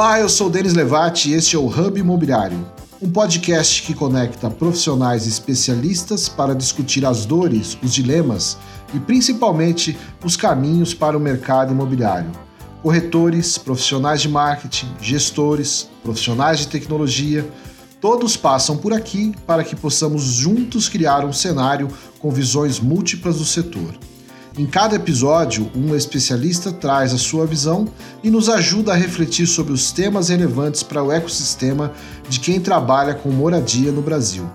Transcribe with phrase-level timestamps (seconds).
[0.00, 2.66] Olá, eu sou Denis Levati e este é o Hub Imobiliário,
[3.02, 8.56] um podcast que conecta profissionais e especialistas para discutir as dores, os dilemas
[8.94, 12.30] e principalmente os caminhos para o mercado imobiliário.
[12.82, 17.46] Corretores, profissionais de marketing, gestores, profissionais de tecnologia,
[18.00, 23.44] todos passam por aqui para que possamos juntos criar um cenário com visões múltiplas do
[23.44, 23.94] setor.
[24.58, 27.86] Em cada episódio, um especialista traz a sua visão
[28.22, 31.92] e nos ajuda a refletir sobre os temas relevantes para o ecossistema
[32.28, 34.50] de quem trabalha com moradia no Brasil.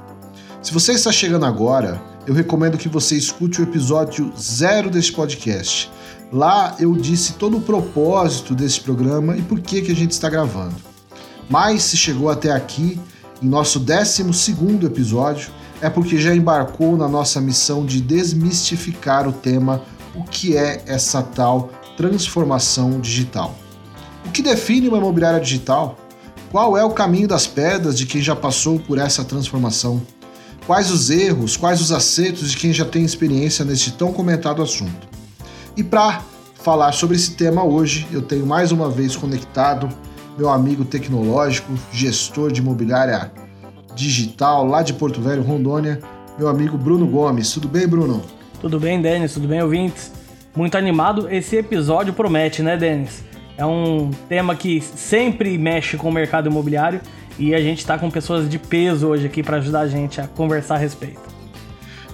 [0.62, 5.90] Se você está chegando agora, eu recomendo que você escute o episódio zero deste podcast.
[6.32, 10.30] Lá eu disse todo o propósito desse programa e por que, que a gente está
[10.30, 10.76] gravando.
[11.50, 13.00] Mas se chegou até aqui,
[13.42, 19.34] em nosso 12 segundo episódio, é porque já embarcou na nossa missão de desmistificar o
[19.34, 19.82] tema
[20.16, 23.56] o que é essa tal transformação digital.
[24.26, 25.98] O que define uma imobiliária digital?
[26.52, 30.02] Qual é o caminho das pedras de quem já passou por essa transformação?
[30.66, 35.08] Quais os erros, quais os acertos de quem já tem experiência neste tão comentado assunto?
[35.78, 36.22] E para
[36.56, 39.90] falar sobre esse tema hoje, eu tenho mais uma vez conectado
[40.38, 43.32] meu amigo tecnológico, gestor de imobiliária
[43.96, 46.00] digital lá de Porto Velho, Rondônia,
[46.38, 47.52] meu amigo Bruno Gomes.
[47.52, 48.22] Tudo bem, Bruno?
[48.60, 49.34] Tudo bem, Denis?
[49.34, 50.12] Tudo bem, ouvintes?
[50.56, 51.30] Muito animado.
[51.30, 53.24] Esse episódio promete, né, Denis?
[53.58, 57.00] É um tema que sempre mexe com o mercado imobiliário
[57.40, 60.28] e a gente está com pessoas de peso hoje aqui para ajudar a gente a
[60.28, 61.22] conversar a respeito.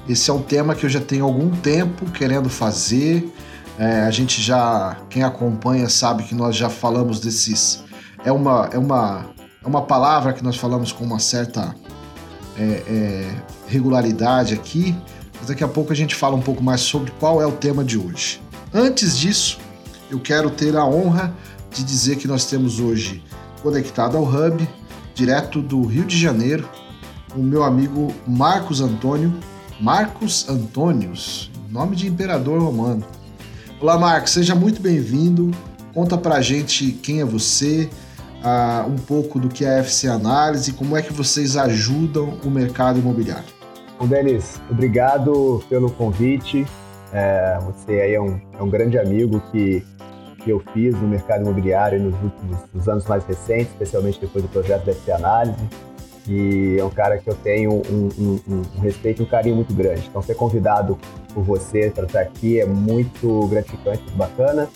[0.08, 3.32] Esse é um tema que eu já tenho algum tempo querendo fazer.
[3.78, 7.84] É, a gente já, quem acompanha sabe que nós já falamos desses.
[8.24, 9.31] É uma, é uma
[9.64, 11.76] é uma palavra que nós falamos com uma certa
[12.58, 13.36] é, é,
[13.68, 14.95] regularidade aqui,
[15.38, 17.84] mas daqui a pouco a gente fala um pouco mais sobre qual é o tema
[17.84, 18.42] de hoje.
[18.73, 19.59] Antes disso,
[20.09, 21.34] eu quero ter a honra
[21.70, 23.24] de dizer que nós temos hoje
[23.62, 24.68] conectado ao Hub,
[25.13, 26.68] direto do Rio de Janeiro,
[27.36, 29.31] o meu amigo Marcos Antônio,
[29.80, 33.06] Marcos Antônios, nome de imperador romano.
[33.80, 35.52] Olá, Marcos, seja muito bem-vindo.
[35.94, 37.90] Conta pra gente quem é você,
[38.44, 42.50] uh, um pouco do que é a FC Análise, como é que vocês ajudam o
[42.50, 43.46] mercado imobiliário.
[44.00, 46.66] Bom, Denis, obrigado pelo convite.
[47.13, 49.85] É, você aí é um, é um grande amigo que,
[50.44, 54.50] que eu fiz no mercado imobiliário nos últimos nos anos mais recentes, especialmente depois do
[54.50, 55.69] projeto da FC Análise.
[56.28, 59.56] E é um cara que eu tenho um, um, um, um respeito e um carinho
[59.56, 60.07] muito grande.
[60.07, 60.97] Então, ser convidado
[61.34, 64.69] por você para estar aqui é muito gratificante, muito bacana.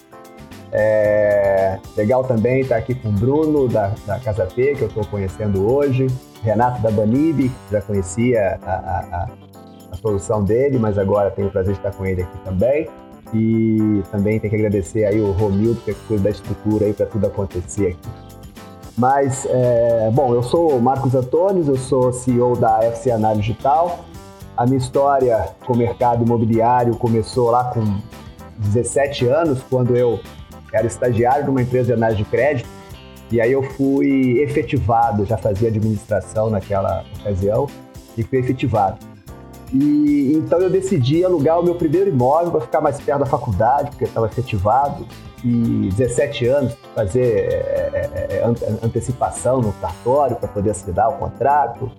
[0.77, 5.05] É legal também estar aqui com o Bruno, da, da Casa P, que eu estou
[5.05, 6.07] conhecendo hoje.
[6.43, 9.29] Renato da Banib, já conhecia a, a,
[9.91, 12.89] a, solução dele, mas agora tenho o prazer de estar com ele aqui também.
[13.33, 17.05] E também tem que agradecer aí o Romildo, que é cuida da estrutura aí para
[17.05, 18.09] tudo acontecer aqui.
[18.97, 23.99] Mas, é, bom, eu sou Marcos Antônio, eu sou CEO da FC Análise Digital.
[24.57, 27.81] A minha história com o mercado imobiliário começou lá com
[28.57, 30.19] 17 anos, quando eu
[30.75, 32.69] era estagiário de uma empresa de análise de crédito,
[33.31, 37.67] e aí eu fui efetivado, já fazia administração naquela ocasião,
[38.17, 38.97] e fui efetivado.
[39.73, 43.89] E então eu decidi alugar o meu primeiro imóvel para ficar mais perto da faculdade,
[43.89, 45.05] porque estava efetivado,
[45.43, 48.43] e 17 anos, fazer é, é
[48.83, 51.91] antecipação no cartório para poder assinar o contrato.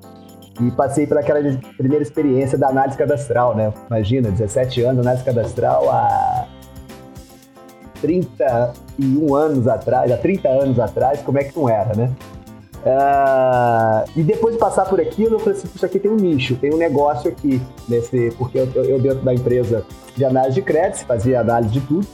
[0.61, 1.39] E passei por aquela
[1.77, 3.73] primeira experiência da análise cadastral, né?
[3.89, 6.49] Imagina, 17 anos, análise cadastral, a
[8.01, 12.11] 31 anos atrás, há 30 anos atrás, como é que não era, né?
[12.87, 16.55] Uh, e depois de passar por aquilo, eu falei assim, isso aqui tem um nicho,
[16.55, 21.05] tem um negócio aqui, nesse, porque eu, eu dentro da empresa de análise de crédito,
[21.05, 22.07] fazia análise de tudo,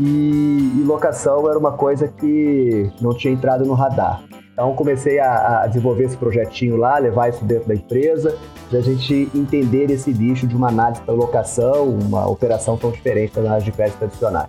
[0.00, 4.24] e, e, locação era uma coisa que não tinha entrado no radar.
[4.52, 8.36] Então comecei a, a desenvolver esse projetinho lá, levar isso dentro da empresa,
[8.68, 13.34] para a gente entender esse nicho de uma análise para locação, uma operação tão diferente
[13.34, 14.48] da análise de crédito tradicional.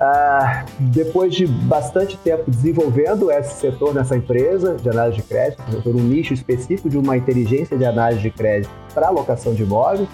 [0.00, 5.96] Ah, depois de bastante tempo desenvolvendo esse setor nessa empresa de análise de crédito, por
[5.96, 10.08] um nicho específico de uma inteligência de análise de crédito para alocação de imóveis,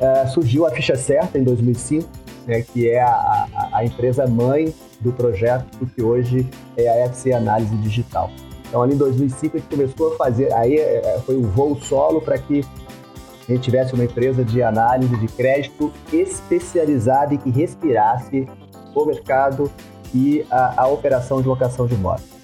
[0.00, 2.06] ah, surgiu a Ficha Certa em 2005,
[2.46, 6.46] né, que é a, a, a, empresa mãe do projeto que hoje
[6.76, 8.30] é a FC Análise Digital.
[8.68, 11.80] Então, ali em 2005, a gente começou a fazer, aí é, é, foi um voo
[11.80, 12.62] solo para que
[13.48, 18.46] a gente tivesse uma empresa de análise de crédito especializada e que respirasse
[19.02, 19.70] o mercado
[20.14, 22.34] e a, a operação de locação de imóveis.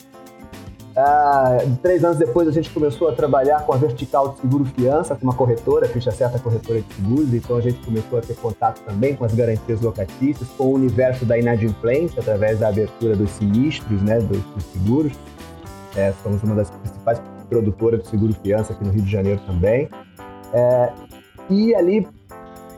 [0.97, 5.15] Ah, três anos depois a gente começou a trabalhar com a Vertical de Seguro Fiança,
[5.15, 8.81] com uma corretora, ficha certa corretora de seguros, então a gente começou a ter contato
[8.85, 14.03] também com as garantias locatícias, com o universo da inadimplência, através da abertura dos sinistros,
[14.03, 15.13] né, dos, dos seguros.
[15.97, 19.89] É, somos uma das principais produtoras de seguro fiança aqui no Rio de Janeiro também.
[20.53, 20.93] É,
[21.49, 22.07] e ali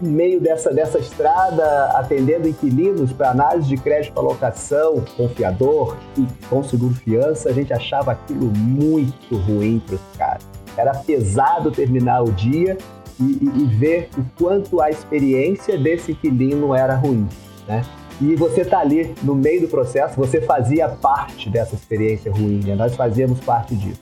[0.03, 6.63] meio dessa, dessa estrada, atendendo inquilinos para análise de crédito para locação, confiador e com
[6.63, 10.43] seguro fiança, a gente achava aquilo muito ruim para os caras.
[10.77, 12.77] Era pesado terminar o dia
[13.21, 17.29] e, e, e, ver o quanto a experiência desse inquilino era ruim,
[17.69, 17.83] né?
[18.21, 22.75] E você está ali no meio do processo, você fazia parte dessa experiência ruim, né?
[22.75, 24.01] nós fazíamos parte disso.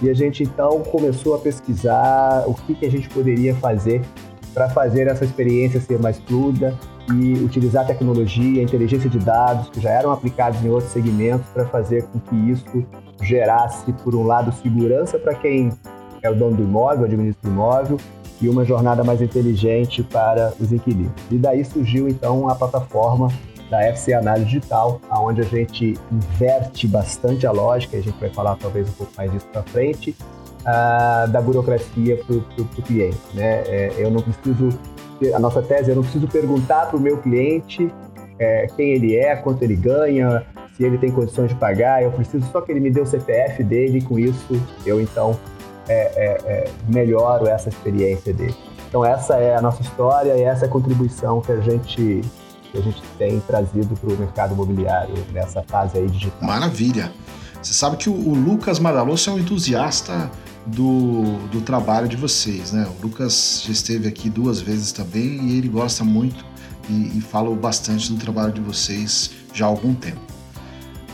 [0.00, 4.02] E a gente então começou a pesquisar o que, que a gente poderia fazer
[4.56, 6.74] para fazer essa experiência ser mais fluida
[7.12, 12.04] e utilizar tecnologia, inteligência de dados, que já eram aplicados em outros segmentos, para fazer
[12.04, 12.86] com que isso
[13.20, 15.70] gerasse, por um lado, segurança para quem
[16.22, 17.98] é o dono do imóvel, administra o imóvel,
[18.40, 21.12] e uma jornada mais inteligente para os inquilinos.
[21.30, 23.28] E daí surgiu, então, a plataforma
[23.70, 28.56] da FC Análise Digital, onde a gente inverte bastante a lógica, a gente vai falar
[28.56, 30.16] talvez um pouco mais disso para frente,
[31.30, 33.18] da burocracia para o cliente.
[33.34, 33.62] Né?
[33.66, 34.76] É, eu não preciso,
[35.32, 37.92] a nossa tese, eu não preciso perguntar para o meu cliente
[38.38, 40.44] é, quem ele é, quanto ele ganha,
[40.76, 43.62] se ele tem condições de pagar, eu preciso só que ele me dê o CPF
[43.62, 45.38] dele com isso eu então
[45.88, 48.54] é, é, é, melhoro essa experiência dele.
[48.88, 52.22] Então essa é a nossa história e essa é a contribuição que a gente
[52.72, 56.42] que a gente tem trazido para o mercado imobiliário nessa fase aí digital.
[56.42, 57.12] Maravilha!
[57.62, 60.30] Você sabe que o, o Lucas Madalosso é um entusiasta
[60.66, 62.86] do, do trabalho de vocês, né?
[62.98, 66.44] O Lucas já esteve aqui duas vezes também e ele gosta muito
[66.88, 70.20] e, e fala bastante do trabalho de vocês já há algum tempo.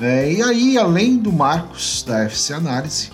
[0.01, 3.11] É, e aí, além do Marcos da FC Análise,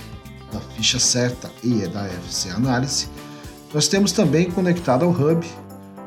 [0.52, 3.08] da ficha certa e da FC Análise,
[3.74, 5.46] nós temos também conectado ao Hub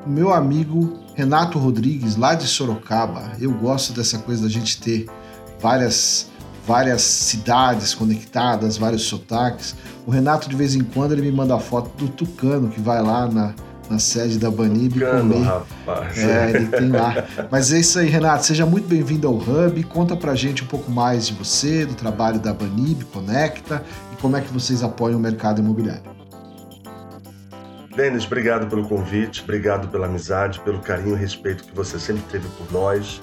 [0.05, 3.33] o meu amigo Renato Rodrigues, lá de Sorocaba.
[3.39, 5.05] Eu gosto dessa coisa da gente ter
[5.59, 6.30] várias
[6.65, 9.75] várias cidades conectadas, vários sotaques.
[10.05, 13.01] O Renato, de vez em quando, ele me manda a foto do Tucano, que vai
[13.01, 13.53] lá na,
[13.89, 15.45] na sede da Banib Tucano, comer.
[15.45, 16.17] rapaz.
[16.17, 17.25] É, ele tem lá.
[17.49, 18.45] Mas é isso aí, Renato.
[18.45, 19.83] Seja muito bem-vindo ao Hub.
[19.83, 24.37] Conta pra gente um pouco mais de você, do trabalho da Banib, Conecta e como
[24.37, 26.11] é que vocês apoiam o mercado imobiliário.
[27.95, 32.47] Denis, obrigado pelo convite, obrigado pela amizade, pelo carinho e respeito que você sempre teve
[32.57, 33.19] por nós.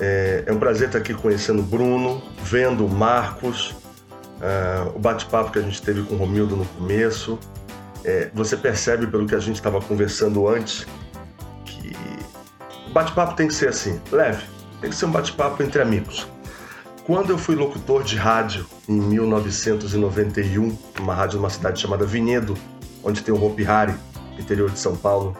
[0.00, 5.50] É, é um prazer estar aqui conhecendo o Bruno, vendo o Marcos, uh, o bate-papo
[5.50, 7.38] que a gente teve com o Romildo no começo.
[8.04, 10.86] É, você percebe pelo que a gente estava conversando antes
[11.64, 11.92] que
[12.88, 14.44] o bate-papo tem que ser assim, leve,
[14.80, 16.26] tem que ser um bate-papo entre amigos.
[17.04, 22.56] Quando eu fui locutor de rádio em 1991, numa rádio numa cidade chamada Vinhedo,
[23.02, 23.94] onde tem o Hopi Hari,
[24.38, 25.36] interior de São Paulo,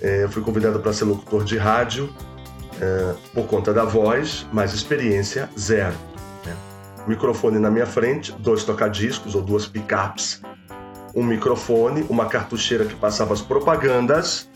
[0.00, 2.12] é, eu fui convidado para ser locutor de rádio
[2.80, 5.94] é, por conta da voz, mas experiência zero.
[6.44, 6.54] Né?
[7.06, 10.42] Microfone na minha frente, dois tocadiscos ou duas pickups,
[11.14, 14.48] um microfone, uma cartucheira que passava as propagandas.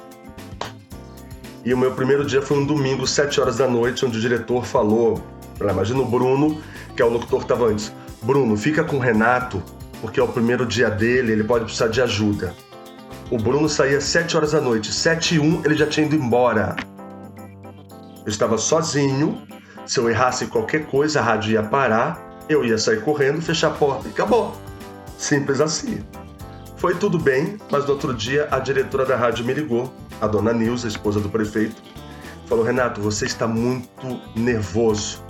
[1.65, 4.65] E o meu primeiro dia foi um domingo, sete horas da noite, onde o diretor
[4.65, 5.23] falou,
[5.61, 6.61] imagina o Bruno,
[6.97, 7.93] que é o locutor que estava antes,
[8.23, 9.63] Bruno, fica com o Renato,
[10.01, 12.55] porque é o primeiro dia dele, ele pode precisar de ajuda.
[13.31, 16.77] O Bruno saía sete horas da noite, sete e um ele já tinha ido embora.
[18.25, 19.43] Eu estava sozinho.
[19.87, 23.71] Se eu errasse qualquer coisa, a rádio ia parar, eu ia sair correndo, fechar a
[23.73, 24.57] porta e acabou.
[25.19, 26.05] Simples assim.
[26.77, 30.53] Foi tudo bem, mas no outro dia a diretora da rádio me ligou, a dona
[30.53, 31.83] Nilza, esposa do prefeito,
[32.47, 35.23] falou: Renato, você está muito nervoso.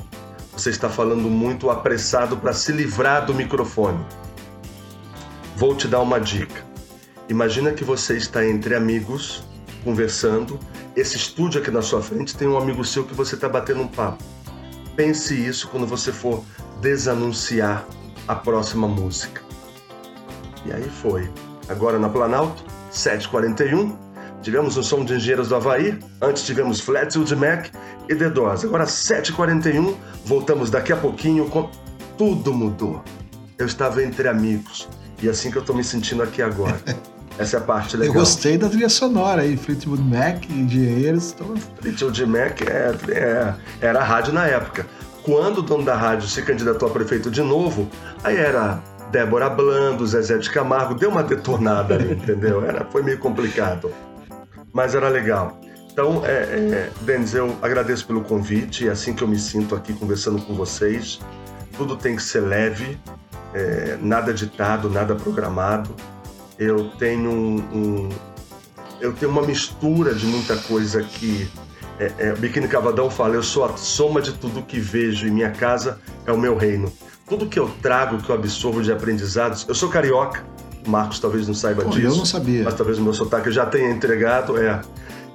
[0.53, 4.05] Você está falando muito apressado para se livrar do microfone.
[5.57, 6.63] Vou te dar uma dica.
[7.29, 9.45] Imagina que você está entre amigos,
[9.83, 10.59] conversando,
[10.95, 13.89] esse estúdio aqui na sua frente tem um amigo seu que você está batendo um
[13.89, 14.23] papo.
[14.95, 16.45] Pense isso quando você for
[16.81, 17.85] desanunciar
[18.29, 19.43] a próxima música.
[20.67, 21.31] E aí foi.
[21.69, 23.97] Agora na Planalto, 7h41,
[24.43, 27.69] tivemos o som de Engenheiros do Havaí, antes tivemos Flatfield Mac
[28.09, 28.65] e The Doors.
[28.65, 29.95] Agora 7h41,
[30.25, 31.71] voltamos daqui a pouquinho com...
[32.19, 33.03] Tudo mudou.
[33.57, 34.89] Eu estava entre amigos.
[35.23, 36.79] E é assim que eu estou me sentindo aqui agora.
[37.39, 38.15] Essa é a parte legal.
[38.15, 41.33] Eu gostei da trilha sonora aí, Fleetwood Mac, Engenheiros.
[41.33, 41.45] Tô...
[41.81, 44.87] Fleetwood Mac é, é, era a rádio na época.
[45.23, 47.89] Quando o dono da rádio se candidatou a prefeito de novo,
[48.25, 52.65] aí era Débora Blando, Zezé de Camargo, deu uma detonada ali, entendeu?
[52.65, 53.91] Era, foi meio complicado.
[54.73, 55.61] Mas era legal.
[55.93, 59.93] Então, é, é, Denis, eu agradeço pelo convite, é assim que eu me sinto aqui
[59.93, 61.21] conversando com vocês.
[61.77, 62.99] tudo tem que ser leve,
[63.53, 65.95] é, nada ditado, nada programado.
[66.59, 68.09] Eu tenho um, um,
[69.01, 71.49] eu tenho uma mistura de muita coisa que
[71.99, 75.51] é, é, Biquíni Cavadão fala, eu sou a soma de tudo que vejo e minha
[75.51, 76.93] casa é o meu reino.
[77.29, 80.45] Tudo que eu trago, que eu absorvo de aprendizados, eu sou carioca,
[80.87, 82.07] o Marcos talvez não saiba Pô, disso.
[82.07, 82.65] Eu não sabia.
[82.65, 84.81] Mas talvez o meu sotaque já tenha entregado, é.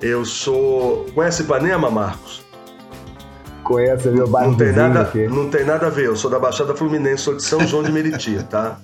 [0.01, 1.05] Eu sou.
[1.15, 2.45] Conhece Ipanema, Marcos?
[3.63, 5.27] Conhece meu bairro não tem nada, aqui.
[5.27, 7.91] Não tem nada a ver, eu sou da Baixada Fluminense, sou de São João de
[7.91, 8.77] Meriti, tá?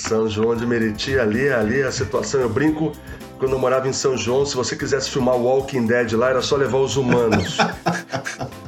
[0.00, 2.40] São João de Meriti, ali, ali a situação.
[2.40, 2.92] Eu brinco,
[3.38, 6.56] quando eu morava em São João, se você quisesse filmar Walking Dead lá, era só
[6.56, 7.58] levar os humanos.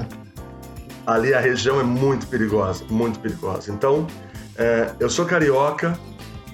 [1.07, 3.73] ali a região é muito perigosa, muito perigosa.
[3.73, 4.07] Então,
[4.57, 5.99] é, eu sou carioca,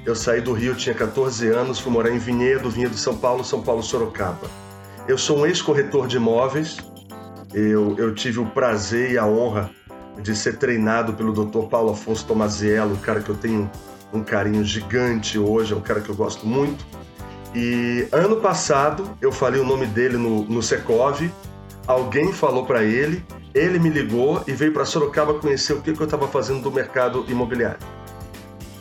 [0.06, 3.60] eu saí do Rio, tinha 14 anos, fui morar em Vinhedo, Vinhedo São Paulo, São
[3.60, 4.48] Paulo, Sorocaba.
[5.06, 6.78] Eu sou um ex-corretor de imóveis,
[7.52, 9.70] eu, eu tive o prazer e a honra
[10.22, 11.66] de ser treinado pelo Dr.
[11.68, 13.70] Paulo Afonso Tomaziello, cara que eu tenho
[14.12, 16.84] um carinho gigante hoje, é um cara que eu gosto muito.
[17.54, 21.30] E ano passado eu falei o nome dele no, no Secov,
[21.86, 23.24] alguém falou para ele,
[23.54, 26.70] ele me ligou e veio para Sorocaba conhecer o que, que eu estava fazendo do
[26.70, 27.78] mercado imobiliário.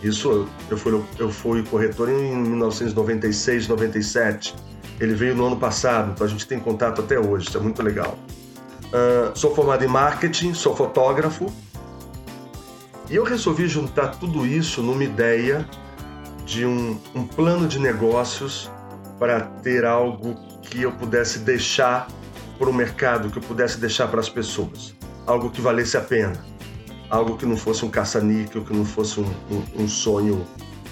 [0.03, 4.53] Isso eu fui, eu fui corretor em 1996, 97.
[4.99, 7.81] Ele veio no ano passado, então a gente tem contato até hoje, isso é muito
[7.81, 8.17] legal.
[8.87, 11.51] Uh, sou formado em marketing, sou fotógrafo.
[13.09, 15.67] E eu resolvi juntar tudo isso numa ideia
[16.45, 18.69] de um, um plano de negócios
[19.19, 22.07] para ter algo que eu pudesse deixar
[22.57, 24.93] para o mercado, que eu pudesse deixar para as pessoas.
[25.25, 26.43] Algo que valesse a pena.
[27.09, 30.45] Algo que não fosse um caça-níquel, que não fosse um, um, um sonho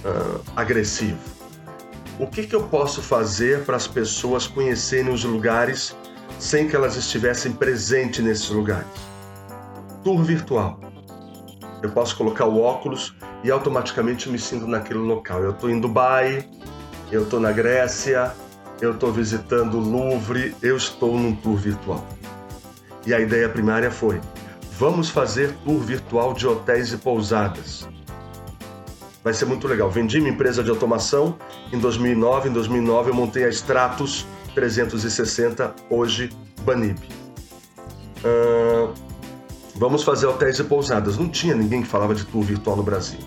[0.04, 1.20] uh, agressivo.
[2.18, 5.94] O que, que eu posso fazer para as pessoas conhecerem os lugares
[6.40, 8.88] sem que elas estivessem presentes nesses lugares.
[10.04, 10.80] Tour virtual.
[11.82, 15.42] Eu posso colocar o óculos e automaticamente me sinto naquele local.
[15.42, 16.48] Eu estou em Dubai,
[17.12, 18.34] eu estou na Grécia,
[18.82, 22.06] eu estou visitando o Louvre, eu estou num tour virtual.
[23.06, 24.20] E a ideia primária foi:
[24.78, 27.88] vamos fazer tour virtual de hotéis e pousadas.
[29.24, 29.90] Vai ser muito legal.
[29.90, 31.36] Vendi minha empresa de automação
[31.74, 32.50] em 2009.
[32.50, 36.30] Em 2009 eu montei a Stratus 360, hoje
[36.62, 37.00] Banib.
[38.24, 38.94] Uh,
[39.76, 41.18] vamos fazer hotéis e pousadas.
[41.18, 43.20] Não tinha ninguém que falava de tour virtual no Brasil.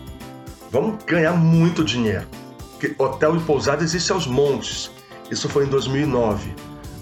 [0.70, 2.26] Vamos ganhar muito dinheiro.
[2.72, 4.90] Porque hotel e pousada existe aos montes.
[5.30, 6.54] Isso foi em 2009.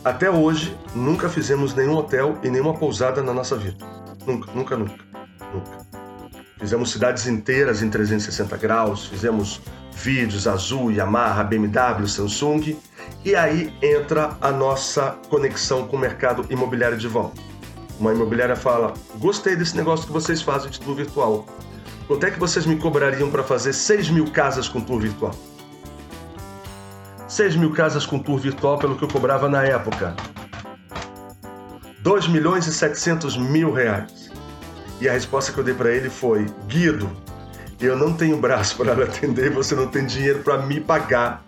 [0.05, 3.85] Até hoje, nunca fizemos nenhum hotel e nenhuma pousada na nossa vida.
[4.27, 5.05] Nunca, nunca, nunca.
[5.53, 5.87] Nunca.
[6.59, 9.61] Fizemos cidades inteiras em 360 graus, fizemos
[9.93, 12.77] vídeos Azul, Yamaha, BMW, Samsung
[13.25, 17.41] e aí entra a nossa conexão com o mercado imobiliário de volta.
[17.99, 21.47] Uma imobiliária fala: Gostei desse negócio que vocês fazem de tour virtual.
[22.07, 25.35] Quanto é que vocês me cobrariam para fazer 6 mil casas com tour virtual?
[27.29, 30.15] 6 mil casas com tour virtual, pelo que eu cobrava na época.
[32.01, 34.31] 2 milhões e 700 mil reais.
[35.01, 37.11] E a resposta que eu dei para ele foi: Guido,
[37.81, 41.47] eu não tenho braço para atender, você não tem dinheiro para me pagar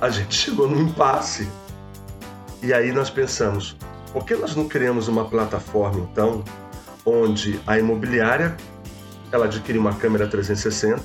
[0.00, 1.48] a gente chegou num impasse.
[2.62, 3.76] E aí nós pensamos,
[4.12, 6.44] por que nós não criamos uma plataforma então
[7.04, 8.56] onde a imobiliária
[9.32, 11.02] ela adquire uma câmera 360,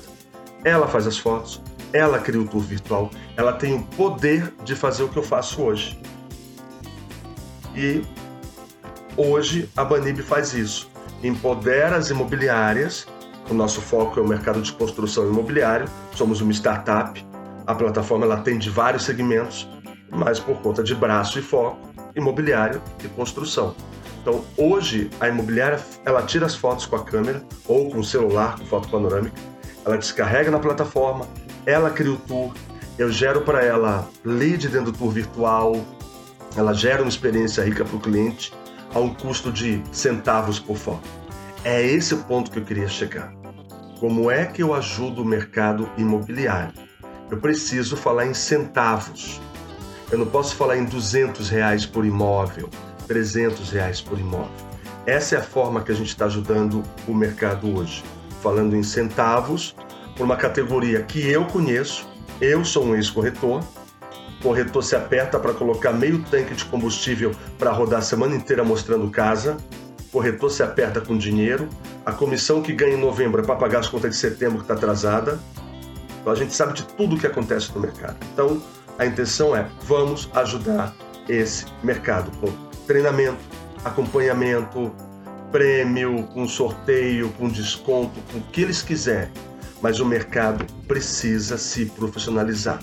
[0.64, 5.04] ela faz as fotos, ela cria o tour virtual, ela tem o poder de fazer
[5.04, 6.00] o que eu faço hoje.
[7.74, 8.02] E
[9.16, 10.90] hoje a Banib faz isso,
[11.22, 13.06] empodera as imobiliárias.
[13.48, 17.24] O nosso foco é o mercado de construção imobiliário, somos uma startup
[17.66, 19.68] a plataforma ela atende vários segmentos,
[20.10, 21.85] mas por conta de braço e foco,
[22.16, 23.76] imobiliário e construção.
[24.20, 28.58] Então, hoje, a imobiliária ela tira as fotos com a câmera ou com o celular,
[28.58, 29.40] com foto panorâmica,
[29.84, 31.28] ela descarrega na plataforma,
[31.64, 32.52] ela cria o tour,
[32.98, 35.76] eu gero para ela lead dentro do tour virtual,
[36.56, 38.52] ela gera uma experiência rica para o cliente
[38.94, 41.06] a um custo de centavos por foto.
[41.62, 43.32] É esse o ponto que eu queria chegar.
[44.00, 46.72] Como é que eu ajudo o mercado imobiliário?
[47.30, 49.40] Eu preciso falar em centavos.
[50.10, 52.70] Eu não posso falar em 200 reais por imóvel,
[53.08, 54.50] 300 reais por imóvel.
[55.04, 58.04] Essa é a forma que a gente está ajudando o mercado hoje,
[58.40, 59.74] falando em centavos
[60.16, 62.06] por uma categoria que eu conheço.
[62.40, 63.64] Eu sou um ex-corretor.
[64.40, 69.10] Corretor se aperta para colocar meio tanque de combustível para rodar a semana inteira mostrando
[69.10, 69.56] casa.
[70.12, 71.68] Corretor se aperta com dinheiro.
[72.04, 74.74] A comissão que ganha em novembro é para pagar as contas de setembro que está
[74.74, 75.40] atrasada.
[76.20, 78.16] Então a gente sabe de tudo o que acontece no mercado.
[78.32, 78.62] Então
[78.98, 80.94] a intenção é vamos ajudar
[81.28, 82.50] esse mercado com
[82.86, 83.38] treinamento,
[83.84, 84.92] acompanhamento,
[85.50, 89.30] prêmio, com sorteio, com desconto, com o que eles quiserem.
[89.82, 92.80] Mas o mercado precisa se profissionalizar.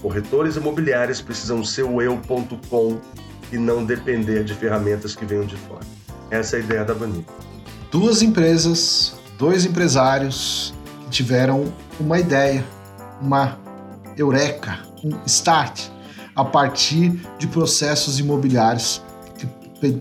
[0.00, 2.98] Corretores imobiliários precisam ser o eu.com
[3.52, 5.84] e não depender de ferramentas que venham de fora.
[6.30, 7.26] Essa é a ideia da Bani.
[7.90, 10.72] Duas empresas, dois empresários
[11.04, 12.64] que tiveram uma ideia,
[13.20, 13.58] uma
[14.16, 15.80] eureka, um start
[16.34, 19.02] a partir de processos imobiliários
[19.36, 19.46] que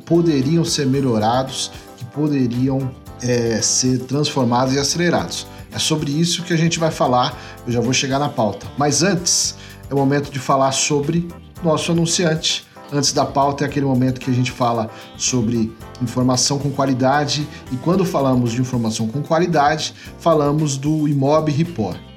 [0.05, 2.91] poderiam ser melhorados, que poderiam
[3.21, 5.47] é, ser transformados e acelerados.
[5.71, 8.67] É sobre isso que a gente vai falar, eu já vou chegar na pauta.
[8.77, 9.55] Mas antes,
[9.89, 11.27] é o momento de falar sobre
[11.63, 12.67] nosso anunciante.
[12.91, 17.77] Antes da pauta é aquele momento que a gente fala sobre informação com qualidade e
[17.77, 22.08] quando falamos de informação com qualidade, falamos do Imob Report.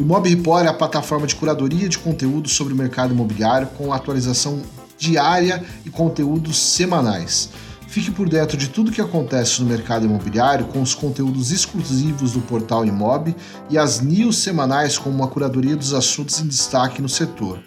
[0.00, 3.92] O Imob Report é a plataforma de curadoria de conteúdo sobre o mercado imobiliário com
[3.92, 4.62] atualização
[4.96, 7.50] diária e conteúdos semanais.
[7.86, 12.40] Fique por dentro de tudo que acontece no mercado imobiliário com os conteúdos exclusivos do
[12.40, 13.36] portal Imob
[13.68, 17.60] e as news semanais com uma curadoria dos assuntos em destaque no setor.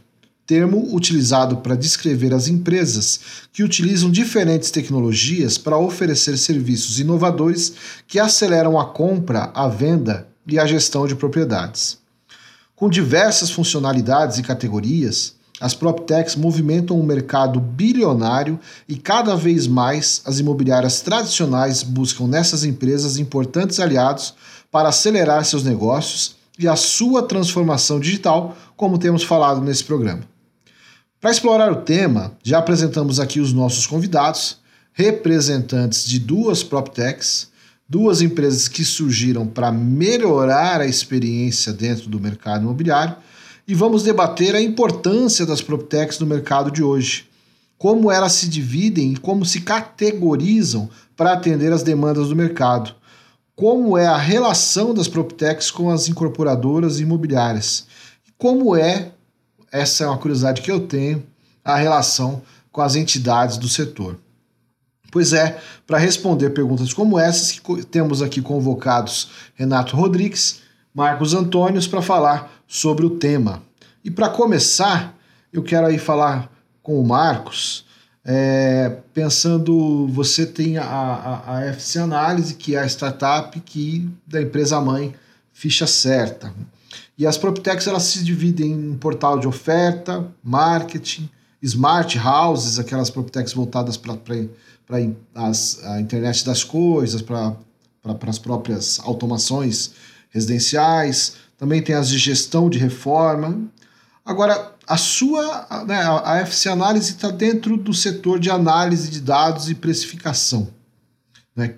[0.47, 3.19] termo utilizado para descrever as empresas
[3.51, 7.73] que utilizam diferentes tecnologias para oferecer serviços inovadores
[8.07, 11.97] que aceleram a compra, a venda e a gestão de propriedades.
[12.77, 20.21] Com diversas funcionalidades e categorias, as PropTechs movimentam um mercado bilionário e cada vez mais
[20.23, 24.33] as imobiliárias tradicionais buscam nessas empresas importantes aliados
[24.71, 30.23] para acelerar seus negócios e a sua transformação digital, como temos falado nesse programa.
[31.21, 34.57] Para explorar o tema, já apresentamos aqui os nossos convidados,
[34.91, 37.47] representantes de duas PropTechs,
[37.87, 43.15] duas empresas que surgiram para melhorar a experiência dentro do mercado imobiliário,
[43.65, 47.29] e vamos debater a importância das PropTechs no mercado de hoje,
[47.77, 52.95] como elas se dividem e como se categorizam para atender as demandas do mercado,
[53.59, 57.85] como é a relação das PropTechs com as incorporadoras imobiliárias,
[58.37, 59.11] como é
[59.69, 61.21] essa é uma curiosidade que eu tenho,
[61.61, 62.41] a relação
[62.71, 64.17] com as entidades do setor.
[65.11, 70.61] Pois é, para responder perguntas como essas, que temos aqui convocados Renato Rodrigues,
[70.95, 73.61] Marcos Antônios para falar sobre o tema.
[74.05, 75.13] E para começar,
[75.51, 76.49] eu quero aí falar
[76.81, 77.83] com o Marcos,
[78.31, 84.39] é, pensando, você tem a, a, a FC Análise, que é a startup que da
[84.39, 85.15] empresa mãe
[85.51, 86.53] Ficha Certa.
[87.17, 91.27] E as PropTechs elas se dividem em portal de oferta, marketing,
[91.59, 94.13] smart houses, aquelas PropTechs voltadas para
[94.95, 97.55] a internet das coisas, para
[98.27, 99.93] as próprias automações
[100.29, 101.33] residenciais.
[101.57, 103.59] Também tem as de gestão de reforma.
[104.25, 109.69] Agora, a sua, né, a FC Análise está dentro do setor de análise de dados
[109.69, 110.69] e precificação.
[111.55, 111.75] Né?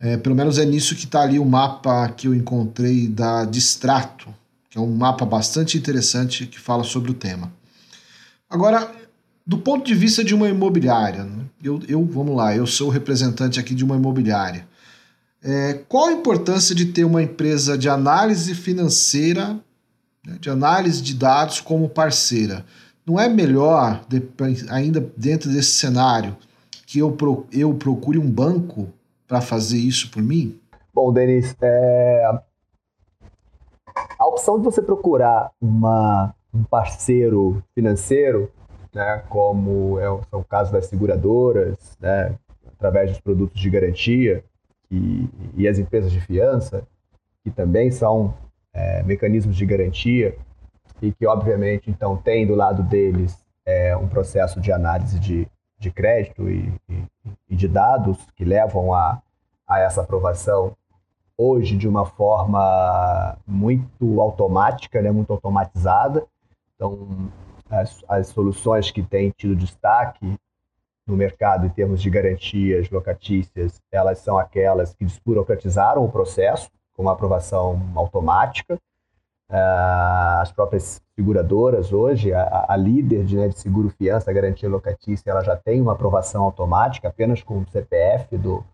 [0.00, 4.34] É, pelo menos é nisso que está ali o mapa que eu encontrei da Distrato
[4.74, 7.52] que é um mapa bastante interessante que fala sobre o tema.
[8.50, 8.92] Agora,
[9.46, 12.90] do ponto de vista de uma imobiliária, né, eu, eu vamos lá, eu sou o
[12.90, 14.66] representante aqui de uma imobiliária.
[15.40, 19.60] É, qual a importância de ter uma empresa de análise financeira,
[20.26, 22.64] né, de análise de dados como parceira?
[23.06, 24.00] Não é melhor,
[24.70, 26.36] ainda dentro desse cenário,
[26.86, 28.88] que eu, pro, eu procure um banco
[29.26, 30.58] para fazer isso por mim?
[30.92, 32.24] Bom, Denis, é,
[34.18, 38.50] a opção de você procurar uma, um parceiro financeiro,
[38.94, 42.36] né, como é o caso das seguradoras, né,
[42.72, 44.44] através dos produtos de garantia
[44.90, 46.86] e, e as empresas de fiança,
[47.42, 48.34] que também são
[48.74, 50.36] é, mecanismos de garantia
[51.00, 55.90] e que, obviamente, então tem do lado deles é, um processo de análise de, de
[55.90, 57.04] crédito e, e,
[57.48, 59.22] e de dados que levam a,
[59.66, 60.76] a essa aprovação
[61.36, 66.26] hoje de uma forma muito automática, né, muito automatizada.
[66.74, 67.30] Então,
[67.70, 70.38] as, as soluções que têm tido destaque
[71.06, 77.08] no mercado em termos de garantias locatícias, elas são aquelas que desburocratizaram o processo, com
[77.08, 78.78] aprovação automática.
[79.50, 85.30] Uh, as próprias seguradoras hoje, a, a líder de, né, de seguro fiança, garantia locatícia,
[85.30, 88.64] ela já tem uma aprovação automática apenas com o CPF do,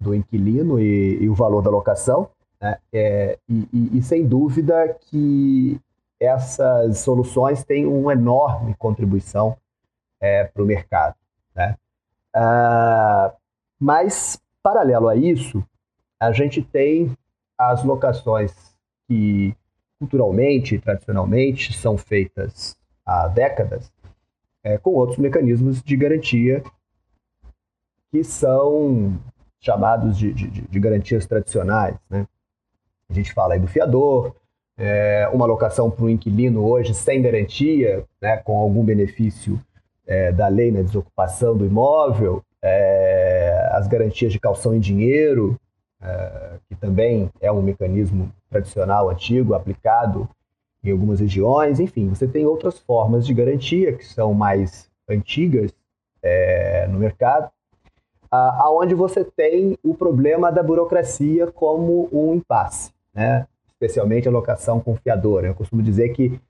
[0.00, 2.28] do inquilino e, e o valor da locação.
[2.60, 2.78] Né?
[2.92, 5.80] É, e, e, e, sem dúvida que
[6.18, 9.56] essas soluções têm uma enorme contribuição
[10.20, 11.16] é, para o mercado.
[11.54, 11.76] Né?
[12.34, 13.32] Ah,
[13.78, 15.62] mas, paralelo a isso,
[16.18, 17.16] a gente tem
[17.56, 18.52] as locações
[19.06, 19.54] que
[19.98, 23.92] culturalmente tradicionalmente são feitas há décadas
[24.64, 26.62] é, com outros mecanismos de garantia
[28.10, 29.18] que são
[29.60, 31.96] chamados de, de, de garantias tradicionais.
[32.10, 32.26] Né?
[33.08, 34.34] A gente fala aí do fiador,
[34.76, 39.60] é, uma locação para um inquilino hoje sem garantia, né, com algum benefício
[40.06, 45.58] é, da lei na desocupação do imóvel, é, as garantias de calção em dinheiro,
[46.68, 50.28] que também é um mecanismo tradicional, antigo, aplicado
[50.82, 51.78] em algumas regiões.
[51.80, 55.72] Enfim, você tem outras formas de garantia que são mais antigas
[56.22, 57.50] é, no mercado,
[58.30, 63.46] aonde você tem o problema da burocracia como um impasse, né?
[63.66, 65.48] especialmente a locação confiadora.
[65.48, 66.40] Eu costumo dizer que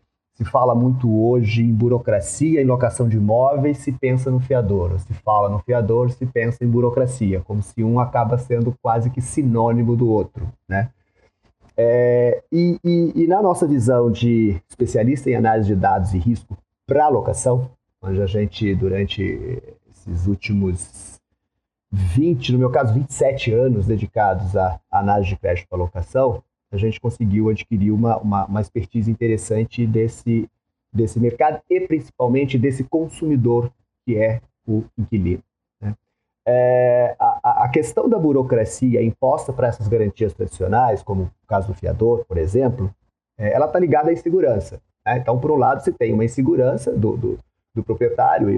[0.43, 4.99] se fala muito hoje em burocracia, em locação de imóveis, se pensa no fiador.
[4.99, 9.21] Se fala no fiador, se pensa em burocracia, como se um acaba sendo quase que
[9.21, 10.91] sinônimo do outro, né?
[11.77, 16.57] É, e, e, e, na nossa visão de especialista em análise de dados e risco
[16.87, 17.71] para locação,
[18.03, 21.19] onde a gente, durante esses últimos
[21.91, 26.43] 20, no meu caso, 27 anos dedicados à análise de crédito para locação,
[26.75, 30.49] a gente conseguiu adquirir uma, uma, uma expertise interessante desse,
[30.93, 33.71] desse mercado e principalmente desse consumidor
[34.05, 35.43] que é o inquilino.
[35.81, 35.95] Né?
[36.47, 41.75] É, a, a, questão da burocracia imposta para essas garantias tradicionais, como o caso do
[41.75, 42.93] fiador, por exemplo,
[43.39, 44.81] é, ela está ligada à insegurança.
[45.05, 45.19] Né?
[45.19, 47.39] Então, por um lado, você tem uma insegurança do, do,
[47.75, 48.51] do proprietário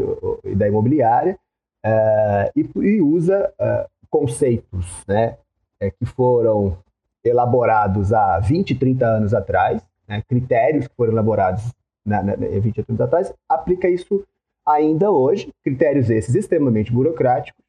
[0.45, 1.39] e, e, da imobiliária
[1.85, 5.37] é, e, e, usa é, conceitos né,
[5.81, 6.79] é, que foram
[7.25, 11.63] elaborados há 20, 30 anos atrás, né, critérios que foram elaborados
[12.05, 14.23] na, na, 20 anos atrás, aplica isso
[14.67, 17.63] ainda hoje, critérios esses extremamente burocráticos,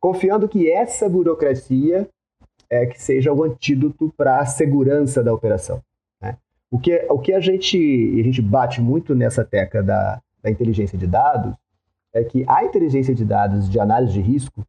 [0.00, 2.08] confiando que essa burocracia
[2.70, 5.80] é que seja o antídoto para a segurança da operação.
[6.20, 6.36] Né?
[6.70, 10.98] O, que, o que a gente, a gente bate muito nessa tecla da, da inteligência
[10.98, 11.54] de dados
[12.12, 14.66] é que a inteligência de dados de análise de risco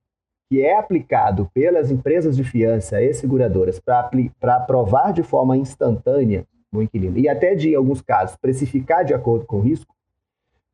[0.50, 6.82] que é aplicado pelas empresas de fiança e seguradoras para aprovar de forma instantânea o
[6.82, 9.94] inquilino, e até de, em alguns casos, precificar de acordo com o risco,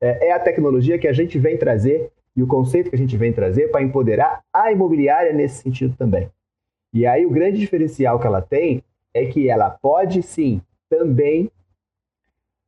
[0.02, 3.16] é, é a tecnologia que a gente vem trazer e o conceito que a gente
[3.16, 6.30] vem trazer para empoderar a imobiliária nesse sentido também.
[6.94, 8.84] E aí o grande diferencial que ela tem
[9.14, 11.50] é que ela pode sim também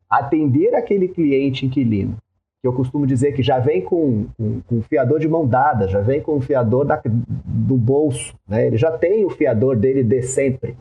[0.10, 2.18] atender aquele cliente inquilino
[2.66, 6.02] que eu costumo dizer que já vem com, com, com fiador de mão dada, já
[6.02, 8.66] vem com o fiador da, do bolso, né?
[8.66, 10.76] Ele já tem o fiador dele de sempre,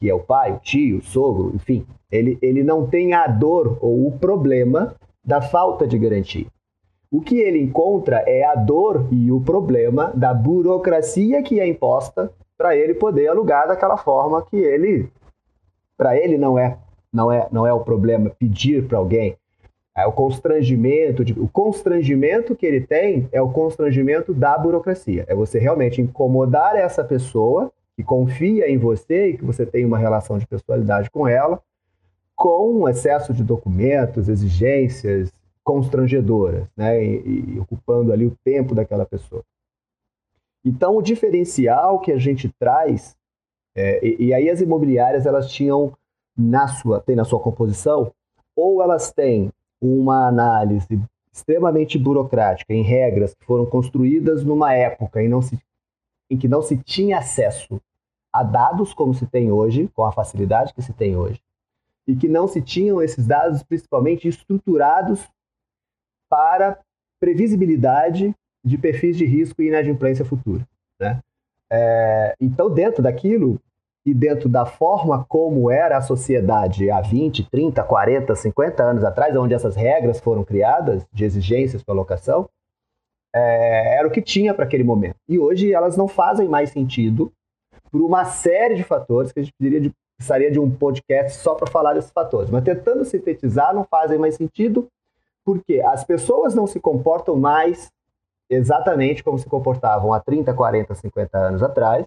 [0.00, 1.86] que é o pai, o tio, o sogro, enfim.
[2.10, 6.46] Ele, ele não tem a dor ou o problema da falta de garantia.
[7.10, 12.32] O que ele encontra é a dor e o problema da burocracia que é imposta
[12.56, 15.10] para ele poder alugar daquela forma que ele
[15.98, 16.78] para ele não é
[17.12, 19.36] não é não é o problema pedir para alguém
[20.04, 25.24] o constrangimento, de, o constrangimento que ele tem é o constrangimento da burocracia.
[25.26, 29.96] É você realmente incomodar essa pessoa que confia em você e que você tem uma
[29.96, 31.62] relação de pessoalidade com ela,
[32.34, 35.32] com um excesso de documentos, exigências
[35.64, 37.02] constrangedoras, né?
[37.02, 39.42] E, e ocupando ali o tempo daquela pessoa.
[40.62, 43.16] Então, o diferencial que a gente traz,
[43.74, 45.92] é, e, e aí as imobiliárias elas tinham
[46.36, 48.12] na sua, tem na sua composição,
[48.54, 51.00] ou elas têm uma análise
[51.32, 55.58] extremamente burocrática em regras que foram construídas numa época em, se,
[56.30, 57.80] em que não se tinha acesso
[58.32, 61.40] a dados como se tem hoje, com a facilidade que se tem hoje,
[62.06, 65.26] e que não se tinham esses dados principalmente estruturados
[66.28, 66.78] para
[67.20, 68.34] previsibilidade
[68.64, 70.66] de perfis de risco e inadimplência futura.
[71.00, 71.20] Né?
[71.70, 73.60] É, então, dentro daquilo,
[74.06, 79.36] e dentro da forma como era a sociedade há 20, 30, 40, 50 anos atrás,
[79.36, 82.48] onde essas regras foram criadas de exigências para locação,
[83.34, 85.16] é, era o que tinha para aquele momento.
[85.28, 87.32] E hoje elas não fazem mais sentido
[87.90, 91.56] por uma série de fatores que a gente precisaria de, precisaria de um podcast só
[91.56, 92.48] para falar desses fatores.
[92.48, 94.86] Mas tentando sintetizar, não fazem mais sentido
[95.44, 97.90] porque as pessoas não se comportam mais
[98.48, 102.06] exatamente como se comportavam há 30, 40, 50 anos atrás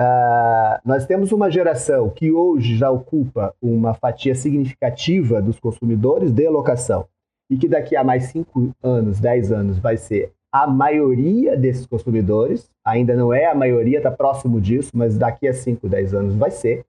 [0.00, 6.48] Uh, nós temos uma geração que hoje já ocupa uma fatia significativa dos consumidores de
[6.48, 7.06] locação
[7.50, 12.70] e que daqui a mais 5 anos, 10 anos vai ser a maioria desses consumidores,
[12.82, 16.50] ainda não é a maioria, está próximo disso, mas daqui a 5, 10 anos vai
[16.50, 16.82] ser.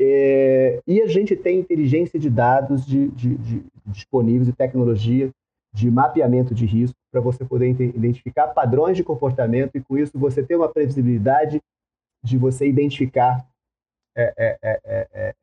[0.00, 5.30] É, e a gente tem inteligência de dados de, de, de, disponíveis e tecnologia
[5.72, 10.42] de mapeamento de risco para você poder identificar padrões de comportamento e com isso você
[10.42, 11.62] ter uma previsibilidade
[12.26, 13.46] de você identificar
[14.16, 15.34] é é, é, é, é,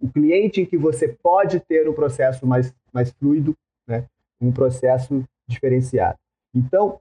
[0.00, 3.54] o cliente em que você pode ter um processo mais, mais fluido,
[3.86, 4.04] né?
[4.40, 6.16] um processo diferenciado.
[6.54, 6.98] Então,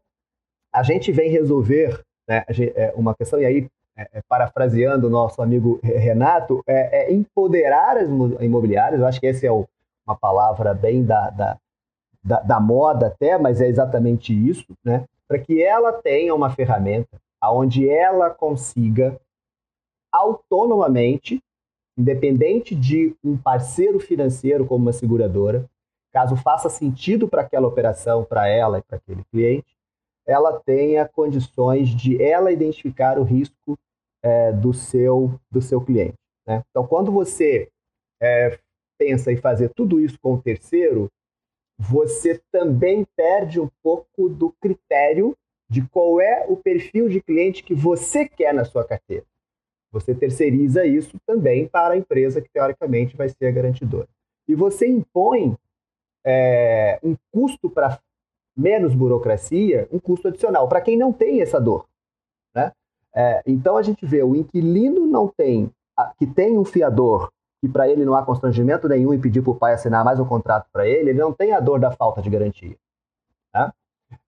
[0.73, 2.43] a gente vem resolver né,
[2.95, 3.67] uma questão, e aí,
[4.27, 8.09] parafraseando o nosso amigo Renato, é, empoderar as
[8.41, 9.67] imobiliárias, eu acho que essa é o,
[10.05, 11.57] uma palavra bem da, da,
[12.23, 15.05] da, da moda até, mas é exatamente isso, né?
[15.27, 17.19] para que ela tenha uma ferramenta
[17.51, 19.19] onde ela consiga
[20.11, 21.41] autonomamente,
[21.97, 25.69] independente de um parceiro financeiro como uma seguradora,
[26.11, 29.75] caso faça sentido para aquela operação, para ela e para aquele cliente,
[30.25, 33.77] ela tenha condições de ela identificar o risco
[34.23, 36.17] é, do seu do seu cliente.
[36.45, 36.63] Né?
[36.69, 37.69] Então, quando você
[38.21, 38.59] é,
[38.97, 41.09] pensa em fazer tudo isso com o terceiro,
[41.79, 45.37] você também perde um pouco do critério
[45.69, 49.25] de qual é o perfil de cliente que você quer na sua carteira.
[49.91, 54.07] Você terceiriza isso também para a empresa que, teoricamente, vai ser a garantidora.
[54.47, 55.57] E você impõe
[56.25, 57.99] é, um custo para
[58.55, 61.85] menos burocracia, um custo adicional, para quem não tem essa dor.
[62.55, 62.71] Né?
[63.13, 65.71] É, então, a gente vê o inquilino não tem,
[66.17, 69.55] que tem um fiador, que para ele não há constrangimento nenhum em pedir para o
[69.55, 72.29] pai assinar mais um contrato para ele, ele não tem a dor da falta de
[72.29, 72.75] garantia.
[73.53, 73.71] Né?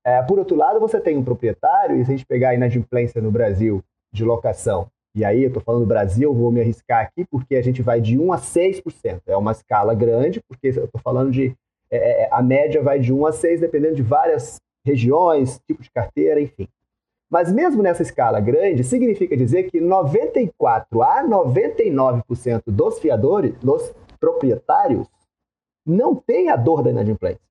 [0.06, 3.22] É, por outro lado, você tem um proprietário, e se a gente pegar a inadimplência
[3.22, 7.56] no Brasil de locação, e aí eu estou falando Brasil, vou me arriscar aqui, porque
[7.56, 9.22] a gente vai de 1 a 6%.
[9.28, 11.56] É uma escala grande, porque eu estou falando de.
[11.92, 15.82] É, é, é, a média vai de 1 a 6, dependendo de várias regiões, tipo
[15.82, 16.68] de carteira, enfim.
[17.30, 25.08] Mas mesmo nessa escala grande, significa dizer que 94 a 99% dos fiadores, dos proprietários,
[25.86, 27.49] não tem a dor da inadimplência.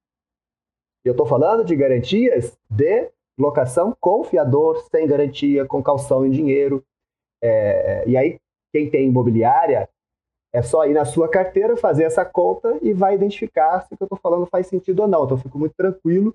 [1.09, 6.85] Eu estou falando de garantias de locação com fiador, sem garantia, com calção em dinheiro.
[7.43, 8.39] É, e aí,
[8.73, 9.89] quem tem imobiliária,
[10.53, 14.03] é só ir na sua carteira, fazer essa conta e vai identificar se o que
[14.03, 15.25] eu estou falando faz sentido ou não.
[15.25, 16.35] Então, eu fico muito tranquilo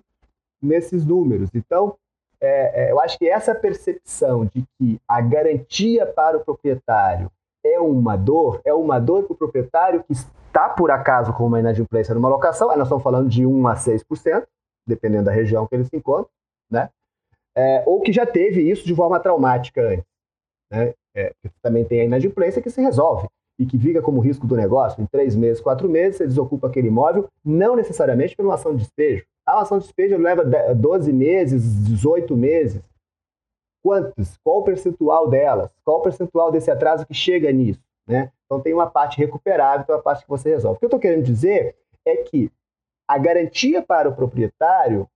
[0.62, 1.50] nesses números.
[1.54, 1.96] Então,
[2.42, 7.32] é, é, eu acho que essa percepção de que a garantia para o proprietário
[7.64, 11.60] é uma dor, é uma dor para o proprietário que está, por acaso, com uma
[11.60, 14.46] inadimplência numa locação, nós estamos falando de 1 a 6%,
[14.86, 16.30] dependendo da região que ele se encontra,
[16.70, 16.90] né?
[17.56, 20.06] É, ou que já teve isso de forma traumática antes.
[20.72, 20.94] Né?
[21.16, 23.28] É, também tem a inadimplência que se resolve
[23.60, 25.02] e que fica como risco do negócio.
[25.02, 28.80] Em três meses, quatro meses, você desocupa aquele imóvel, não necessariamente por uma ação de
[28.80, 29.26] despejo.
[29.46, 30.44] A ação de despejo leva
[30.74, 32.82] 12 meses, 18 meses.
[33.84, 34.38] Quantos?
[34.44, 35.72] Qual o percentual delas?
[35.84, 37.82] Qual o percentual desse atraso que chega nisso?
[38.08, 38.32] Né?
[38.46, 40.78] Então tem uma parte recuperável, tem uma parte que você resolve.
[40.78, 42.50] O que eu estou querendo dizer é que
[43.08, 45.08] a garantia para o proprietário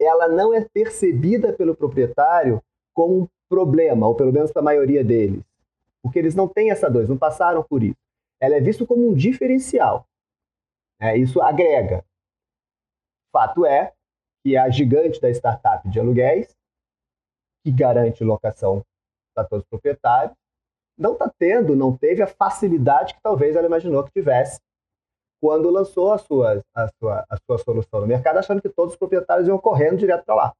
[0.00, 5.04] ela não é percebida pelo proprietário como um problema, ou pelo menos para a maioria
[5.04, 5.42] deles,
[6.02, 7.96] porque eles não têm essa dor, não passaram por isso.
[8.40, 10.06] Ela é vista como um diferencial.
[11.00, 12.04] É, isso agrega.
[13.32, 13.92] Fato é
[14.42, 16.54] que a gigante da startup de aluguéis,
[17.64, 18.84] que garante locação
[19.34, 20.36] para todos os proprietários,
[20.98, 24.60] não está tendo, não teve a facilidade que talvez ela imaginou que tivesse
[25.42, 28.98] quando lançou a sua, a, sua, a sua solução no mercado, achando que todos os
[28.98, 30.52] proprietários iam correndo direto para lá.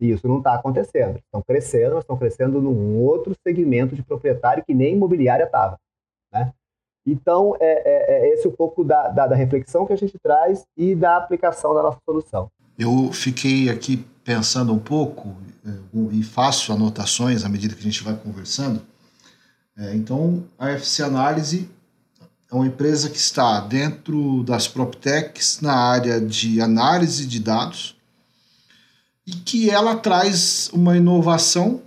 [0.00, 1.18] E isso não está acontecendo.
[1.18, 5.80] Estão crescendo, mas estão crescendo num outro segmento de proprietário que nem imobiliária estava.
[6.32, 6.52] Né?
[7.04, 10.64] Então, é, é, é, esse um pouco da, da, da, reflexão que a gente traz
[10.76, 12.48] e da aplicação da nossa solução.
[12.78, 15.34] Eu fiquei aqui pensando um pouco
[15.66, 15.70] é,
[16.12, 18.80] e faço anotações à medida que a gente vai conversando.
[19.76, 21.68] É, então, a FC Análise
[22.54, 27.96] é uma empresa que está dentro das PropTechs na área de análise de dados
[29.26, 31.82] e que ela traz uma inovação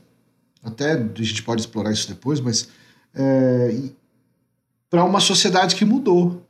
[0.68, 2.68] até a gente pode explorar isso depois, mas
[3.16, 3.80] é,
[4.90, 6.46] para uma sociedade que mudou.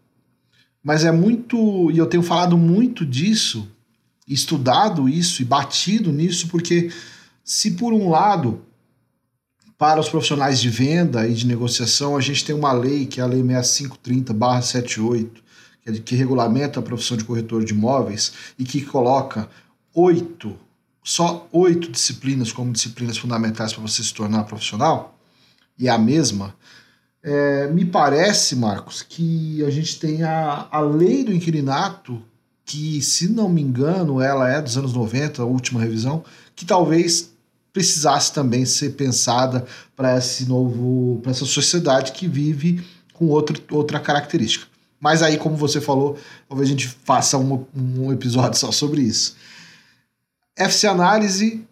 [0.83, 3.67] Mas é muito, e eu tenho falado muito disso,
[4.27, 6.91] estudado isso e batido nisso, porque
[7.43, 8.61] se por um lado,
[9.77, 13.23] para os profissionais de venda e de negociação, a gente tem uma lei, que é
[13.23, 15.29] a Lei 6530-78,
[15.83, 19.47] que, é que regulamenta a profissão de corretor de imóveis e que coloca
[19.93, 20.57] oito,
[21.03, 25.15] só oito disciplinas como disciplinas fundamentais para você se tornar profissional,
[25.77, 26.55] e é a mesma,
[27.21, 32.23] é, me parece, Marcos, que a gente tem a, a lei do inquilinato,
[32.65, 36.23] que, se não me engano, ela é dos anos 90, a última revisão,
[36.55, 37.36] que talvez
[37.77, 39.63] precisasse também ser pensada
[39.95, 44.65] para esse novo, para essa sociedade que vive com outro, outra característica.
[44.99, 46.17] Mas aí, como você falou,
[46.49, 49.35] talvez a gente faça um, um episódio só sobre isso.
[50.55, 51.63] FC Análise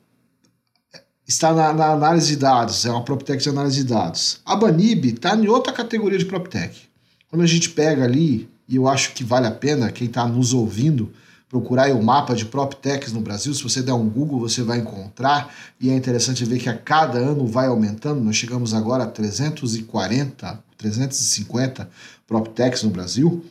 [1.27, 4.39] está na, na, análise de dados, é uma PropTech de análise de dados.
[4.45, 6.87] A Banib está em outra categoria de PropTech.
[7.31, 10.53] Quando a gente pega ali, e eu acho que vale a pena quem está nos
[10.53, 11.11] ouvindo
[11.55, 15.55] procurar o mapa de PropTechs no Brasil, se você der um Google você vai encontrar,
[15.79, 20.63] e é interessante ver que a cada ano vai aumentando, nós chegamos agora a 340,
[20.77, 21.89] 350
[22.27, 23.45] PropTechs no Brasil.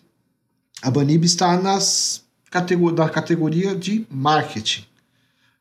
[0.83, 2.23] A Banib está nas
[2.95, 4.85] na categoria de marketing.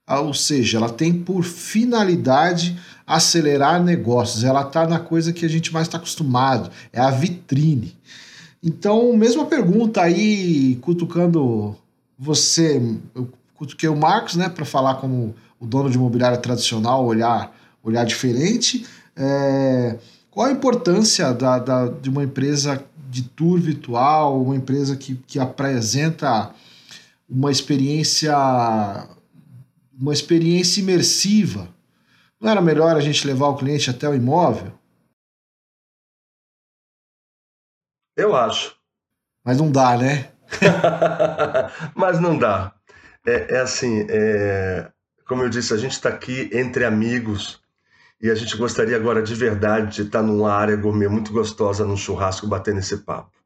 [0.05, 2.77] Ah, ou seja, ela tem por finalidade
[3.07, 4.43] acelerar negócios.
[4.43, 7.95] Ela está na coisa que a gente mais está acostumado, é a vitrine.
[8.61, 11.75] Então, mesma pergunta aí, cutucando
[12.23, 12.81] você,
[13.13, 18.05] eu cutuquei o Marcos, né, para falar como o dono de imobiliária tradicional, olhar, olhar
[18.05, 18.85] diferente.
[19.15, 19.97] É,
[20.31, 25.37] qual a importância da, da, de uma empresa de tour virtual, uma empresa que, que
[25.37, 26.53] apresenta
[27.29, 28.33] uma experiência
[29.99, 31.69] uma experiência imersiva.
[32.41, 34.73] Não era melhor a gente levar o cliente até o imóvel?
[38.17, 38.75] Eu acho.
[39.45, 40.32] Mas não dá, né?
[41.95, 42.73] Mas não dá.
[43.25, 44.91] É, é assim, é...
[45.27, 47.61] como eu disse, a gente está aqui entre amigos
[48.21, 51.97] e a gente gostaria agora de verdade de estar numa área gourmet muito gostosa, num
[51.97, 53.37] churrasco, batendo esse papo,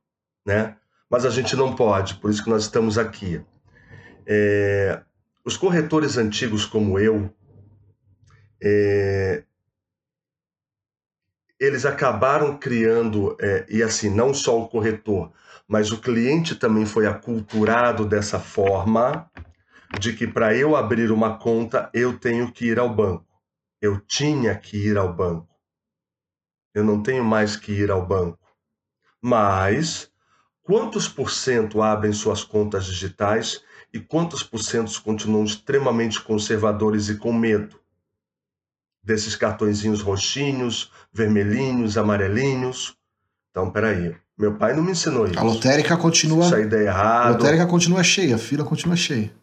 [0.46, 0.76] né?
[1.10, 3.42] Mas a gente não pode, por isso que nós estamos aqui.
[4.26, 5.02] É...
[5.44, 7.34] Os corretores antigos como eu,
[8.62, 9.44] é,
[11.60, 15.32] eles acabaram criando, é, e assim, não só o corretor,
[15.68, 19.30] mas o cliente também foi aculturado dessa forma,
[20.00, 23.26] de que para eu abrir uma conta eu tenho que ir ao banco.
[23.82, 25.48] Eu tinha que ir ao banco.
[26.74, 28.40] Eu não tenho mais que ir ao banco.
[29.22, 30.12] Mas
[30.64, 37.18] quantos por cento abrem suas contas digitais e quantos por cento continuam extremamente conservadores e
[37.18, 37.80] com medo
[39.02, 42.98] desses cartõezinhos roxinhos, vermelhinhos, amarelinhos?
[43.50, 44.16] Então, peraí.
[44.38, 45.40] Meu pai não me ensinou isso.
[45.40, 46.46] A lotérica continua.
[46.46, 47.28] Isso aí dá errado.
[47.28, 49.34] A lotérica continua cheia, a fila continua cheia.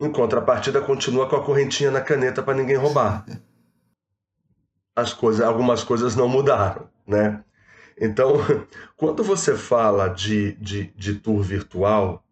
[0.00, 3.24] Em contrapartida, continua com a correntinha na caneta para ninguém roubar.
[4.96, 7.42] As coisas, algumas coisas não mudaram, né?
[8.00, 8.34] Então,
[8.96, 12.24] quando você fala de, de, de tour virtual,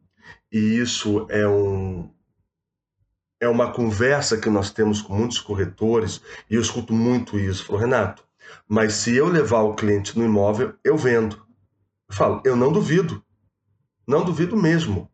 [0.52, 2.08] e isso é um
[3.40, 7.64] é uma conversa que nós temos com muitos corretores e eu escuto muito isso.
[7.64, 8.24] Falo, Renato,
[8.68, 11.36] mas se eu levar o cliente no imóvel, eu vendo.
[12.08, 13.22] Eu falo, eu não duvido.
[14.06, 15.10] Não duvido mesmo.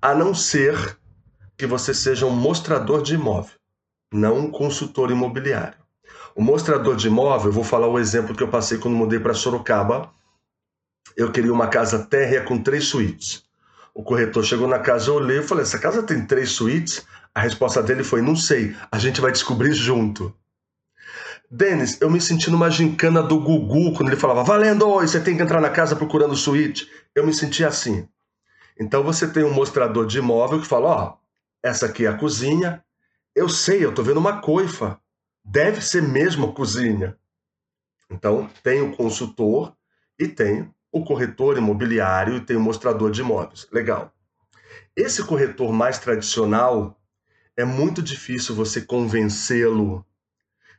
[0.00, 0.98] A não ser
[1.56, 3.54] que você seja um mostrador de imóvel,
[4.12, 5.78] não um consultor imobiliário.
[6.34, 9.34] O mostrador de imóvel, eu vou falar o exemplo que eu passei quando mudei para
[9.34, 10.10] Sorocaba.
[11.16, 13.44] Eu queria uma casa térrea com três suítes.
[13.92, 17.04] O corretor chegou na casa, eu olhei e falei: essa casa tem três suítes?
[17.34, 20.34] A resposta dele foi: não sei, a gente vai descobrir junto.
[21.50, 25.36] Denis, eu me senti numa gincana do Gugu quando ele falava: valendo, oi, você tem
[25.36, 26.88] que entrar na casa procurando suíte.
[27.14, 28.08] Eu me senti assim.
[28.78, 31.16] Então você tem um mostrador de imóvel que fala: ó,
[31.62, 32.84] essa aqui é a cozinha.
[33.34, 35.00] Eu sei, eu tô vendo uma coifa.
[35.44, 37.16] Deve ser mesmo a cozinha.
[38.08, 39.74] Então tem o consultor
[40.18, 43.66] e tem o corretor imobiliário tem o mostrador de imóveis.
[43.72, 44.12] Legal.
[44.96, 47.00] Esse corretor mais tradicional,
[47.56, 50.04] é muito difícil você convencê-lo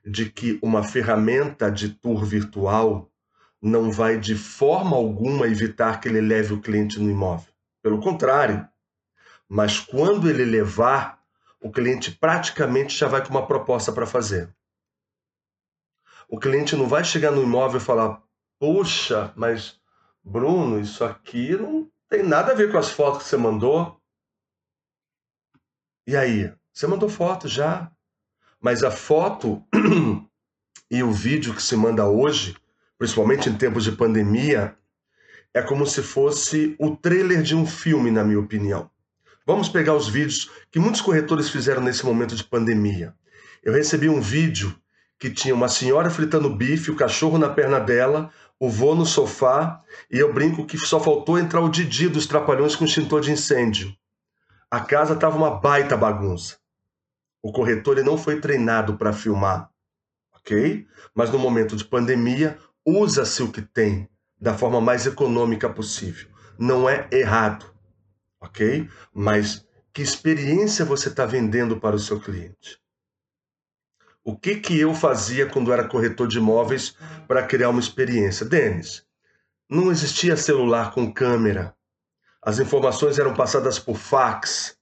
[0.05, 3.11] de que uma ferramenta de tour virtual
[3.61, 7.53] não vai de forma alguma evitar que ele leve o cliente no imóvel.
[7.81, 8.67] Pelo contrário.
[9.47, 11.21] Mas quando ele levar,
[11.59, 14.53] o cliente praticamente já vai com uma proposta para fazer.
[16.27, 18.23] O cliente não vai chegar no imóvel e falar:
[18.57, 19.79] Poxa, mas
[20.23, 23.99] Bruno, isso aqui não tem nada a ver com as fotos que você mandou.
[26.07, 26.53] E aí?
[26.73, 27.91] Você mandou foto já?
[28.61, 29.63] Mas a foto
[30.89, 32.55] e o vídeo que se manda hoje,
[32.97, 34.75] principalmente em tempos de pandemia,
[35.51, 38.89] é como se fosse o trailer de um filme, na minha opinião.
[39.45, 43.15] Vamos pegar os vídeos que muitos corretores fizeram nesse momento de pandemia.
[43.63, 44.75] Eu recebi um vídeo
[45.17, 49.81] que tinha uma senhora fritando bife, o cachorro na perna dela, o vô no sofá,
[50.09, 53.91] e eu brinco que só faltou entrar o Didi dos Trapalhões com extintor de incêndio.
[54.69, 56.60] A casa estava uma baita bagunça.
[57.41, 59.69] O corretor ele não foi treinado para filmar,
[60.33, 60.87] ok?
[61.13, 66.27] Mas no momento de pandemia, usa-se o que tem da forma mais econômica possível.
[66.57, 67.65] Não é errado,
[68.39, 68.89] ok?
[69.13, 72.79] Mas que experiência você está vendendo para o seu cliente?
[74.23, 76.95] O que, que eu fazia quando era corretor de imóveis
[77.27, 78.45] para criar uma experiência?
[78.45, 79.03] Denis,
[79.69, 81.75] não existia celular com câmera.
[82.41, 84.77] As informações eram passadas por fax.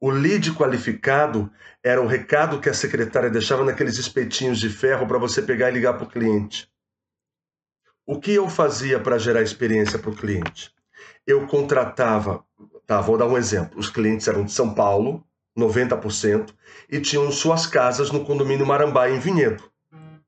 [0.00, 1.50] O lead qualificado
[1.82, 5.72] era o recado que a secretária deixava naqueles espetinhos de ferro para você pegar e
[5.74, 6.70] ligar para o cliente.
[8.06, 10.72] O que eu fazia para gerar experiência para o cliente?
[11.26, 12.44] Eu contratava,
[12.86, 13.76] tá, vou dar um exemplo.
[13.76, 15.26] Os clientes eram de São Paulo,
[15.58, 16.54] 90%,
[16.88, 19.68] e tinham suas casas no condomínio Marambá, em Vinhedo.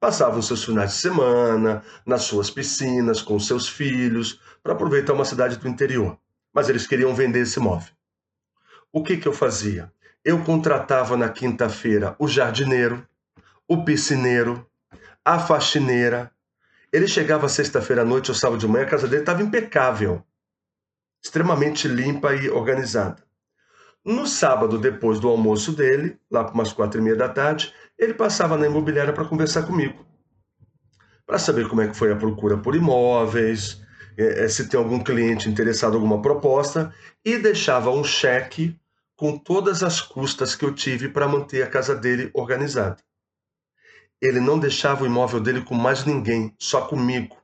[0.00, 5.58] Passavam seus finais de semana, nas suas piscinas, com seus filhos, para aproveitar uma cidade
[5.58, 6.18] do interior.
[6.52, 7.99] Mas eles queriam vender esse imóvel.
[8.92, 9.92] O que, que eu fazia?
[10.24, 13.06] Eu contratava na quinta-feira o jardineiro,
[13.68, 14.66] o piscineiro,
[15.24, 16.32] a faxineira.
[16.92, 20.24] Ele chegava sexta-feira à noite ou sábado de manhã, a casa dele estava impecável,
[21.22, 23.22] extremamente limpa e organizada.
[24.04, 28.14] No sábado, depois do almoço dele, lá por umas quatro e meia da tarde, ele
[28.14, 30.04] passava na imobiliária para conversar comigo.
[31.24, 33.80] Para saber como é que foi a procura por imóveis,
[34.16, 36.92] é, é, se tem algum cliente interessado em alguma proposta,
[37.24, 38.79] e deixava um cheque
[39.20, 42.96] com todas as custas que eu tive para manter a casa dele organizada.
[44.18, 47.36] Ele não deixava o imóvel dele com mais ninguém, só comigo.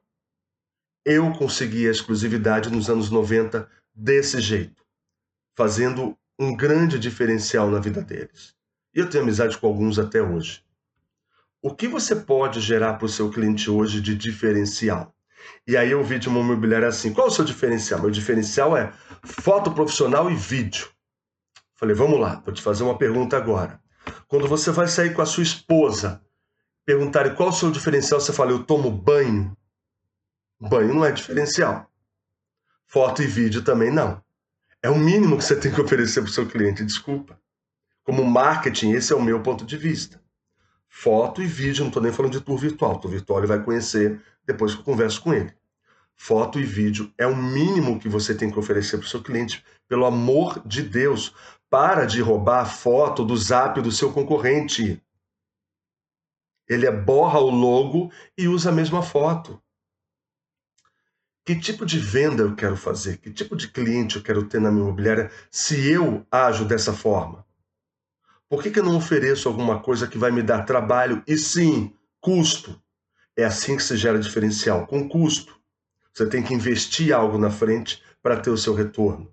[1.04, 4.82] Eu consegui a exclusividade nos anos 90 desse jeito,
[5.54, 8.54] fazendo um grande diferencial na vida deles.
[8.94, 10.64] E eu tenho amizade com alguns até hoje.
[11.60, 15.14] O que você pode gerar para o seu cliente hoje de diferencial?
[15.66, 18.00] E aí eu vi de uma imobiliária assim: qual é o seu diferencial?
[18.00, 20.95] Meu diferencial é foto profissional e vídeo.
[21.76, 23.78] Falei, vamos lá, vou te fazer uma pergunta agora.
[24.26, 26.22] Quando você vai sair com a sua esposa,
[26.86, 29.56] perguntarem qual o seu diferencial, você fala, eu tomo banho.
[30.58, 31.90] Banho não é diferencial.
[32.86, 34.22] Foto e vídeo também não.
[34.82, 37.38] É o mínimo que você tem que oferecer para o seu cliente, desculpa.
[38.02, 40.22] Como marketing, esse é o meu ponto de vista.
[40.88, 42.98] Foto e vídeo, não estou nem falando de tour virtual.
[42.98, 45.52] Tour virtual ele vai conhecer depois que eu converso com ele.
[46.14, 49.62] Foto e vídeo é o mínimo que você tem que oferecer para o seu cliente.
[49.86, 51.34] Pelo amor de Deus,
[51.76, 54.98] para de roubar a foto do zap do seu concorrente.
[56.66, 59.62] Ele borra o logo e usa a mesma foto.
[61.44, 63.18] Que tipo de venda eu quero fazer?
[63.18, 67.44] Que tipo de cliente eu quero ter na minha imobiliária se eu ajo dessa forma?
[68.48, 71.94] Por que, que eu não ofereço alguma coisa que vai me dar trabalho e sim
[72.22, 72.82] custo?
[73.36, 75.60] É assim que se gera diferencial, com custo.
[76.14, 79.30] Você tem que investir algo na frente para ter o seu retorno.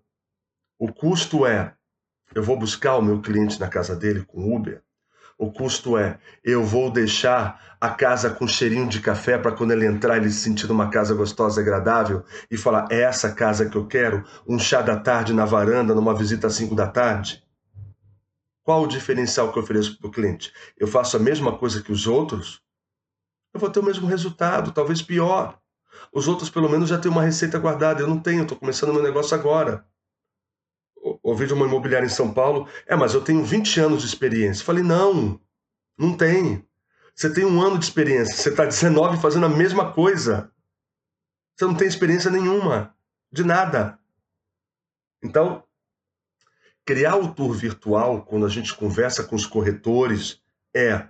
[0.77, 1.73] O custo é:
[2.35, 4.81] eu vou buscar o meu cliente na casa dele com Uber,
[5.37, 9.85] o custo é: eu vou deixar a casa com cheirinho de café para quando ele
[9.85, 13.85] entrar ele se sentir uma casa gostosa agradável e falar: é essa casa que eu
[13.87, 14.23] quero?
[14.47, 17.43] Um chá da tarde na varanda, numa visita às 5 da tarde?
[18.63, 20.53] Qual o diferencial que eu ofereço para o cliente?
[20.77, 22.61] Eu faço a mesma coisa que os outros?
[23.53, 25.59] Eu vou ter o mesmo resultado, talvez pior.
[26.13, 28.01] Os outros, pelo menos, já têm uma receita guardada.
[28.01, 29.85] Eu não tenho, estou começando meu negócio agora
[31.23, 34.65] ouvi de uma imobiliária em São Paulo, é, mas eu tenho 20 anos de experiência.
[34.65, 35.39] Falei, não,
[35.97, 36.67] não tem.
[37.15, 40.51] Você tem um ano de experiência, você está 19 fazendo a mesma coisa.
[41.55, 42.93] Você não tem experiência nenhuma,
[43.31, 43.97] de nada.
[45.23, 45.63] Então,
[46.83, 50.41] criar o tour virtual, quando a gente conversa com os corretores,
[50.75, 51.07] é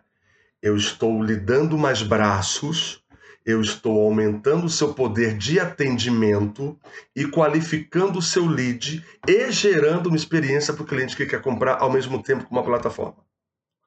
[0.61, 3.02] eu estou lhe dando mais braços
[3.45, 6.77] eu estou aumentando o seu poder de atendimento
[7.15, 11.81] e qualificando o seu lead e gerando uma experiência para o cliente que quer comprar
[11.81, 13.17] ao mesmo tempo com uma plataforma.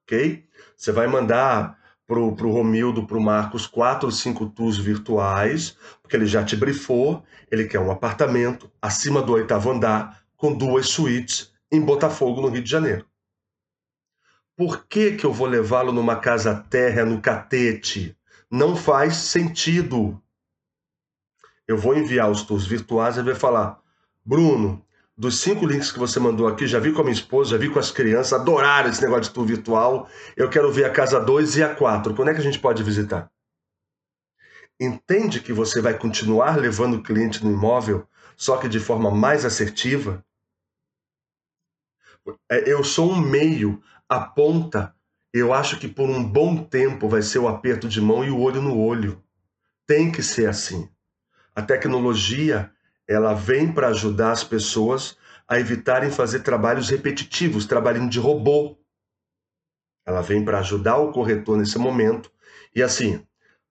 [0.02, 0.44] Ok?
[0.76, 6.16] Você vai mandar para o Romildo, para o Marcos, quatro ou cinco tours virtuais, porque
[6.16, 11.52] ele já te brifou, ele quer um apartamento acima do oitavo andar, com duas suítes,
[11.72, 13.04] em Botafogo, no Rio de Janeiro.
[14.56, 18.15] Por que, que eu vou levá-lo numa casa térrea no Catete?
[18.50, 20.20] Não faz sentido.
[21.66, 23.80] Eu vou enviar os tours virtuais e vai falar:
[24.24, 24.84] Bruno,
[25.16, 27.70] dos cinco links que você mandou aqui, já vi com a minha esposa, já vi
[27.70, 30.08] com as crianças, adoraram esse negócio de tour virtual.
[30.36, 32.14] Eu quero ver a casa 2 e a 4.
[32.14, 33.30] Quando é que a gente pode visitar?
[34.78, 39.44] Entende que você vai continuar levando o cliente no imóvel, só que de forma mais
[39.44, 40.22] assertiva?
[42.50, 44.95] É, eu sou um meio, a ponta.
[45.32, 48.40] Eu acho que por um bom tempo vai ser o aperto de mão e o
[48.40, 49.22] olho no olho.
[49.86, 50.88] Tem que ser assim.
[51.54, 52.70] A tecnologia
[53.08, 55.16] ela vem para ajudar as pessoas
[55.48, 58.76] a evitarem fazer trabalhos repetitivos, trabalhinho de robô.
[60.04, 62.30] Ela vem para ajudar o corretor nesse momento.
[62.74, 63.24] E assim,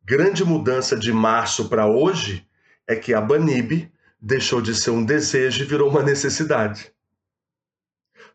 [0.03, 2.47] grande mudança de março para hoje
[2.87, 3.91] é que a Banib
[4.21, 6.94] deixou de ser um desejo e virou uma necessidade.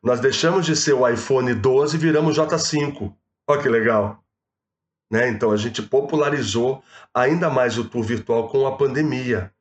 [0.02, 3.14] Nós deixamos de ser o iPhone 12 e viramos J5.
[3.48, 4.22] Olha que legal.
[5.10, 5.28] Né?
[5.28, 6.82] Então a gente popularizou
[7.12, 9.52] ainda mais o tour virtual com a pandemia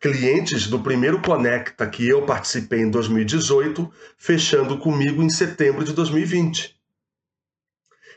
[0.00, 6.76] clientes do primeiro Conecta que eu participei em 2018, fechando comigo em setembro de 2020.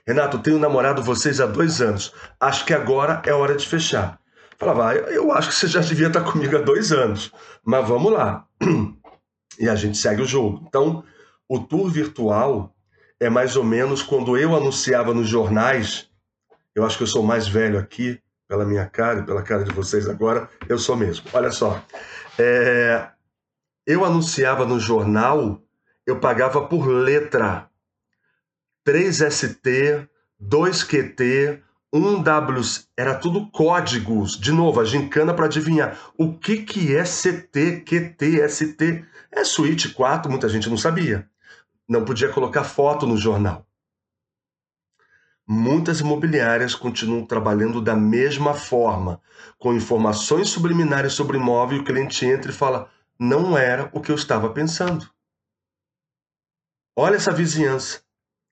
[0.08, 2.14] Renato, tenho namorado vocês há dois anos.
[2.40, 4.20] Acho que agora é hora de fechar.
[4.58, 7.32] Falava, ah, eu acho que você já devia estar comigo há dois anos,
[7.64, 8.46] mas vamos lá.
[9.58, 10.66] E a gente segue o jogo.
[10.68, 11.02] Então,
[11.48, 12.74] o tour virtual
[13.20, 16.10] é mais ou menos quando eu anunciava nos jornais.
[16.74, 20.08] Eu acho que eu sou mais velho aqui, pela minha cara pela cara de vocês
[20.08, 21.26] agora, eu sou mesmo.
[21.34, 21.82] Olha só.
[22.38, 23.08] É,
[23.86, 25.62] eu anunciava no jornal,
[26.06, 27.70] eu pagava por letra.
[28.88, 30.08] 3ST,
[30.42, 31.62] 2QT,
[31.94, 34.40] 1W, era tudo códigos.
[34.40, 35.98] De novo, a gincana para adivinhar.
[36.18, 39.06] O que, que é CT, QT, ST?
[39.32, 41.28] É suíte 4, muita gente não sabia.
[41.88, 43.66] Não podia colocar foto no jornal.
[45.48, 49.22] Muitas imobiliárias continuam trabalhando da mesma forma,
[49.60, 54.02] com informações subliminares sobre o imóvel e o cliente entra e fala: não era o
[54.02, 55.08] que eu estava pensando.
[56.98, 58.02] Olha essa vizinhança.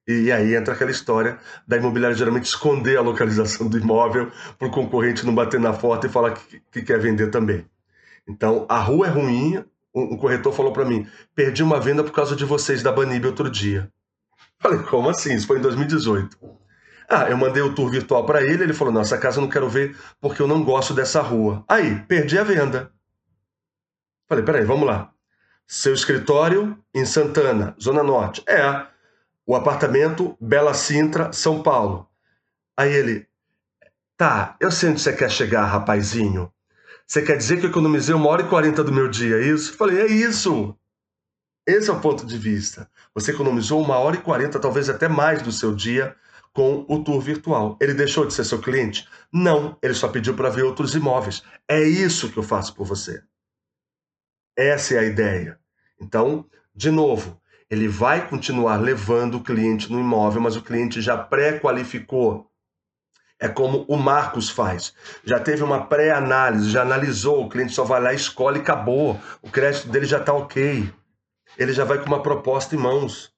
[0.06, 4.70] E aí entra aquela história da imobiliária geralmente esconder a localização do imóvel para o
[4.70, 7.66] concorrente não bater na porta e falar que, que quer vender também.
[8.28, 9.64] Então, a rua é ruim.
[9.94, 13.48] Um, corretor falou para mim: perdi uma venda por causa de vocês da Banib outro
[13.48, 13.90] dia.
[14.58, 15.34] Falei, como assim?
[15.34, 16.36] Isso foi em 2018.
[17.08, 19.48] Ah, eu mandei o tour virtual para ele, ele falou: não, essa casa eu não
[19.48, 21.64] quero ver porque eu não gosto dessa rua.
[21.68, 22.90] Aí, perdi a venda.
[24.28, 25.12] Falei: peraí, vamos lá.
[25.66, 28.42] Seu escritório em Santana, Zona Norte.
[28.48, 28.86] É.
[29.46, 32.08] O apartamento Bela Sintra, São Paulo.
[32.76, 33.28] Aí ele:
[34.16, 36.50] tá, eu sei onde você quer chegar, rapazinho.
[37.06, 39.76] Você quer dizer que eu economizei uma hora e quarenta do meu dia, é isso?
[39.76, 40.76] Falei: é isso.
[41.66, 42.90] Esse é o ponto de vista.
[43.14, 46.14] Você economizou uma hora e quarenta, talvez até mais do seu dia
[46.52, 47.76] com o tour virtual.
[47.80, 49.08] Ele deixou de ser seu cliente?
[49.32, 51.42] Não, ele só pediu para ver outros imóveis.
[51.68, 53.22] É isso que eu faço por você.
[54.56, 55.58] Essa é a ideia.
[56.00, 61.16] Então, de novo, ele vai continuar levando o cliente no imóvel, mas o cliente já
[61.16, 62.48] pré-qualificou.
[63.40, 64.94] É como o Marcos faz.
[65.24, 69.20] Já teve uma pré-análise, já analisou, o cliente só vai lá, escolhe e acabou.
[69.42, 70.90] O crédito dele já está ok.
[71.58, 73.34] Ele já vai com uma proposta em mãos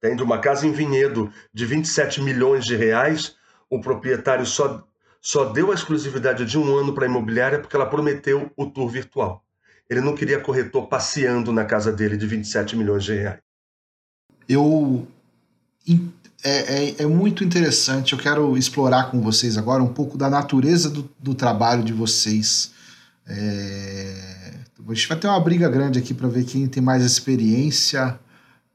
[0.00, 3.36] tendo uma casa em Vinhedo de 27 milhões de reais,
[3.68, 4.86] o proprietário só,
[5.20, 8.88] só deu a exclusividade de um ano para a imobiliária porque ela prometeu o tour
[8.88, 9.44] virtual.
[9.88, 13.40] Ele não queria corretor passeando na casa dele de 27 milhões de reais.
[14.48, 15.06] Eu.
[16.44, 18.12] É, é, é, muito interessante.
[18.12, 22.70] Eu quero explorar com vocês agora um pouco da natureza do, do trabalho de vocês.
[23.26, 24.54] É,
[24.88, 28.18] a gente vai ter uma briga grande aqui para ver quem tem mais experiência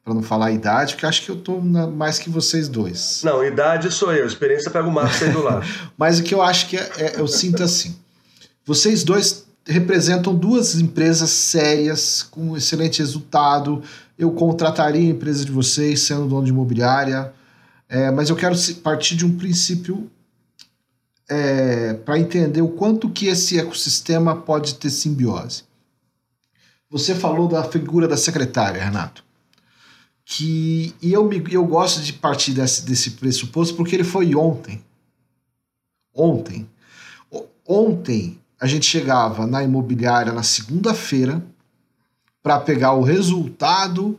[0.04, 3.22] para não falar a idade, porque acho que eu tô na, mais que vocês dois.
[3.24, 5.66] Não, idade sou eu, experiência pega o Marcos aí do lado.
[5.98, 7.96] Mas o que eu acho que é, é, eu sinto assim.
[8.66, 13.84] Vocês dois representam duas empresas sérias, com excelente resultado.
[14.18, 17.32] Eu contrataria a empresa de vocês, sendo dono de imobiliária.
[17.92, 20.10] É, mas eu quero partir de um princípio
[21.30, 25.64] é, para entender o quanto que esse ecossistema pode ter simbiose.
[26.90, 29.24] Você falou da figura da secretária, Renato
[30.34, 34.82] que e eu, me, eu gosto de partir desse, desse pressuposto porque ele foi ontem.
[36.16, 36.70] Ontem.
[37.68, 41.44] Ontem a gente chegava na imobiliária na segunda-feira
[42.42, 44.18] para pegar o resultado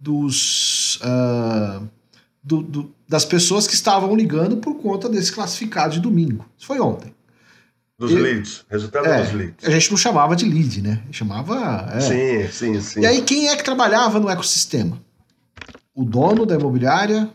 [0.00, 1.88] dos uh,
[2.42, 6.44] do, do, das pessoas que estavam ligando por conta desse classificado de domingo.
[6.56, 7.14] Isso foi ontem.
[7.98, 9.68] Dos e, leads, resultado é, dos leads.
[9.68, 11.02] A gente não chamava de lead, né?
[11.12, 11.88] Chamava.
[11.92, 12.00] É.
[12.00, 13.00] Sim, sim, sim.
[13.00, 14.98] E aí, quem é que trabalhava no ecossistema?
[15.94, 17.28] o dono da imobiliária,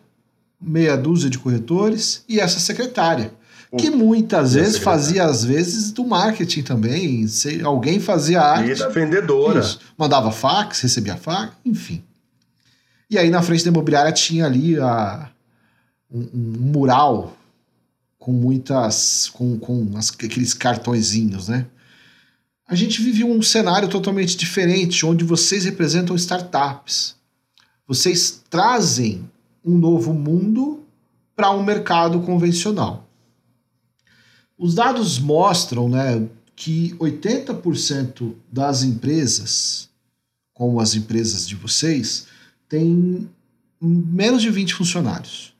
[0.59, 3.32] meia dúzia de corretores e essa secretária.
[3.78, 7.28] que muitas vezes fazia, às vezes, do marketing também.
[7.28, 8.71] Se alguém fazia arte.
[8.71, 9.59] E da vendedora.
[9.59, 9.80] Isso.
[9.97, 12.01] Mandava fax, recebia fax, enfim.
[13.09, 15.30] E aí na frente da imobiliária tinha ali a,
[16.12, 17.38] um, um mural
[18.18, 19.30] com muitas.
[19.30, 21.66] com, com as, aqueles cartõezinhos, né?
[22.68, 27.16] A gente vive um cenário totalmente diferente, onde vocês representam startups.
[27.88, 29.30] Vocês trazem
[29.64, 30.84] um novo mundo
[31.34, 33.08] para um mercado convencional.
[34.58, 39.88] Os dados mostram né, que 80% das empresas,
[40.53, 42.28] como as empresas de vocês,
[42.68, 43.30] têm
[43.80, 45.53] menos de 20 funcionários.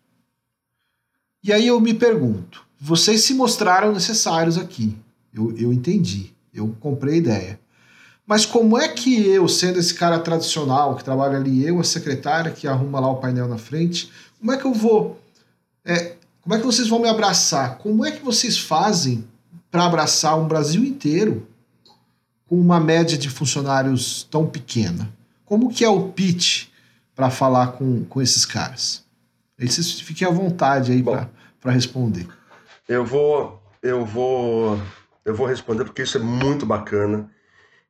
[1.44, 4.98] E aí eu me pergunto: vocês se mostraram necessários aqui.
[5.34, 7.60] Eu, eu entendi, eu comprei a ideia.
[8.26, 12.52] Mas como é que eu, sendo esse cara tradicional que trabalha ali, eu, a secretária
[12.52, 15.22] que arruma lá o painel na frente, como é que eu vou.
[15.86, 17.78] É, como é que vocês vão me abraçar?
[17.78, 19.26] Como é que vocês fazem
[19.72, 21.48] para abraçar um Brasil inteiro
[22.46, 25.14] com uma média de funcionários tão pequena?
[25.46, 26.68] Como que é o pitch
[27.16, 29.07] para falar com, com esses caras?
[29.60, 32.28] Aí vocês fiquem à vontade aí para responder.
[32.88, 34.80] Eu vou, eu vou,
[35.26, 37.30] eu vou responder porque isso é muito bacana.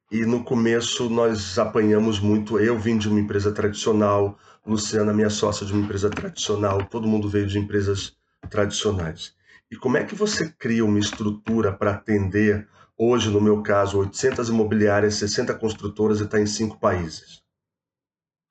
[0.10, 2.58] E no começo nós apanhamos muito.
[2.58, 7.30] Eu vim de uma empresa tradicional, Luciana, minha sócia, de uma empresa tradicional, todo mundo
[7.30, 8.16] veio de empresas
[8.50, 9.34] tradicionais.
[9.70, 14.48] E como é que você cria uma estrutura para atender, hoje, no meu caso, 800
[14.48, 17.42] imobiliárias, 60 construtoras e está em cinco países?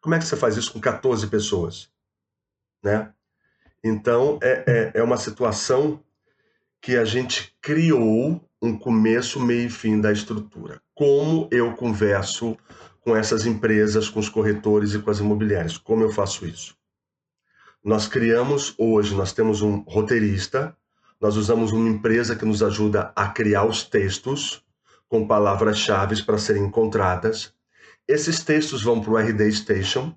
[0.03, 1.91] Como é que você faz isso com 14 pessoas?
[2.83, 3.12] Né?
[3.83, 6.03] Então, é, é, é uma situação
[6.81, 10.81] que a gente criou um começo, meio e fim da estrutura.
[10.95, 12.57] Como eu converso
[13.01, 15.79] com essas empresas, com os corretores e com as imobiliárias?
[15.79, 16.77] Como eu faço isso?
[17.85, 20.77] Nós criamos hoje, nós temos um roteirista,
[21.20, 24.64] nós usamos uma empresa que nos ajuda a criar os textos
[25.09, 27.55] com palavras-chave para serem encontradas.
[28.09, 30.16] Esses textos vão para o RD Station,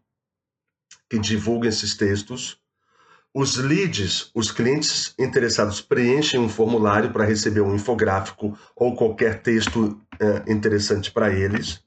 [1.10, 2.60] que divulga esses textos.
[3.34, 10.02] Os leads, os clientes interessados, preenchem um formulário para receber um infográfico ou qualquer texto
[10.20, 11.84] é, interessante para eles.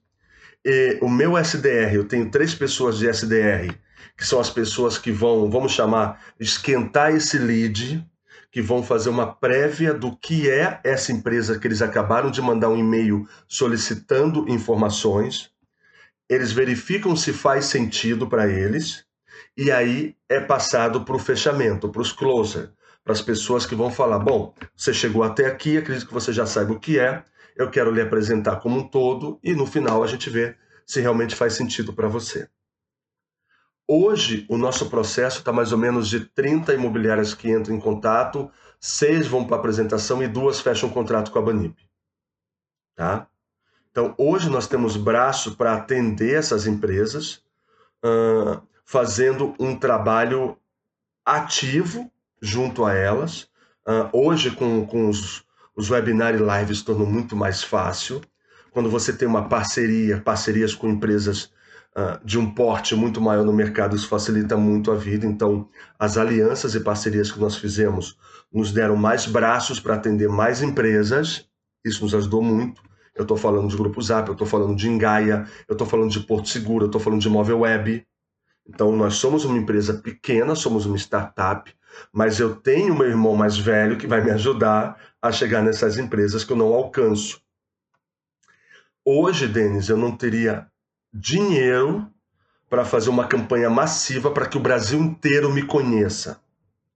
[0.64, 3.74] E o meu SDR, eu tenho três pessoas de SDR,
[4.16, 8.06] que são as pessoas que vão, vamos chamar, esquentar esse lead,
[8.52, 12.68] que vão fazer uma prévia do que é essa empresa que eles acabaram de mandar
[12.68, 15.51] um e-mail solicitando informações
[16.32, 19.04] eles verificam se faz sentido para eles
[19.56, 22.70] e aí é passado para o fechamento, para os closer,
[23.04, 26.46] para as pessoas que vão falar: bom, você chegou até aqui, acredito que você já
[26.46, 27.22] saiba o que é,
[27.56, 30.56] eu quero lhe apresentar como um todo e no final a gente vê
[30.86, 32.48] se realmente faz sentido para você.
[33.86, 38.50] Hoje, o nosso processo está mais ou menos de 30 imobiliárias que entram em contato,
[38.80, 41.76] seis vão para apresentação e duas fecham um contrato com a Banib.
[42.94, 43.28] Tá?
[43.92, 47.42] Então, hoje nós temos braço para atender essas empresas,
[48.02, 50.56] uh, fazendo um trabalho
[51.24, 53.42] ativo junto a elas.
[53.86, 55.44] Uh, hoje, com, com os,
[55.76, 58.22] os webinars e lives, tornou muito mais fácil.
[58.70, 61.52] Quando você tem uma parceria, parcerias com empresas
[61.94, 65.26] uh, de um porte muito maior no mercado, isso facilita muito a vida.
[65.26, 65.68] Então,
[65.98, 68.16] as alianças e parcerias que nós fizemos
[68.50, 71.46] nos deram mais braços para atender mais empresas,
[71.84, 72.82] isso nos ajudou muito
[73.14, 76.20] eu estou falando de Grupo Zap, eu estou falando de Engaia, eu estou falando de
[76.20, 78.06] Porto Seguro, eu estou falando de Móvel Web.
[78.66, 81.74] Então, nós somos uma empresa pequena, somos uma startup,
[82.12, 86.44] mas eu tenho meu irmão mais velho que vai me ajudar a chegar nessas empresas
[86.44, 87.40] que eu não alcanço.
[89.04, 90.66] Hoje, Denis, eu não teria
[91.12, 92.08] dinheiro
[92.70, 96.40] para fazer uma campanha massiva para que o Brasil inteiro me conheça.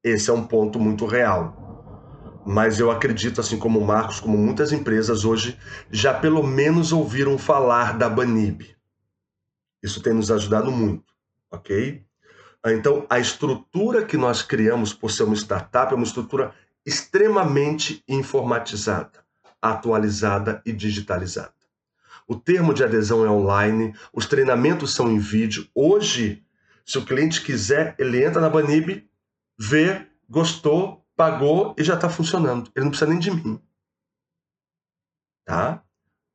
[0.03, 1.66] Esse é um ponto muito real
[2.47, 5.59] mas eu acredito, assim como o Marcos, como muitas empresas hoje,
[5.90, 8.76] já pelo menos ouviram falar da Banib.
[9.82, 11.12] Isso tem nos ajudado muito,
[11.51, 12.05] ok?
[12.66, 19.24] Então, a estrutura que nós criamos por ser uma startup é uma estrutura extremamente informatizada,
[19.61, 21.53] atualizada e digitalizada.
[22.28, 25.66] O termo de adesão é online, os treinamentos são em vídeo.
[25.74, 26.44] Hoje,
[26.84, 29.05] se o cliente quiser, ele entra na Banib,
[29.59, 32.71] vê, gostou, pagou e já está funcionando.
[32.75, 33.61] Ele não precisa nem de mim.
[35.45, 35.83] Tá?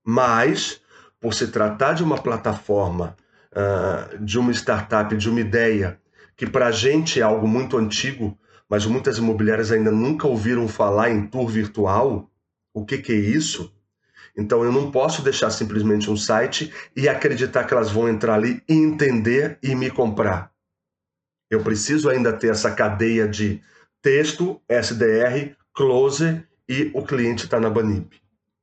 [0.03, 0.81] Mas,
[1.19, 3.15] por se tratar de uma plataforma,
[3.51, 6.01] uh, de uma startup, de uma ideia,
[6.35, 11.11] que para a gente é algo muito antigo, mas muitas imobiliárias ainda nunca ouviram falar
[11.11, 12.31] em tour virtual,
[12.73, 13.75] o que, que é isso?
[14.35, 18.63] Então eu não posso deixar simplesmente um site e acreditar que elas vão entrar ali
[18.67, 20.51] e entender e me comprar.
[21.49, 23.61] Eu preciso ainda ter essa cadeia de
[24.01, 28.09] texto, SDR, close e o cliente está na Banib.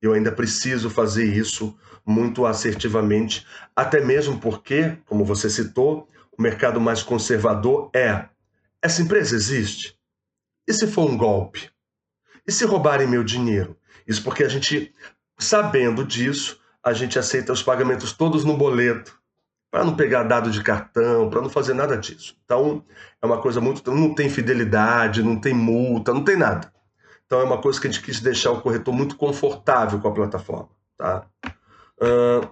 [0.01, 1.77] Eu ainda preciso fazer isso
[2.07, 8.27] muito assertivamente, até mesmo porque, como você citou, o mercado mais conservador é:
[8.81, 9.99] essa empresa existe?
[10.67, 11.71] E se for um golpe?
[12.47, 13.77] E se roubarem meu dinheiro?
[14.07, 14.95] Isso porque a gente,
[15.39, 19.18] sabendo disso, a gente aceita os pagamentos todos no boleto,
[19.71, 22.37] para não pegar dado de cartão, para não fazer nada disso.
[22.45, 22.85] Então,
[23.21, 23.91] é uma coisa muito.
[23.93, 26.73] Não tem fidelidade, não tem multa, não tem nada.
[27.27, 30.15] Então, é uma coisa que a gente quis deixar o corretor muito confortável com a
[30.15, 30.71] plataforma.
[30.97, 31.27] Tá?
[32.01, 32.49] Uh,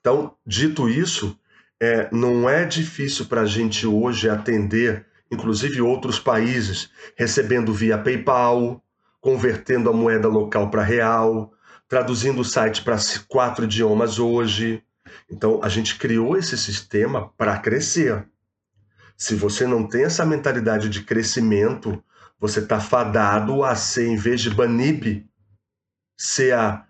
[0.00, 1.38] então, dito isso,
[1.80, 8.82] é, não é difícil para a gente hoje atender, inclusive outros países, recebendo via PayPal,
[9.20, 11.54] convertendo a moeda local para real,
[11.88, 14.83] traduzindo o site para quatro idiomas hoje.
[15.30, 18.28] Então, a gente criou esse sistema para crescer.
[19.16, 22.02] Se você não tem essa mentalidade de crescimento,
[22.38, 25.26] você está fadado a ser, em vez de Banib,
[26.16, 26.86] ser a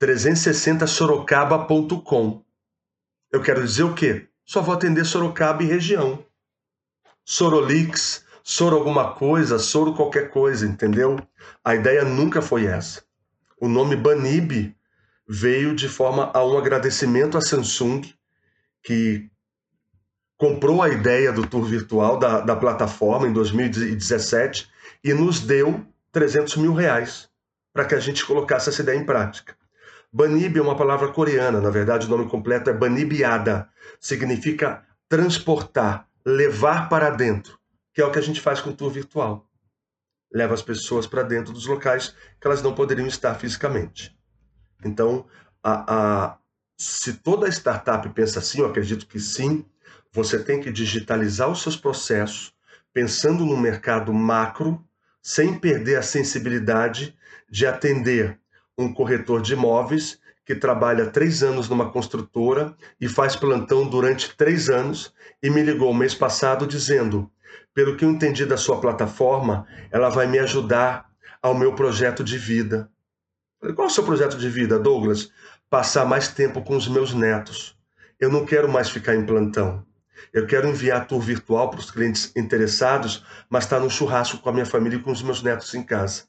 [0.00, 2.44] 360sorocaba.com.
[3.30, 4.26] Eu quero dizer o quê?
[4.44, 6.24] Só vou atender Sorocaba e região.
[7.24, 11.18] Sorolix, Soro alguma coisa, Soro qualquer coisa, entendeu?
[11.62, 13.04] A ideia nunca foi essa.
[13.60, 14.74] O nome Banib
[15.28, 18.00] veio de forma a um agradecimento à Samsung,
[18.82, 19.28] que
[20.38, 24.70] comprou a ideia do tour virtual da, da plataforma em 2017
[25.04, 27.28] e nos deu 300 mil reais
[27.74, 29.54] para que a gente colocasse essa ideia em prática.
[30.10, 33.68] Banib é uma palavra coreana, na verdade o nome completo é Banibiada,
[34.00, 37.58] significa transportar, levar para dentro,
[37.92, 39.46] que é o que a gente faz com o tour virtual.
[40.32, 44.17] Leva as pessoas para dentro dos locais que elas não poderiam estar fisicamente.
[44.84, 45.26] Então,
[45.62, 46.38] a, a,
[46.76, 49.64] se toda startup pensa assim, eu acredito que sim,
[50.12, 52.52] você tem que digitalizar os seus processos,
[52.92, 54.82] pensando no mercado macro,
[55.22, 57.16] sem perder a sensibilidade
[57.50, 58.38] de atender
[58.76, 64.70] um corretor de imóveis que trabalha três anos numa construtora e faz plantão durante três
[64.70, 65.12] anos
[65.42, 67.30] e me ligou mês passado dizendo:
[67.74, 71.10] pelo que eu entendi da sua plataforma, ela vai me ajudar
[71.42, 72.90] ao meu projeto de vida.
[73.60, 75.32] Qual é o seu projeto de vida, Douglas?
[75.68, 77.76] Passar mais tempo com os meus netos.
[78.20, 79.84] Eu não quero mais ficar em plantão.
[80.32, 84.48] Eu quero enviar tour virtual para os clientes interessados, mas estar tá no churrasco com
[84.48, 86.24] a minha família e com os meus netos em casa.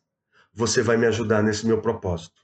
[0.54, 2.42] Você vai me ajudar nesse meu propósito.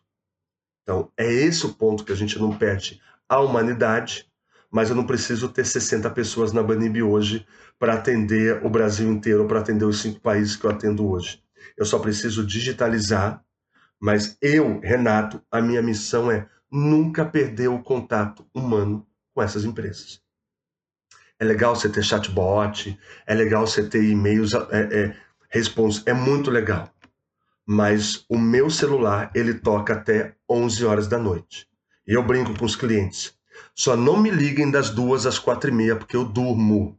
[0.83, 4.29] Então, é esse o ponto que a gente não perde a humanidade,
[4.69, 7.45] mas eu não preciso ter 60 pessoas na Banib hoje
[7.79, 11.41] para atender o Brasil inteiro, para atender os cinco países que eu atendo hoje.
[11.75, 13.43] Eu só preciso digitalizar
[14.05, 19.03] mas eu, Renato, a minha missão é nunca perder o contato humano
[19.33, 20.21] com essas empresas.
[21.39, 25.17] É legal você ter chatbot, é legal você ter e-mails, é, é,
[25.49, 26.87] response, é muito legal.
[27.65, 31.67] Mas o meu celular, ele toca até 11 horas da noite.
[32.07, 33.35] E eu brinco com os clientes.
[33.73, 36.95] Só não me liguem das duas às quatro e meia, porque eu durmo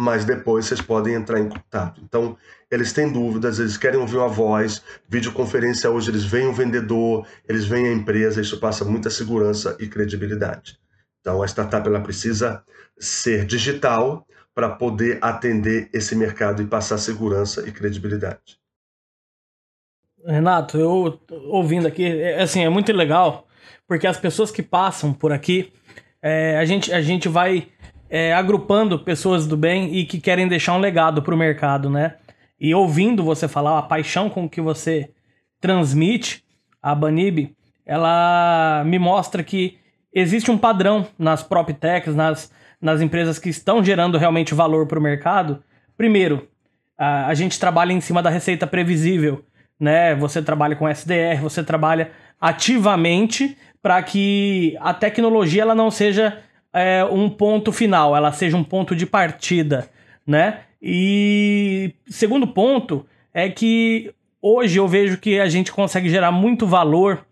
[0.00, 2.00] mas depois vocês podem entrar em contato.
[2.02, 2.34] Então,
[2.70, 7.66] eles têm dúvidas, eles querem ouvir uma voz, videoconferência hoje eles veem o vendedor, eles
[7.66, 10.78] veem a empresa, isso passa muita segurança e credibilidade.
[11.20, 12.64] Então, a startup ela precisa
[12.98, 18.58] ser digital para poder atender esse mercado e passar segurança e credibilidade.
[20.24, 23.46] Renato, eu ouvindo aqui, é, assim, é muito legal,
[23.86, 25.74] porque as pessoas que passam por aqui,
[26.22, 27.68] é, a, gente, a gente vai
[28.10, 32.16] é, agrupando pessoas do bem e que querem deixar um legado para o mercado, né?
[32.60, 35.10] E ouvindo você falar, a paixão com que você
[35.60, 36.44] transmite
[36.82, 37.54] a Banib,
[37.86, 39.78] ela me mostra que
[40.12, 45.02] existe um padrão nas PropTechs, nas, nas empresas que estão gerando realmente valor para o
[45.02, 45.62] mercado.
[45.96, 46.48] Primeiro,
[46.98, 49.44] a, a gente trabalha em cima da receita previsível,
[49.78, 50.14] né?
[50.16, 56.42] Você trabalha com SDR, você trabalha ativamente para que a tecnologia ela não seja
[56.72, 59.88] é, um ponto final, ela seja um ponto de partida,
[60.26, 60.60] né?
[60.80, 67.24] E segundo ponto é que hoje eu vejo que a gente consegue gerar muito valor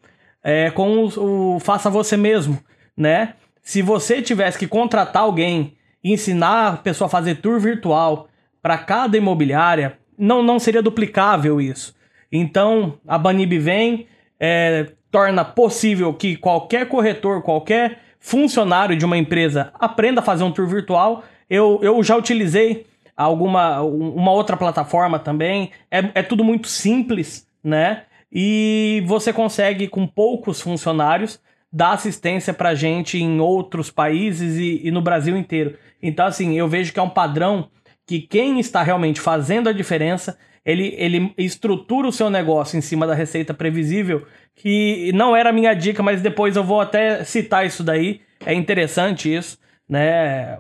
[0.43, 2.59] é, com o, o faça você mesmo,
[2.97, 3.35] né?
[3.63, 8.29] Se você tivesse que contratar alguém, ensinar a pessoa a fazer tour virtual
[8.63, 11.95] para cada imobiliária, não, não seria duplicável isso.
[12.31, 14.07] Então a Banib vem,
[14.39, 20.51] é, torna possível que qualquer corretor, qualquer funcionário de uma empresa aprenda a fazer um
[20.51, 21.25] tour virtual.
[21.49, 25.71] Eu, eu já utilizei alguma uma outra plataforma também.
[25.91, 28.03] É, é tudo muito simples, né?
[28.31, 31.41] E você consegue, com poucos funcionários,
[31.73, 35.77] dar assistência para gente em outros países e, e no Brasil inteiro.
[36.03, 37.69] Então, assim, eu vejo que é um padrão
[38.07, 40.39] que quem está realmente fazendo a diferença
[40.69, 44.27] ele, ele estrutura o seu negócio em cima da receita previsível,
[44.59, 48.21] que não era a minha dica, mas depois eu vou até citar isso daí.
[48.45, 49.57] É interessante isso,
[49.89, 50.59] né?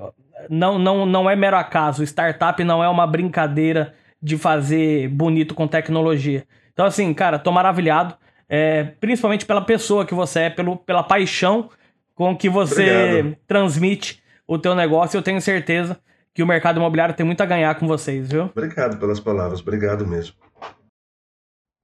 [0.48, 2.04] Não, não, não é mero acaso.
[2.04, 6.46] Startup não é uma brincadeira de fazer bonito com tecnologia.
[6.72, 8.14] Então, assim, cara, tô maravilhado.
[8.48, 11.68] É, principalmente pela pessoa que você é, pelo, pela paixão
[12.14, 13.36] com que você Obrigado.
[13.46, 15.18] transmite o teu negócio.
[15.18, 15.98] Eu tenho certeza
[16.32, 18.44] que o mercado imobiliário tem muito a ganhar com vocês, viu?
[18.44, 20.36] Obrigado pelas palavras, obrigado mesmo.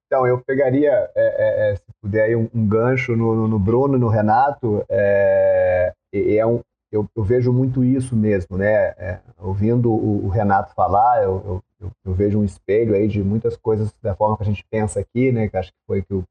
[0.07, 1.75] Então, eu pegaria, é, é,
[2.05, 4.85] puder, aí, um, um gancho no, no, Bruno no Renato.
[4.91, 6.61] É, é um,
[6.93, 8.89] eu, eu, vejo muito isso mesmo, né?
[8.99, 13.57] É, ouvindo o, o, Renato falar, eu, eu, eu, vejo um espelho aí de muitas
[13.57, 15.49] coisas da forma que a gente pensa aqui, né?
[15.49, 16.23] Que acho que foi que o,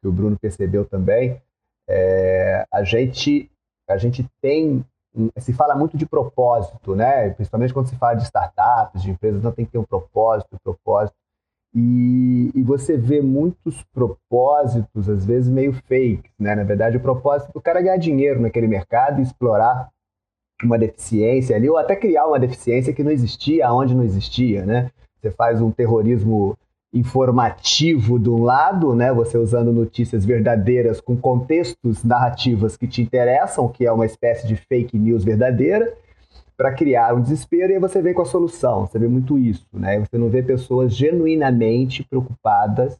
[0.00, 1.40] que o Bruno percebeu também.
[1.86, 3.50] É, a gente
[3.86, 4.82] a gente tem
[5.38, 7.30] se fala muito de propósito, né?
[7.30, 10.58] Principalmente quando se fala de startups, de empresas, não tem que ter um propósito, um
[10.58, 11.14] propósito.
[11.74, 16.54] E, e, você vê muitos propósitos, às vezes meio fake, né?
[16.54, 19.88] Na verdade, o propósito é o cara ganhar dinheiro naquele mercado e explorar
[20.62, 24.90] uma deficiência ali, ou até criar uma deficiência que não existia, onde não existia, né?
[25.20, 26.56] Você faz um terrorismo
[26.92, 29.12] informativo de um lado, né?
[29.12, 34.54] Você usando notícias verdadeiras com contextos narrativas que te interessam, que é uma espécie de
[34.54, 35.92] fake news verdadeira,
[36.56, 38.86] para criar um desespero e aí você vem com a solução.
[38.86, 39.98] Você vê muito isso, né?
[40.00, 42.98] Você não vê pessoas genuinamente preocupadas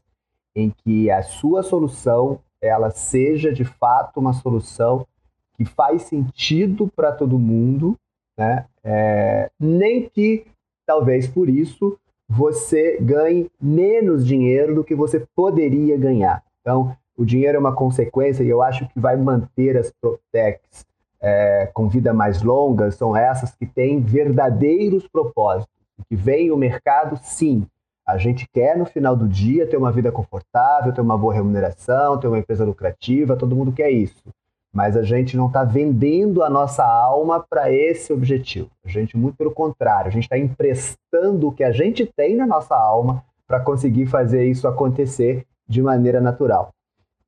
[0.55, 5.07] em que a sua solução ela seja de fato uma solução
[5.55, 7.96] que faz sentido para todo mundo,
[8.36, 8.66] né?
[8.82, 10.46] É, nem que
[10.86, 11.98] talvez por isso
[12.28, 16.42] você ganhe menos dinheiro do que você poderia ganhar.
[16.61, 20.86] Então, o dinheiro é uma consequência e eu acho que vai manter as PropTechs
[21.24, 25.72] é, com vida mais longa são essas que têm verdadeiros propósitos,
[26.06, 27.66] que veem o mercado, sim.
[28.06, 32.20] A gente quer, no final do dia, ter uma vida confortável, ter uma boa remuneração,
[32.20, 34.22] ter uma empresa lucrativa, todo mundo quer isso.
[34.70, 38.68] Mas a gente não está vendendo a nossa alma para esse objetivo.
[38.84, 42.46] A gente, muito pelo contrário, a gente está emprestando o que a gente tem na
[42.46, 46.73] nossa alma para conseguir fazer isso acontecer de maneira natural.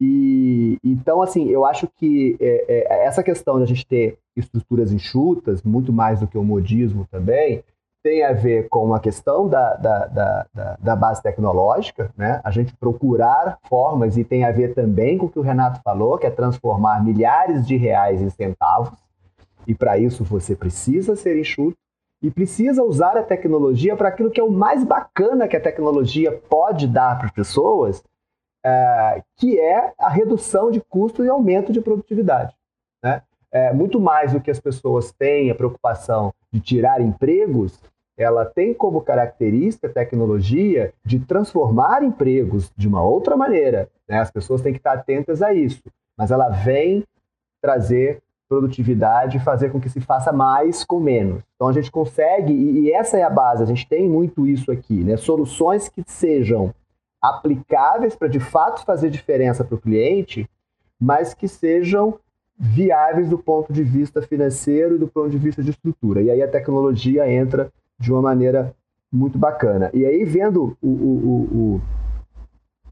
[0.00, 4.92] E então, assim, eu acho que é, é, essa questão de a gente ter estruturas
[4.92, 7.64] enxutas, muito mais do que o modismo também,
[8.02, 12.40] tem a ver com a questão da, da, da, da, base tecnológica, né?
[12.44, 16.16] A gente procurar formas, e tem a ver também com o que o Renato falou,
[16.16, 18.96] que é transformar milhares de reais em centavos,
[19.66, 21.76] e para isso você precisa ser enxuto
[22.22, 26.30] e precisa usar a tecnologia para aquilo que é o mais bacana que a tecnologia
[26.30, 28.04] pode dar para as pessoas,
[28.66, 32.52] é, que é a redução de custos e aumento de produtividade.
[33.02, 33.22] Né?
[33.52, 37.78] É, muito mais do que as pessoas têm a preocupação de tirar empregos,
[38.18, 43.88] ela tem como característica a tecnologia de transformar empregos de uma outra maneira.
[44.08, 44.18] Né?
[44.18, 45.82] As pessoas têm que estar atentas a isso,
[46.18, 47.04] mas ela vem
[47.62, 51.40] trazer produtividade e fazer com que se faça mais com menos.
[51.54, 55.04] Então a gente consegue, e essa é a base, a gente tem muito isso aqui,
[55.04, 55.16] né?
[55.16, 56.74] soluções que sejam
[57.28, 60.48] aplicáveis para de fato fazer diferença para o cliente,
[61.00, 62.18] mas que sejam
[62.58, 66.22] viáveis do ponto de vista financeiro e do ponto de vista de estrutura.
[66.22, 68.74] E aí a tecnologia entra de uma maneira
[69.12, 69.90] muito bacana.
[69.92, 71.80] E aí, vendo o, o, o,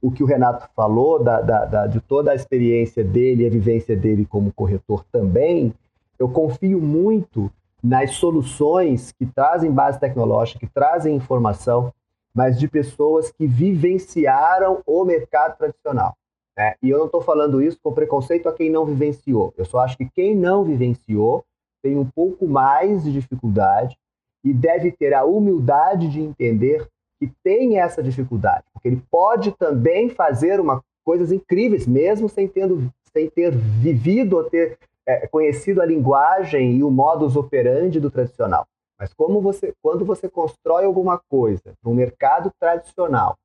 [0.03, 3.97] o que o Renato falou, da, da, da, de toda a experiência dele, a vivência
[3.97, 5.73] dele como corretor também,
[6.19, 7.51] eu confio muito
[7.83, 11.93] nas soluções que trazem base tecnológica, que trazem informação,
[12.35, 16.17] mas de pessoas que vivenciaram o mercado tradicional.
[16.57, 16.75] Né?
[16.83, 19.53] E eu não estou falando isso com preconceito a quem não vivenciou.
[19.57, 21.45] Eu só acho que quem não vivenciou
[21.83, 23.97] tem um pouco mais de dificuldade
[24.43, 26.87] e deve ter a humildade de entender
[27.21, 32.91] que tem essa dificuldade, porque ele pode também fazer uma, coisas incríveis, mesmo sem, tendo,
[33.13, 38.67] sem ter vivido ou ter é, conhecido a linguagem e o modus operandi do tradicional.
[39.05, 43.37] Mas como você, quando você constrói alguma coisa um mercado tradicional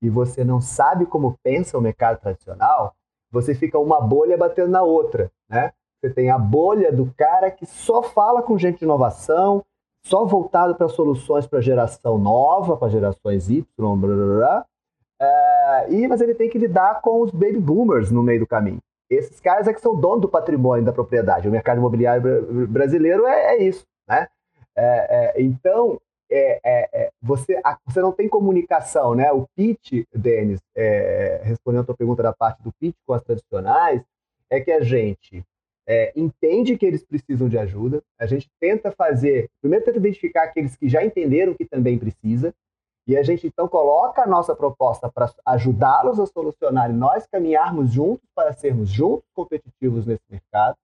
[0.00, 2.94] e você não sabe como pensa o mercado tradicional,
[3.28, 5.72] você fica uma bolha batendo na outra, né?
[6.00, 9.64] Você tem a bolha do cara que só fala com gente de inovação,
[10.06, 14.66] só voltado para soluções para geração nova, para gerações Y, blá, blá, blá,
[15.20, 18.78] é, e, mas ele tem que lidar com os baby boomers no meio do caminho.
[19.10, 21.48] Esses caras é que são donos do patrimônio da propriedade.
[21.48, 24.28] O mercado imobiliário brasileiro é, é isso, né?
[24.76, 26.00] É, é, então,
[26.30, 29.30] é, é, é, você, a, você não tem comunicação, né?
[29.32, 30.60] O pitch, Denis,
[31.42, 34.02] respondendo a tua pergunta da parte do pitch com as tradicionais,
[34.50, 35.44] é que a gente
[36.16, 40.88] entende que eles precisam de ajuda, a gente tenta fazer, primeiro tenta identificar aqueles que
[40.88, 42.54] já entenderam que também precisa,
[43.06, 47.90] E a gente então coloca a nossa proposta para ajudá-los a solucionar e nós caminharmos
[47.90, 50.76] juntos para sermos juntos competitivos nesse mercado.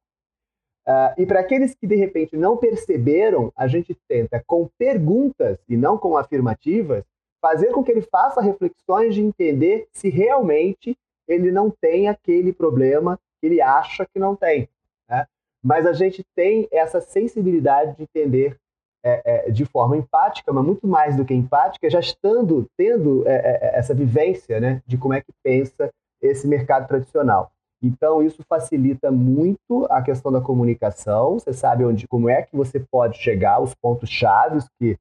[0.89, 5.77] Uh, e para aqueles que de repente não perceberam, a gente tenta com perguntas e
[5.77, 7.05] não com afirmativas
[7.43, 10.97] fazer com que ele faça reflexões de entender se realmente
[11.29, 14.67] ele não tem aquele problema que ele acha que não tem.
[15.09, 15.27] Né?
[15.63, 18.57] Mas a gente tem essa sensibilidade de entender
[19.05, 23.35] é, é, de forma empática, mas muito mais do que empática, já estando tendo é,
[23.35, 27.53] é, essa vivência né, de como é que pensa esse mercado tradicional.
[27.83, 31.35] Então, isso facilita muito a questão da comunicação.
[31.35, 34.99] Você sabe onde, como é que você pode chegar, os pontos chaves que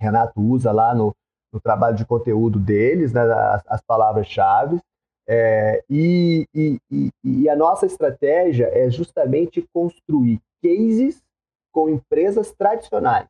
[0.00, 1.14] Renato usa lá no,
[1.52, 4.80] no trabalho de conteúdo deles, né, as, as palavras-chave.
[5.28, 11.22] É, e, e, e, e a nossa estratégia é justamente construir cases
[11.70, 13.28] com empresas tradicionais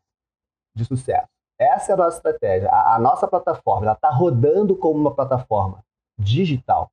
[0.74, 1.28] de sucesso.
[1.58, 2.68] Essa é a nossa estratégia.
[2.70, 5.84] A, a nossa plataforma está rodando como uma plataforma
[6.18, 6.90] digital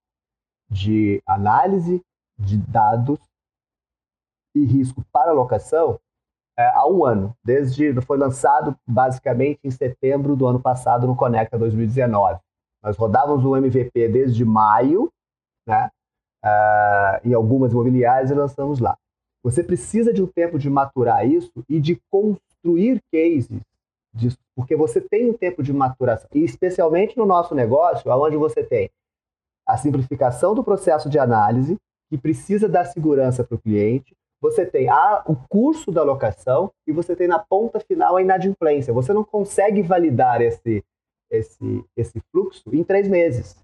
[0.69, 2.01] de análise
[2.37, 3.19] de dados
[4.55, 5.99] e risco para locação
[6.57, 7.35] é, há um ano.
[7.43, 12.39] Desde foi lançado basicamente em setembro do ano passado no Conecta 2019.
[12.83, 15.11] Nós rodávamos o MVP desde maio,
[15.67, 15.89] né?
[16.43, 18.97] Uh, em algumas imobiliárias e lançamos lá.
[19.43, 23.61] Você precisa de um tempo de maturar isso e de construir cases
[24.13, 28.63] disso, porque você tem um tempo de maturação, e especialmente no nosso negócio, onde você
[28.63, 28.89] tem
[29.69, 31.77] a simplificação do processo de análise,
[32.09, 36.91] que precisa dar segurança para o cliente, você tem a, o curso da locação e
[36.91, 38.91] você tem na ponta final a inadimplência.
[38.93, 40.83] Você não consegue validar esse,
[41.29, 43.55] esse, esse fluxo em três meses.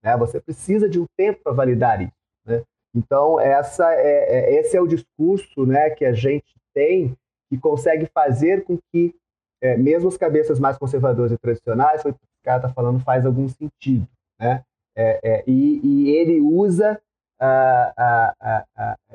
[0.00, 0.16] Né?
[0.16, 2.12] Você precisa de um tempo para validar isso.
[2.46, 2.62] Né?
[2.94, 7.16] Então, essa é, é, esse é o discurso né, que a gente tem
[7.50, 9.12] que consegue fazer com que,
[9.60, 12.14] é, mesmo as cabeças mais conservadoras e tradicionais, o
[12.44, 14.06] cara está falando faz algum sentido.
[14.38, 14.62] Né?
[14.96, 17.00] É, é, e, e, ele usa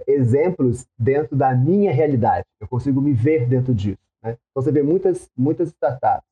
[0.06, 2.46] exemplos dentro da minha realidade.
[2.60, 4.02] Eu consigo me ver dentro disso.
[4.22, 4.32] Né?
[4.32, 6.28] Então, você vê muitas, muitas startups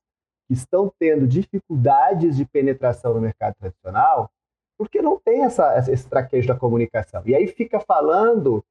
[0.48, 4.30] que estão tendo dificuldades de penetração no mercado tradicional
[4.78, 7.22] porque não tem essa, esse traquejo da comunicação.
[7.26, 8.64] E aí fica falando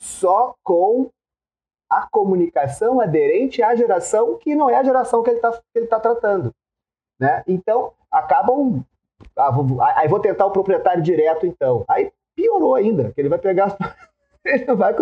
[0.00, 1.10] só com
[1.90, 5.52] a comunicação aderente à geração que não é a geração que ele está
[5.88, 6.54] tá tratando.
[7.20, 7.44] Né?
[7.46, 8.84] Então, acabam.
[9.36, 11.84] Ah, vou, aí vou tentar o proprietário direto, então.
[11.88, 13.76] Aí piorou ainda, que ele vai pegar.
[14.44, 14.94] ele vai,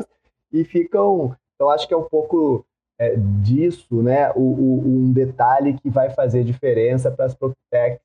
[0.53, 1.35] e ficam.
[1.55, 2.65] Então, acho que é um pouco
[2.99, 4.31] é, disso, né?
[4.33, 8.01] O, o, um detalhe que vai fazer diferença para as PropTechs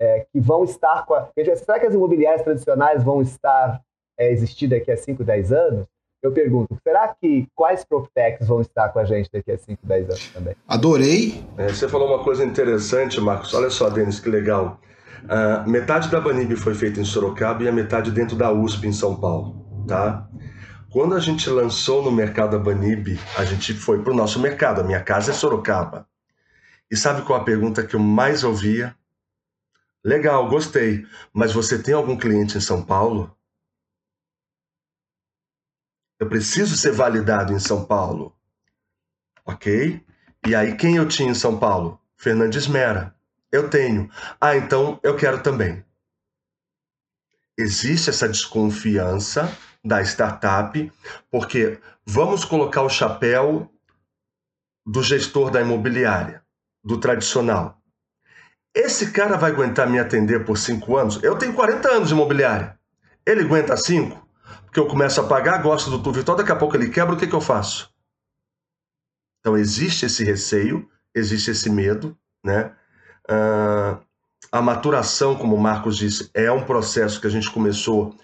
[0.00, 1.28] é, que vão estar com a.
[1.56, 3.80] Será que as imobiliárias tradicionais vão estar
[4.18, 5.86] é, existir daqui a 5, 10 anos?
[6.22, 10.04] Eu pergunto, será que quais PropTechs vão estar com a gente daqui a 5, 10
[10.06, 10.56] anos também?
[10.66, 11.44] Adorei.
[11.56, 13.54] É, você falou uma coisa interessante, Marcos.
[13.54, 14.78] Olha só, Denis, que legal.
[15.24, 18.92] Uh, metade da Banib foi feita em Sorocaba e a metade dentro da USP em
[18.92, 20.28] São Paulo, tá?
[20.90, 24.80] Quando a gente lançou no mercado a Banib, a gente foi para o nosso mercado.
[24.80, 26.08] A minha casa é Sorocaba.
[26.90, 28.96] E sabe qual a pergunta que eu mais ouvia?
[30.04, 31.04] Legal, gostei.
[31.32, 33.36] Mas você tem algum cliente em São Paulo?
[36.18, 38.34] Eu preciso ser validado em São Paulo.
[39.44, 40.00] Ok?
[40.46, 42.00] E aí, quem eu tinha em São Paulo?
[42.16, 43.15] Fernandes Mera.
[43.52, 44.10] Eu tenho.
[44.40, 45.84] Ah, então eu quero também.
[47.58, 50.92] Existe essa desconfiança da startup,
[51.30, 53.70] porque vamos colocar o chapéu
[54.84, 56.42] do gestor da imobiliária,
[56.84, 57.80] do tradicional.
[58.74, 61.22] Esse cara vai aguentar me atender por cinco anos?
[61.22, 62.78] Eu tenho 40 anos de imobiliária.
[63.24, 64.28] Ele aguenta cinco?
[64.64, 67.18] Porque eu começo a pagar, gosto do tudo virtual, daqui a pouco ele quebra, o
[67.18, 67.90] que, que eu faço?
[69.40, 72.76] Então existe esse receio, existe esse medo, né?
[73.28, 73.98] Uh,
[74.52, 78.14] a maturação, como o Marcos disse, é um processo que a gente começou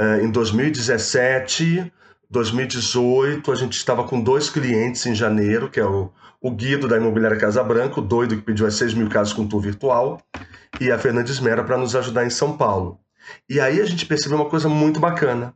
[0.00, 1.92] uh, em 2017,
[2.30, 6.96] 2018, a gente estava com dois clientes em janeiro, que é o o Guido da
[6.96, 10.22] Imobiliária Casa Branca, o doido que pediu as 6 mil casas com tour virtual,
[10.80, 13.00] e a Fernandes Mera para nos ajudar em São Paulo.
[13.48, 15.54] E aí a gente percebeu uma coisa muito bacana.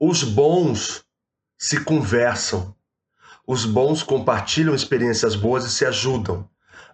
[0.00, 1.04] Os bons
[1.56, 2.74] se conversam.
[3.46, 6.48] Os bons compartilham experiências boas e se ajudam.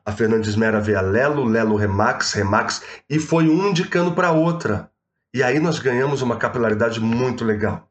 [0.04, 4.90] A Fernandes Mera vê a Lelo, Lelo Remax, Remax, e foi um indicando para outra.
[5.34, 7.88] E aí nós ganhamos uma capilaridade muito legal.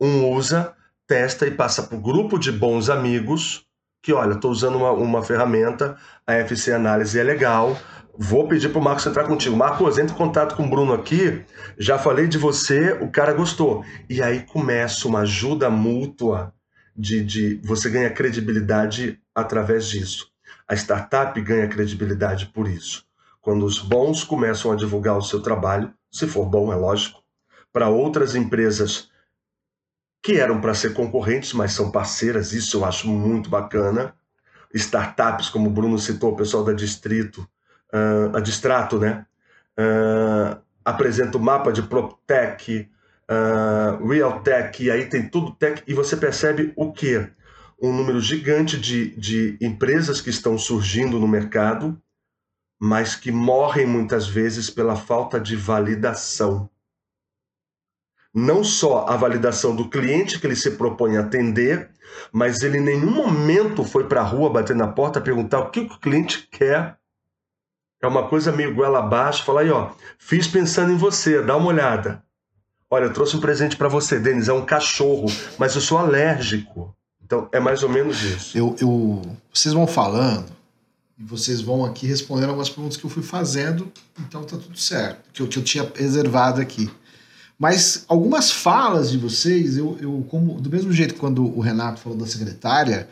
[0.00, 0.74] Um usa,
[1.06, 3.66] testa e passa para o grupo de bons amigos
[4.02, 5.96] que, olha, estou usando uma, uma ferramenta,
[6.26, 7.76] a FC Análise é legal,
[8.16, 9.56] vou pedir para o Marcos entrar contigo.
[9.56, 11.44] Marcos, entre em contato com o Bruno aqui,
[11.78, 13.84] já falei de você, o cara gostou.
[14.08, 16.52] E aí começa uma ajuda mútua
[16.96, 20.30] de, de você ganhar credibilidade através disso.
[20.68, 23.06] A startup ganha credibilidade por isso.
[23.40, 27.22] Quando os bons começam a divulgar o seu trabalho, se for bom, é lógico,
[27.72, 29.10] para outras empresas
[30.22, 34.14] que eram para ser concorrentes, mas são parceiras, isso eu acho muito bacana.
[34.74, 37.48] Startups, como o Bruno citou, o pessoal da Distrito,
[37.92, 39.24] uh, a Distrato, né?
[39.78, 42.90] Uh, apresenta o mapa de PropTech,
[43.30, 47.30] uh, Realtech, e aí tem tudo tech, e você percebe o quê?
[47.80, 52.00] Um número gigante de, de empresas que estão surgindo no mercado,
[52.80, 56.70] mas que morrem muitas vezes pela falta de validação
[58.38, 61.90] não só a validação do cliente que ele se propõe a atender,
[62.32, 65.80] mas ele em nenhum momento foi para a rua bater na porta perguntar o que
[65.80, 66.96] o cliente quer.
[68.00, 71.68] É uma coisa meio goela abaixo, falar aí, ó, fiz pensando em você, dá uma
[71.68, 72.22] olhada.
[72.90, 75.26] Olha, eu trouxe um presente para você, Denis, é um cachorro,
[75.58, 76.96] mas eu sou alérgico.
[77.28, 78.56] Então, é mais ou menos isso.
[78.56, 80.46] Eu, eu, vocês vão falando
[81.18, 85.30] e vocês vão aqui respondendo algumas perguntas que eu fui fazendo, então tá tudo certo,
[85.30, 86.90] que eu, que eu tinha reservado aqui.
[87.58, 92.00] Mas algumas falas de vocês, eu, eu como do mesmo jeito que quando o Renato
[92.00, 93.06] falou da secretária,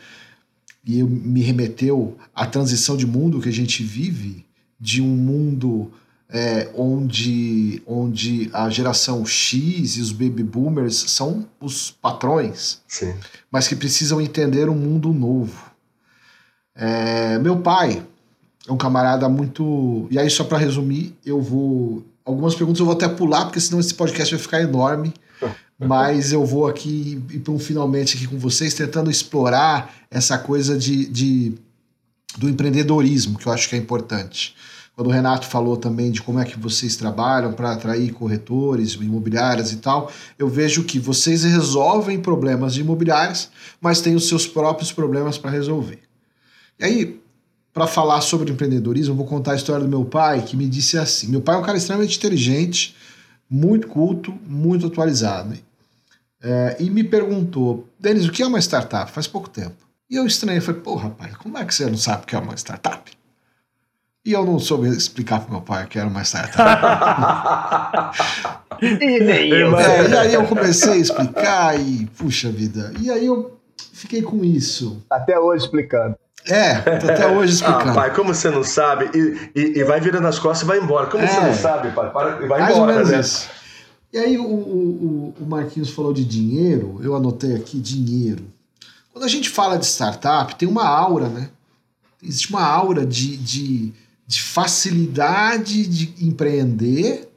[0.83, 4.43] e me remeteu à transição de mundo que a gente vive,
[4.79, 5.91] de um mundo
[6.29, 13.13] é, onde, onde a geração X e os baby boomers são os patrões, Sim.
[13.51, 15.71] mas que precisam entender um mundo novo.
[16.75, 18.03] É, meu pai
[18.67, 20.07] é um camarada muito.
[20.11, 23.79] E aí, só para resumir, eu vou Algumas perguntas eu vou até pular, porque senão
[23.79, 25.13] esse podcast vai ficar enorme.
[25.79, 30.77] Mas eu vou aqui ir para um finalmente aqui com vocês, tentando explorar essa coisa
[30.77, 31.53] de, de,
[32.37, 34.55] do empreendedorismo, que eu acho que é importante.
[34.97, 39.71] Quando o Renato falou também de como é que vocês trabalham para atrair corretores, imobiliárias
[39.71, 44.91] e tal, eu vejo que vocês resolvem problemas de imobiliárias, mas têm os seus próprios
[44.91, 45.99] problemas para resolver.
[46.79, 47.21] E aí,
[47.71, 51.27] para falar sobre empreendedorismo, vou contar a história do meu pai, que me disse assim:
[51.27, 52.95] meu pai é um cara extremamente inteligente,
[53.47, 55.53] muito culto, muito atualizado.
[56.41, 59.11] É, e me perguntou, Denis, o que é uma startup?
[59.11, 59.75] Faz pouco tempo.
[60.09, 62.39] E eu estranhei, falei, pô, rapaz, como é que você não sabe o que é
[62.39, 63.16] uma startup?
[64.27, 66.59] E eu não soube explicar para meu pai que era uma startup.
[68.83, 69.79] e nem eu.
[69.79, 73.57] É, e aí eu comecei a explicar e, puxa vida, e aí eu
[73.93, 75.01] fiquei com isso.
[75.09, 76.17] Até hoje explicando.
[76.45, 77.91] É, até hoje explicando.
[77.91, 79.09] Ah, pai, como você não sabe?
[79.17, 81.07] E, e, e vai virando as costas e vai embora.
[81.07, 82.11] Como é, você não sabe, pai?
[82.11, 83.19] Para, e vai mais embora, né?
[83.21, 83.49] Isso.
[84.11, 88.43] E aí o, o, o Marquinhos falou de dinheiro, eu anotei aqui dinheiro.
[89.13, 91.49] Quando a gente fala de startup, tem uma aura, né?
[92.21, 93.93] Existe uma aura de, de,
[94.27, 97.29] de facilidade de empreender.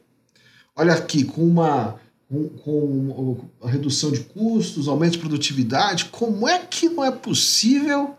[0.74, 6.60] Olha aqui, com uma com, com a redução de custos, aumento de produtividade, como é
[6.60, 8.16] que não é possível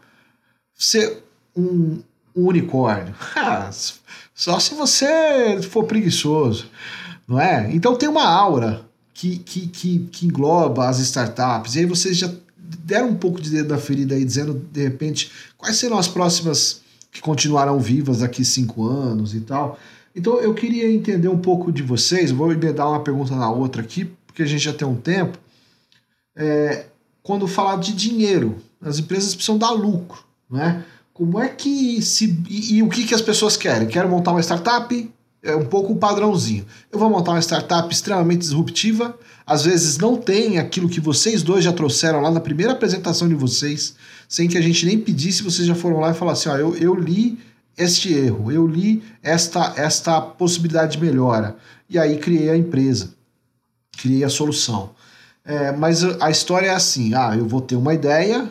[0.73, 1.23] ser
[1.55, 1.99] um,
[2.35, 3.15] um unicórnio?
[3.35, 3.69] Ah,
[4.33, 6.67] só se você for preguiçoso,
[7.27, 7.73] não é?
[7.73, 11.75] Então tem uma aura que, que, que, que engloba as startups.
[11.75, 15.31] E aí vocês já deram um pouco de dedo na ferida aí, dizendo, de repente,
[15.57, 16.80] quais serão as próximas
[17.11, 19.77] que continuarão vivas daqui cinco anos e tal.
[20.15, 24.09] Então eu queria entender um pouco de vocês, vou emendar uma pergunta na outra aqui,
[24.25, 25.37] porque a gente já tem um tempo.
[26.35, 26.85] É,
[27.21, 30.23] quando falar de dinheiro, as empresas precisam dar lucro.
[30.49, 30.83] Né?
[31.13, 32.37] Como é que se.
[32.49, 33.87] E, e, o que, que as pessoas querem?
[33.87, 35.11] Quero montar uma startup?
[35.43, 36.65] É um pouco o padrãozinho.
[36.91, 39.17] Eu vou montar uma startup extremamente disruptiva.
[39.45, 43.33] Às vezes não tem aquilo que vocês dois já trouxeram lá na primeira apresentação de
[43.33, 43.95] vocês,
[44.31, 46.73] sem que a gente nem pedisse, vocês já foram lá e falaram assim: ó, eu,
[46.77, 47.37] eu li
[47.77, 51.57] este erro, eu li esta, esta possibilidade de melhora.
[51.89, 53.13] E aí criei a empresa,
[53.97, 54.91] criei a solução.
[55.43, 58.49] É, mas a história é assim: ah, eu vou ter uma ideia,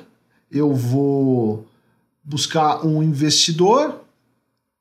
[0.52, 1.66] eu vou
[2.22, 4.02] buscar um investidor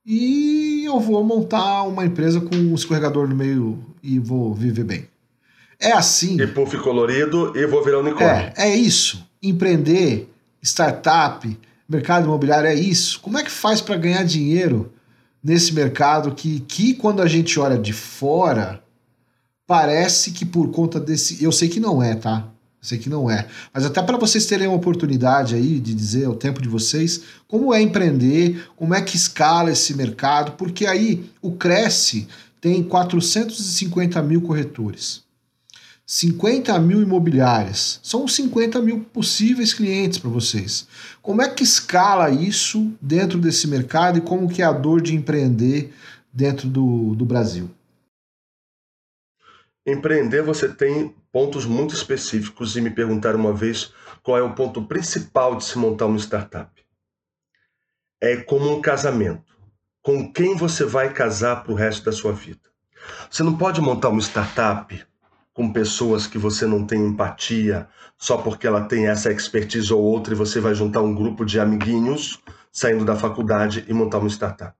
[0.06, 5.08] e eu vou montar uma empresa com um escorregador no meio e vou viver bem.
[5.80, 6.42] É assim.
[6.42, 8.52] E puff colorido e vou virar unicórnio.
[8.58, 9.26] É, é isso.
[9.42, 10.28] Empreender,
[10.62, 13.20] startup, mercado imobiliário é isso.
[13.20, 14.94] Como é que faz para ganhar dinheiro
[15.44, 18.84] nesse mercado que, que, quando a gente olha de fora,
[19.66, 21.44] parece que por conta desse.
[21.44, 22.48] Eu sei que não é, tá?
[22.82, 23.48] sei que não é.
[23.74, 27.74] Mas até para vocês terem uma oportunidade aí de dizer o tempo de vocês, como
[27.74, 32.28] é empreender, como é que escala esse mercado, porque aí o Cresce
[32.62, 35.24] tem 450 mil corretores.
[36.12, 38.00] 50 mil imobiliárias.
[38.02, 40.88] São 50 mil possíveis clientes para vocês.
[41.22, 45.14] Como é que escala isso dentro desse mercado e como que é a dor de
[45.14, 45.94] empreender
[46.34, 47.70] dentro do, do Brasil?
[49.86, 54.82] Empreender você tem pontos muito específicos e me perguntaram uma vez qual é o ponto
[54.86, 56.72] principal de se montar uma startup.
[58.20, 59.56] é como um casamento.
[60.02, 62.68] Com quem você vai casar para o resto da sua vida?
[63.30, 65.08] Você não pode montar uma startup
[65.60, 67.86] com pessoas que você não tem empatia
[68.18, 71.60] só porque ela tem essa expertise ou outra e você vai juntar um grupo de
[71.60, 72.42] amiguinhos
[72.72, 74.74] saindo da faculdade e montar uma startup.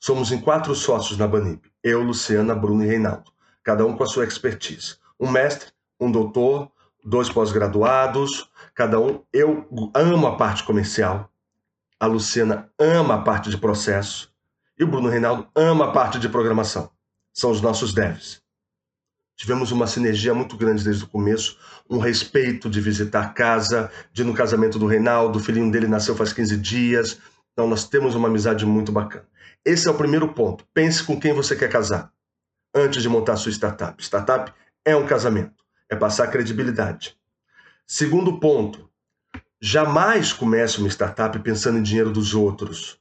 [0.00, 1.60] Somos em quatro sócios na Banib.
[1.84, 3.30] Eu, Luciana, Bruno e Reinaldo.
[3.62, 4.96] Cada um com a sua expertise.
[5.20, 5.68] Um mestre,
[6.00, 6.68] um doutor,
[7.04, 9.22] dois pós-graduados, cada um.
[9.32, 11.30] Eu amo a parte comercial.
[12.00, 14.34] A Luciana ama a parte de processo.
[14.76, 16.90] E o Bruno Reinaldo ama a parte de programação.
[17.32, 18.42] São os nossos devs.
[19.38, 21.56] Tivemos uma sinergia muito grande desde o começo,
[21.88, 25.86] um respeito de visitar a casa, de ir no casamento do Reinaldo, o filhinho dele
[25.86, 27.20] nasceu faz 15 dias.
[27.52, 29.28] Então nós temos uma amizade muito bacana.
[29.64, 30.66] Esse é o primeiro ponto.
[30.74, 32.12] Pense com quem você quer casar
[32.74, 34.02] antes de montar sua startup.
[34.02, 34.52] Startup
[34.84, 37.16] é um casamento, é passar credibilidade.
[37.86, 38.90] Segundo ponto,
[39.60, 43.00] jamais comece uma startup pensando em dinheiro dos outros.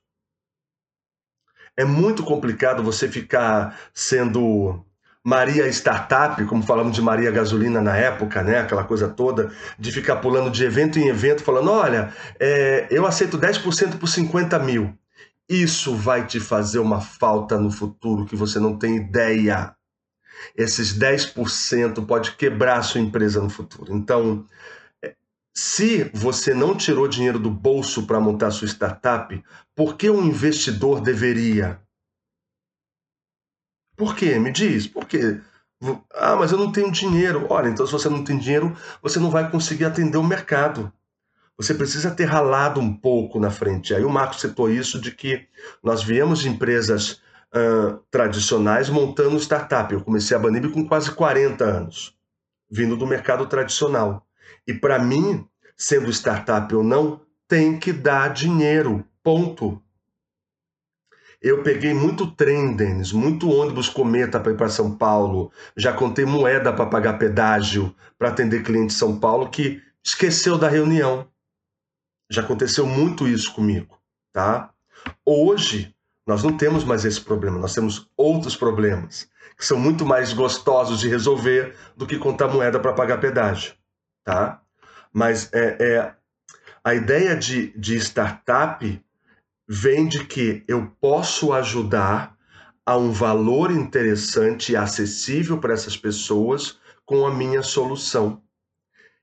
[1.76, 4.86] É muito complicado você ficar sendo
[5.28, 8.60] Maria Startup, como falamos de Maria Gasolina na época, né?
[8.60, 13.38] Aquela coisa toda, de ficar pulando de evento em evento, falando: olha, é, eu aceito
[13.38, 14.98] 10% por 50 mil.
[15.50, 19.76] Isso vai te fazer uma falta no futuro que você não tem ideia.
[20.56, 23.94] Esses 10% pode quebrar a sua empresa no futuro.
[23.94, 24.46] Então,
[25.04, 25.14] é,
[25.54, 29.44] se você não tirou dinheiro do bolso para montar sua startup,
[29.76, 31.82] por que um investidor deveria?
[33.98, 34.38] Por quê?
[34.38, 35.42] Me diz, por quê?
[36.14, 37.48] Ah, mas eu não tenho dinheiro.
[37.50, 40.94] Olha, então se você não tem dinheiro, você não vai conseguir atender o mercado.
[41.58, 43.96] Você precisa ter ralado um pouco na frente.
[43.96, 45.48] Aí o Marco citou isso de que
[45.84, 47.20] nós viemos de empresas
[47.52, 49.92] uh, tradicionais montando startup.
[49.92, 52.16] Eu comecei a Banib com quase 40 anos,
[52.70, 54.28] vindo do mercado tradicional.
[54.68, 59.04] E para mim, sendo startup ou não, tem que dar dinheiro.
[59.24, 59.82] Ponto.
[61.42, 65.52] Eu peguei muito trem, Denis, muito ônibus cometa para ir para São Paulo.
[65.76, 70.68] Já contei moeda para pagar pedágio para atender cliente de São Paulo que esqueceu da
[70.68, 71.28] reunião.
[72.30, 74.00] Já aconteceu muito isso comigo,
[74.34, 74.72] tá?
[75.24, 75.96] Hoje
[76.26, 81.00] nós não temos mais esse problema, nós temos outros problemas que são muito mais gostosos
[81.00, 83.74] de resolver do que contar moeda para pagar pedágio,
[84.24, 84.62] tá?
[85.12, 86.14] Mas é, é
[86.84, 89.04] a ideia de, de startup
[89.68, 92.38] vem de que eu posso ajudar
[92.86, 98.42] a um valor interessante e acessível para essas pessoas com a minha solução.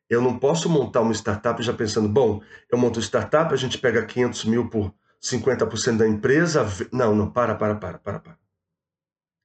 [0.09, 4.05] Eu não posso montar uma startup já pensando, bom, eu monto startup, a gente pega
[4.05, 4.93] 500 mil por
[5.23, 6.67] 50% da empresa.
[6.93, 8.39] Não, não, para, para, para, para, para.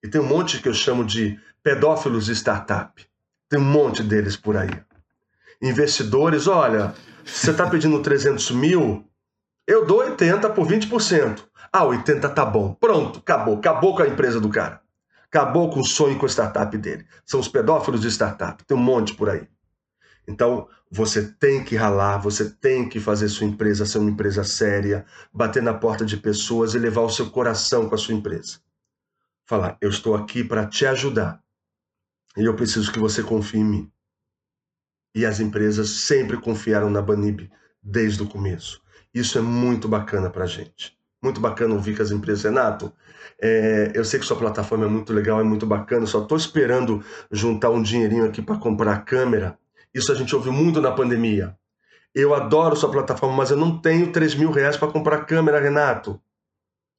[0.04, 3.06] E tem um monte que eu chamo de pedófilos de startup.
[3.48, 4.70] Tem um monte deles por aí.
[5.62, 6.94] Investidores, olha,
[7.26, 9.09] você está pedindo 300 mil,
[9.70, 11.44] eu dou 80 por 20%.
[11.72, 12.74] Ah, 80 tá bom.
[12.74, 13.56] Pronto, acabou.
[13.56, 14.82] Acabou com a empresa do cara.
[15.28, 17.06] Acabou com o sonho com a startup dele.
[17.24, 18.66] São os pedófilos de startup.
[18.66, 19.48] Tem um monte por aí.
[20.28, 25.06] Então, você tem que ralar, você tem que fazer sua empresa ser uma empresa séria,
[25.32, 28.58] bater na porta de pessoas e levar o seu coração com a sua empresa.
[29.46, 31.44] Falar, eu estou aqui para te ajudar.
[32.36, 33.92] E eu preciso que você confie em mim.
[35.14, 37.52] E as empresas sempre confiaram na Banib
[37.84, 38.82] desde o começo.
[39.14, 40.98] Isso é muito bacana para a gente.
[41.22, 42.94] Muito bacana ouvir que as empresas, Renato,
[43.42, 47.04] é, eu sei que sua plataforma é muito legal, é muito bacana, só estou esperando
[47.32, 49.58] juntar um dinheirinho aqui para comprar a câmera.
[49.94, 51.58] Isso a gente ouviu muito na pandemia.
[52.14, 56.22] Eu adoro sua plataforma, mas eu não tenho 3 mil reais para comprar câmera, Renato.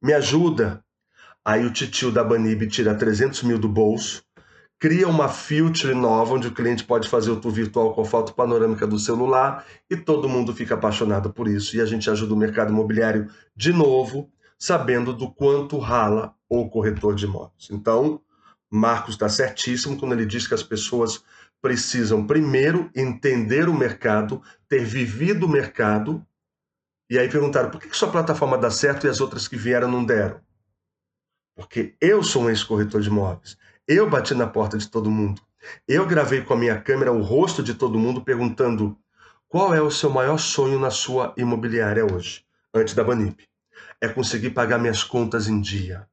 [0.03, 0.85] Me ajuda.
[1.45, 4.23] Aí o titio da Banib tira 300 mil do bolso,
[4.81, 8.87] cria uma filtre nova onde o cliente pode fazer o tour virtual com foto panorâmica
[8.87, 11.77] do celular e todo mundo fica apaixonado por isso.
[11.77, 17.15] E a gente ajuda o mercado imobiliário de novo, sabendo do quanto rala o corretor
[17.15, 17.69] de imóveis.
[17.71, 18.23] Então,
[18.71, 21.23] Marcos está certíssimo quando ele diz que as pessoas
[21.61, 26.25] precisam primeiro entender o mercado, ter vivido o mercado,
[27.11, 30.03] e aí perguntaram por que sua plataforma dá certo e as outras que vieram não
[30.03, 30.41] deram?
[31.55, 33.59] Porque eu sou um ex-corretor de imóveis.
[33.93, 35.43] Eu bati na porta de todo mundo.
[35.89, 38.97] Eu gravei com a minha câmera o rosto de todo mundo perguntando
[39.49, 43.49] qual é o seu maior sonho na sua imobiliária hoje, antes da Banip.
[44.01, 46.07] É conseguir pagar minhas contas em dia.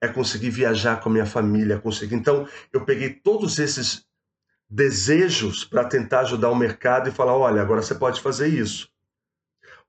[0.00, 2.14] É conseguir viajar com a minha família, conseguir.
[2.14, 4.06] Então, eu peguei todos esses
[4.70, 8.88] desejos para tentar ajudar o mercado e falar: olha, agora você pode fazer isso.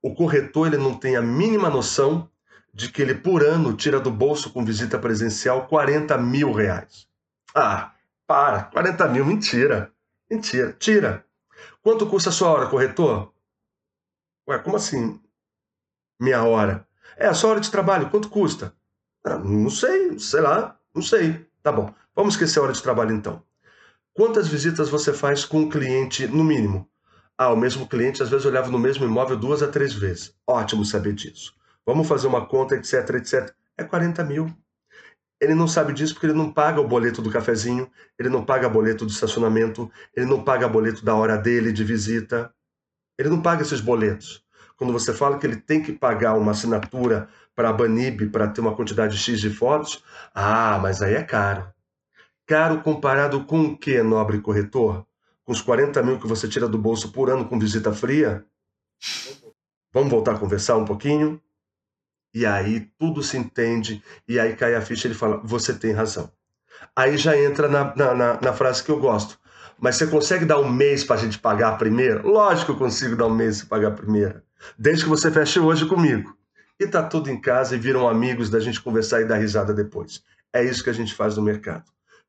[0.02, 2.28] O corretor ele não tem a mínima noção
[2.74, 7.06] de que ele por ano tira do bolso com visita presencial 40 mil reais.
[7.56, 7.96] Ah,
[8.28, 9.92] para, 40 mil, mentira.
[10.30, 11.26] Mentira, tira.
[11.82, 13.34] Quanto custa a sua hora, corretor?
[14.48, 15.20] Ué, como assim?
[16.20, 16.88] Minha hora.
[17.18, 18.76] É, a sua hora de trabalho, quanto custa?
[19.24, 21.48] Ah, não sei, sei lá, não sei.
[21.64, 23.42] Tá bom, vamos esquecer a hora de trabalho então.
[24.14, 26.90] Quantas visitas você faz com um cliente no mínimo?
[27.38, 30.36] Ah, o mesmo cliente às vezes olhava no mesmo imóvel duas a três vezes.
[30.48, 31.54] Ótimo saber disso.
[31.86, 33.54] Vamos fazer uma conta, etc, etc.
[33.78, 34.54] É 40 mil.
[35.42, 38.68] Ele não sabe disso porque ele não paga o boleto do cafezinho, ele não paga
[38.68, 42.54] o boleto do estacionamento, ele não paga o boleto da hora dele de visita.
[43.18, 44.44] Ele não paga esses boletos.
[44.78, 48.62] Quando você fala que ele tem que pagar uma assinatura para a Banib para ter
[48.62, 50.04] uma quantidade X de fotos,
[50.34, 51.74] ah, mas aí é caro.
[52.46, 55.06] Caro comparado com o que, nobre corretor?
[55.46, 58.44] com os 40 mil que você tira do bolso por ano com visita fria?
[59.94, 61.40] Vamos voltar a conversar um pouquinho?
[62.36, 66.30] E aí tudo se entende, e aí cai a ficha ele fala: Você tem razão.
[66.94, 69.40] Aí já entra na, na, na, na frase que eu gosto.
[69.80, 72.22] Mas você consegue dar um mês para a gente pagar a primeira?
[72.22, 74.44] Lógico que eu consigo dar um mês para pagar a primeira.
[74.78, 76.38] Desde que você feche hoje comigo.
[76.78, 80.22] E tá tudo em casa e viram amigos da gente conversar e dar risada depois.
[80.52, 81.86] É isso que a gente faz no mercado.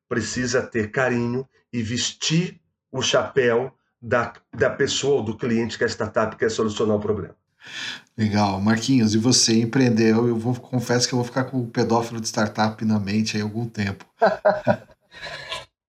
[0.07, 2.61] Precisa ter carinho e vestir
[2.91, 7.35] o chapéu da, da pessoa ou do cliente que a startup quer solucionar o problema.
[8.17, 8.59] Legal.
[8.59, 10.27] Marquinhos, e você empreendeu?
[10.27, 13.43] Eu vou, confesso que eu vou ficar com o pedófilo de startup na mente aí
[13.43, 14.05] algum tempo.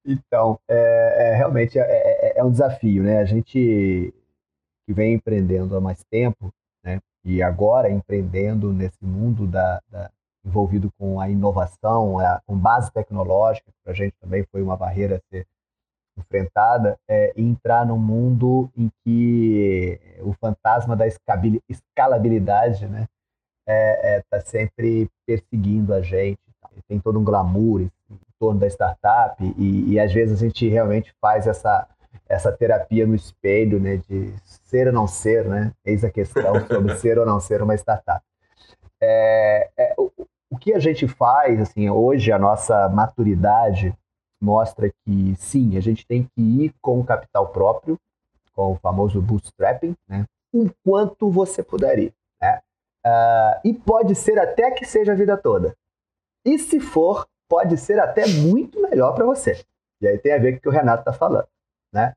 [0.04, 3.18] então, é, é realmente é, é, é, um desafio, né?
[3.18, 4.12] A gente
[4.86, 6.52] que vem empreendendo há mais tempo,
[6.84, 7.00] né?
[7.24, 10.10] E agora empreendendo nesse mundo da, da
[10.44, 15.20] envolvido com a inovação, a, com base tecnológica, para a gente também foi uma barreira
[15.30, 15.46] ser
[16.18, 23.06] enfrentada é entrar num mundo em que o fantasma da escalabilidade né,
[23.66, 26.38] é, é, tá sempre perseguindo a gente.
[26.88, 27.90] Tem todo um glamour em
[28.38, 31.86] torno da startup e, e às vezes a gente realmente faz essa,
[32.28, 35.72] essa terapia no espelho né, de ser ou não ser, né?
[35.84, 38.22] eis a questão sobre ser ou não ser uma startup.
[39.00, 40.10] É, é, o,
[40.50, 43.94] o que a gente faz, assim, hoje a nossa maturidade
[44.40, 47.98] mostra que sim, a gente tem que ir com capital próprio,
[48.52, 50.24] com o famoso bootstrapping, né?
[50.52, 52.14] o quanto você puder ir.
[52.40, 52.60] Né?
[53.06, 55.76] Uh, e pode ser até que seja a vida toda.
[56.44, 59.62] E se for, pode ser até muito melhor para você.
[60.00, 61.48] E aí tem a ver com o que o Renato está falando.
[61.92, 62.14] Né?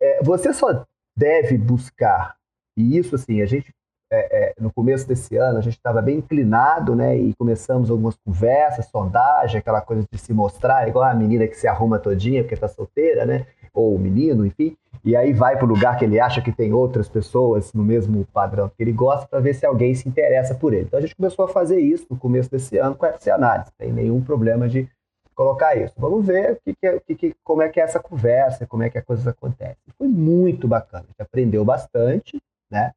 [0.00, 0.84] É, você só
[1.16, 2.36] deve buscar,
[2.76, 3.74] e isso assim, a gente
[4.10, 7.16] é, é, no começo desse ano, a gente estava bem inclinado, né?
[7.16, 11.66] E começamos algumas conversas, sondagem, aquela coisa de se mostrar, igual a menina que se
[11.66, 13.46] arruma todinha porque está solteira, né?
[13.74, 14.76] Ou o menino, enfim.
[15.04, 18.24] E aí vai para o lugar que ele acha que tem outras pessoas no mesmo
[18.32, 20.86] padrão que ele gosta para ver se alguém se interessa por ele.
[20.86, 23.70] Então a gente começou a fazer isso no começo desse ano com essa análise.
[23.78, 24.88] Não tem nenhum problema de
[25.34, 25.94] colocar isso.
[25.98, 28.98] Vamos ver o que, que, que, como é que é essa conversa, como é que
[28.98, 29.76] a coisa acontece.
[29.98, 31.04] Foi muito bacana.
[31.04, 32.92] A gente aprendeu bastante, né?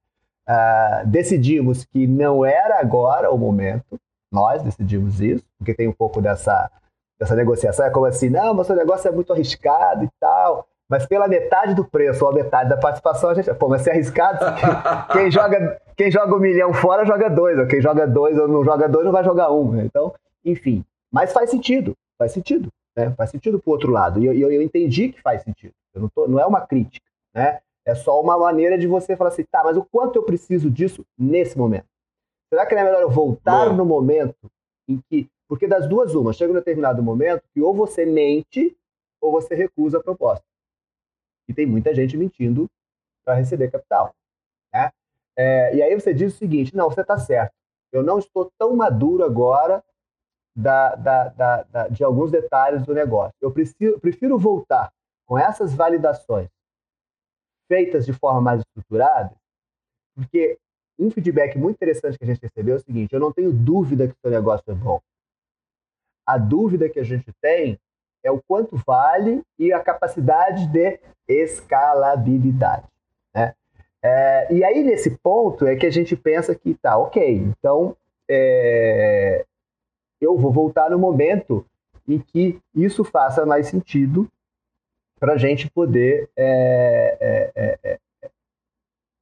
[0.49, 3.99] Uh, decidimos que não era agora o momento,
[4.31, 6.71] nós decidimos isso, porque tem um pouco dessa,
[7.19, 11.05] dessa negociação, é como assim, não, mas o negócio é muito arriscado e tal, mas
[11.05, 13.93] pela metade do preço ou a metade da participação, a gente, pô, mas se é
[13.93, 14.39] arriscado,
[15.13, 18.63] quem joga, quem joga um milhão fora joga dois, ou quem joga dois ou não
[18.63, 19.83] joga dois não vai jogar um, né?
[19.85, 20.11] então,
[20.43, 23.13] enfim, mas faz sentido, faz sentido, né?
[23.15, 26.09] faz sentido pro outro lado, e eu, eu, eu entendi que faz sentido, eu não,
[26.09, 27.05] tô, não é uma crítica,
[27.35, 27.59] né?
[27.85, 31.05] É só uma maneira de você falar assim, tá, mas o quanto eu preciso disso
[31.17, 31.87] nesse momento?
[32.49, 34.51] Será que não é melhor eu voltar no momento
[34.87, 35.29] em que.
[35.47, 38.77] Porque das duas, uma, chega um determinado momento que ou você mente
[39.21, 40.45] ou você recusa a proposta.
[41.47, 42.69] E tem muita gente mentindo
[43.25, 44.13] para receber capital.
[44.71, 44.91] Né?
[45.35, 47.53] É, e aí você diz o seguinte: não, você está certo.
[47.91, 49.83] Eu não estou tão maduro agora
[50.55, 51.27] da, da,
[51.63, 53.33] da, de alguns detalhes do negócio.
[53.41, 54.91] Eu prefiro voltar
[55.25, 56.49] com essas validações
[57.69, 59.31] feitas de forma mais estruturada,
[60.15, 60.57] porque
[60.99, 64.07] um feedback muito interessante que a gente recebeu é o seguinte: eu não tenho dúvida
[64.07, 64.99] que o seu negócio é bom.
[66.25, 67.79] A dúvida que a gente tem
[68.23, 72.85] é o quanto vale e a capacidade de escalabilidade.
[73.33, 73.55] Né?
[74.03, 77.95] É, e aí, nesse ponto, é que a gente pensa que tá, ok, então
[78.29, 79.45] é,
[80.19, 81.65] eu vou voltar no momento
[82.07, 84.29] em que isso faça mais sentido
[85.19, 87.99] para a gente poder é é, é, é,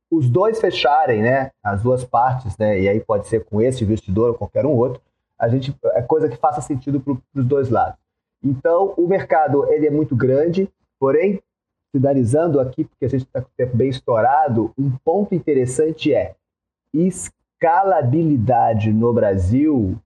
[0.10, 4.30] os dois fecharem, né, as duas partes, né, e aí pode ser com esse investidor
[4.30, 5.02] ou qualquer um outro,
[5.38, 8.00] a gente é coisa que faça sentido para os dois lados.
[8.44, 10.70] Então, o mercado ele é muito grande,
[11.00, 11.42] porém,
[11.92, 16.36] finalizando aqui, porque a gente está com o tempo bem estourado, um ponto interessante é
[16.94, 20.00] escalabilidade no Brasil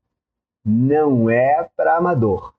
[0.65, 2.53] não é para amador.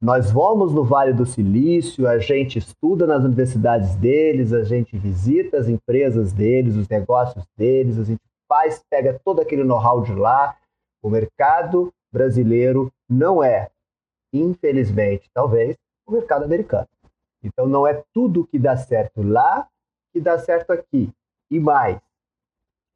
[0.00, 5.58] Nós vamos no Vale do Silício, a gente estuda nas universidades deles, a gente visita
[5.58, 10.56] as empresas deles, os negócios deles, a gente faz, pega todo aquele know-how de lá.
[11.02, 13.70] O mercado brasileiro não é,
[14.32, 15.76] infelizmente, talvez,
[16.06, 16.86] o mercado americano.
[17.42, 19.66] Então não é tudo que dá certo lá
[20.12, 21.10] que dá certo aqui.
[21.50, 21.98] E mais,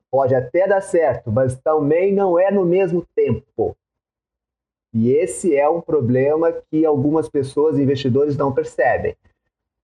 [0.08, 3.76] pode até dar certo, mas também não é no mesmo tempo.
[4.94, 9.16] E esse é um problema que algumas pessoas, investidores, não percebem.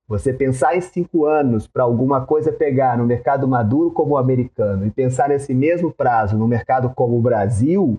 [0.06, 4.86] Você pensar em cinco anos para alguma coisa pegar no mercado maduro como o americano
[4.86, 7.98] e pensar nesse mesmo prazo no mercado como o Brasil,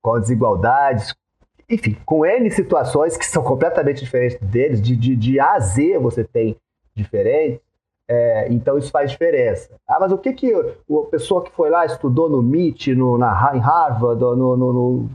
[0.00, 1.14] com desigualdades,
[1.68, 5.98] enfim, com N situações que são completamente diferentes deles, de, de, de A a Z
[5.98, 6.56] você tem
[6.94, 7.60] diferente,
[8.08, 9.70] é, então isso faz diferença.
[9.86, 13.52] Ah, mas o que que a pessoa que foi lá, estudou no MIT, no, na,
[13.54, 15.10] em Harvard, no, no, no,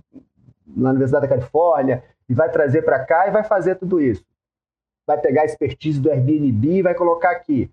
[0.76, 4.26] na Universidade da Califórnia, e vai trazer para cá e vai fazer tudo isso?
[5.06, 7.70] Vai pegar a expertise do Airbnb e vai colocar aqui.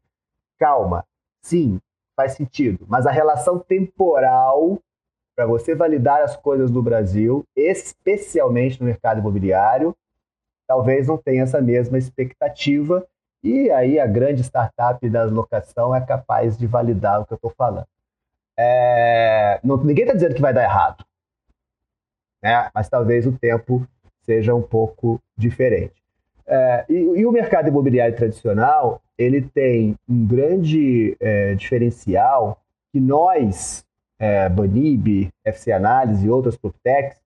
[0.59, 1.05] Calma,
[1.43, 1.81] sim,
[2.17, 4.79] faz sentido, mas a relação temporal
[5.37, 9.97] para você validar as coisas no Brasil, especialmente no mercado imobiliário,
[10.67, 13.07] talvez não tenha essa mesma expectativa.
[13.43, 17.51] E aí a grande startup da locação é capaz de validar o que eu estou
[17.57, 17.87] falando.
[18.59, 19.59] É...
[19.65, 21.05] Não, ninguém está dizendo que vai dar errado,
[22.43, 22.71] né?
[22.75, 23.87] mas talvez o tempo
[24.23, 25.95] seja um pouco diferente.
[26.47, 32.61] É, e, e, o mercado imobiliário tradicional ele tem um grande é, diferencial
[32.93, 33.85] que nós
[34.19, 37.21] é, Banib, FC Análise e outras PropTechs,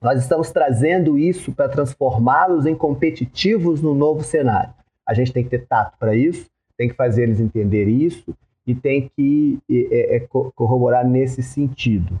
[0.00, 4.74] nós estamos trazendo isso para transformá-los em competitivos no novo cenário.
[5.06, 6.46] A gente tem que ter tato para isso,
[6.76, 8.36] tem que fazer eles entender isso
[8.66, 10.20] e tem que é, é,
[10.54, 12.20] corroborar nesse sentido.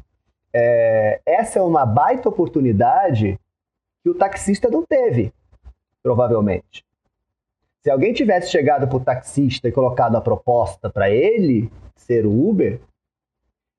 [0.54, 3.38] É, essa é uma baita oportunidade
[4.02, 5.32] que o taxista não teve,
[6.02, 6.84] provavelmente.
[7.82, 12.48] Se alguém tivesse chegado para o taxista e colocado a proposta para ele ser o
[12.48, 12.80] Uber,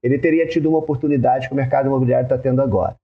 [0.03, 2.95] ele teria tido uma oportunidade que o mercado imobiliário está tendo agora.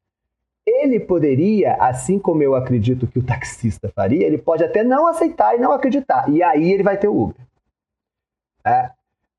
[0.64, 5.56] Ele poderia, assim como eu acredito que o taxista faria, ele pode até não aceitar
[5.56, 6.30] e não acreditar.
[6.30, 7.41] E aí ele vai ter o Uber.
[8.64, 8.91] É,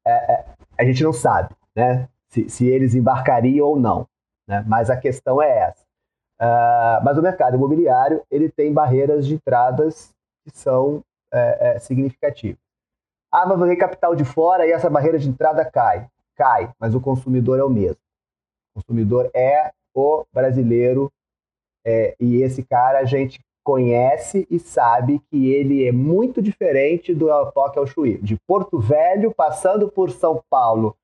[0.04, 0.44] é, é,
[0.76, 4.09] a gente não sabe né, se, se, eles embarcariam ou não.
[4.53, 4.65] Né?
[4.66, 5.83] Mas a questão é essa.
[6.41, 10.12] Uh, mas o mercado imobiliário ele tem barreiras de entradas
[10.45, 11.03] que são
[11.33, 12.59] é, é, significativas.
[13.31, 17.01] Ah, mas vem capital de fora e essa barreira de entrada cai cai, mas o
[17.01, 18.01] consumidor é o mesmo.
[18.74, 21.12] O consumidor é o brasileiro
[21.85, 27.29] é, e esse cara a gente conhece e sabe que ele é muito diferente do
[27.53, 28.19] Toque ao Chuí.
[28.19, 30.97] De Porto Velho, passando por São Paulo,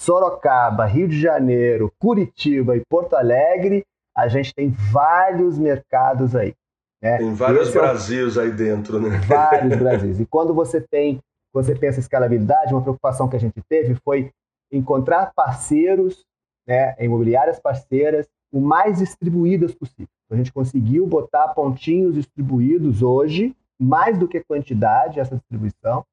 [0.00, 3.84] Sorocaba, Rio de Janeiro, Curitiba e Porto Alegre,
[4.16, 6.54] a gente tem vários mercados aí.
[7.02, 7.18] Né?
[7.18, 8.42] Tem vários Esse Brasils é...
[8.42, 9.18] aí dentro, né?
[9.26, 10.18] Vários Brasis.
[10.18, 11.20] E quando você tem,
[11.52, 14.30] você pensa em escalabilidade, uma preocupação que a gente teve foi
[14.72, 16.24] encontrar parceiros,
[16.66, 20.08] né, imobiliárias parceiras, o mais distribuídas possível.
[20.30, 26.06] A gente conseguiu botar pontinhos distribuídos hoje, mais do que quantidade, essa distribuição,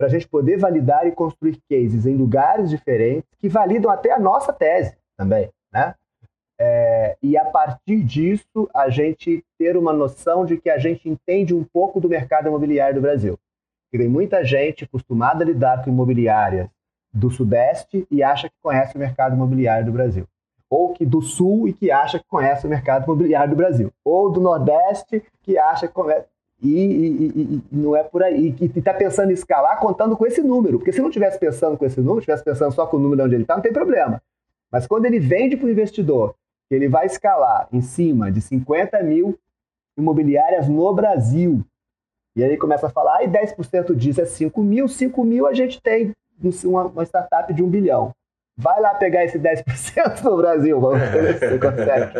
[0.00, 4.18] para a gente poder validar e construir cases em lugares diferentes que validam até a
[4.18, 5.94] nossa tese também, né?
[6.58, 11.52] É, e a partir disso, a gente ter uma noção de que a gente entende
[11.52, 13.38] um pouco do mercado imobiliário do Brasil.
[13.92, 16.66] E tem muita gente acostumada a lidar com imobiliárias
[17.12, 20.26] do Sudeste e acha que conhece o mercado imobiliário do Brasil.
[20.70, 23.92] Ou que do Sul e que acha que conhece o mercado imobiliário do Brasil.
[24.02, 26.29] Ou do Nordeste que acha que conhece.
[26.62, 28.54] E, e, e, não é por aí.
[28.60, 30.78] E está pensando em escalar contando com esse número.
[30.78, 33.34] Porque se não estivesse pensando com esse número, estivesse pensando só com o número onde
[33.34, 34.22] ele está, não tem problema.
[34.70, 36.34] Mas quando ele vende para o investidor,
[36.68, 39.38] que ele vai escalar em cima de 50 mil
[39.96, 41.64] imobiliárias no Brasil,
[42.36, 45.46] e aí ele começa a falar, ah, e 10% disso é 5 mil, 5 mil
[45.46, 46.14] a gente tem
[46.64, 48.12] uma, uma startup de um bilhão.
[48.56, 52.12] Vai lá pegar esse 10% no Brasil, vamos ver se você consegue.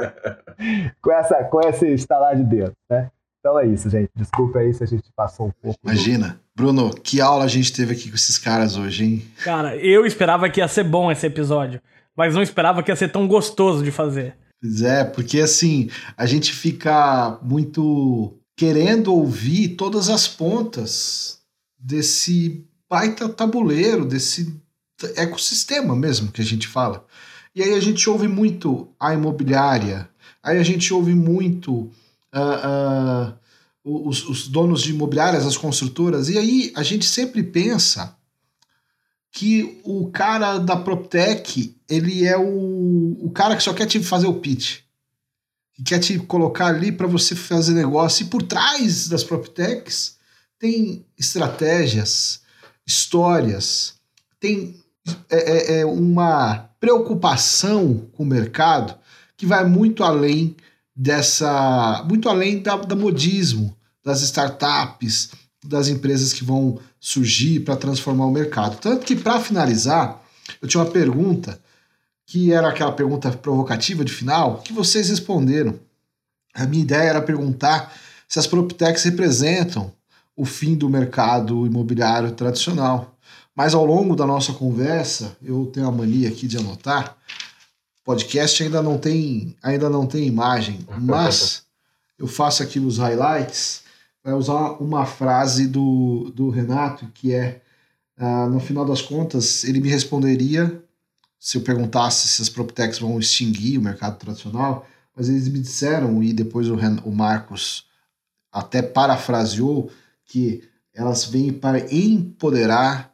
[1.00, 3.10] com, essa, com esse instalar de dedo, né?
[3.40, 4.10] Então é isso, gente.
[4.14, 5.78] Desculpa aí se a gente passou um pouco.
[5.82, 6.28] Imagina.
[6.28, 6.50] Do...
[6.62, 9.26] Bruno, que aula a gente teve aqui com esses caras hoje, hein?
[9.42, 11.80] Cara, eu esperava que ia ser bom esse episódio,
[12.14, 14.36] mas não esperava que ia ser tão gostoso de fazer.
[14.60, 15.88] Pois é, porque assim,
[16.18, 21.40] a gente fica muito querendo ouvir todas as pontas
[21.78, 24.54] desse baita tabuleiro, desse
[25.16, 27.06] ecossistema mesmo que a gente fala.
[27.54, 30.10] E aí a gente ouve muito a imobiliária,
[30.42, 31.90] aí a gente ouve muito
[32.34, 33.30] uh,
[33.84, 38.16] uh, os, os, donos de imobiliárias, as construtoras, e aí a gente sempre pensa
[39.32, 44.26] que o cara da PropTech, ele é o, o cara que só quer te fazer
[44.26, 44.80] o pitch.
[45.74, 48.24] Que quer te colocar ali para você fazer negócio.
[48.24, 50.16] E por trás das PropTechs
[50.58, 52.40] tem estratégias,
[52.84, 53.94] histórias,
[54.40, 54.80] tem
[55.30, 58.98] é, é, é uma preocupação com o mercado
[59.36, 60.56] que vai muito além
[61.00, 62.04] dessa.
[62.06, 63.74] muito além da, da modismo,
[64.04, 65.30] das startups,
[65.64, 68.76] das empresas que vão surgir para transformar o mercado.
[68.78, 70.22] Tanto que, para finalizar,
[70.60, 71.58] eu tinha uma pergunta,
[72.26, 75.74] que era aquela pergunta provocativa de final, que vocês responderam.
[76.52, 77.94] A minha ideia era perguntar
[78.28, 79.90] se as PropTechs representam
[80.36, 83.16] o fim do mercado imobiliário tradicional.
[83.56, 87.16] Mas ao longo da nossa conversa, eu tenho a mania aqui de anotar.
[88.04, 91.64] Podcast ainda não tem, ainda não tem imagem, mas
[92.18, 93.82] eu faço aqui os highlights.
[94.22, 97.60] Vai usar uma frase do, do Renato que é,
[98.18, 100.82] uh, no final das contas, ele me responderia
[101.38, 104.86] se eu perguntasse se as PropTechs vão extinguir o mercado tradicional,
[105.16, 107.86] mas eles me disseram, e depois o, Ren, o Marcos
[108.52, 109.90] até parafraseou,
[110.26, 110.62] que
[110.94, 113.12] elas vêm para empoderar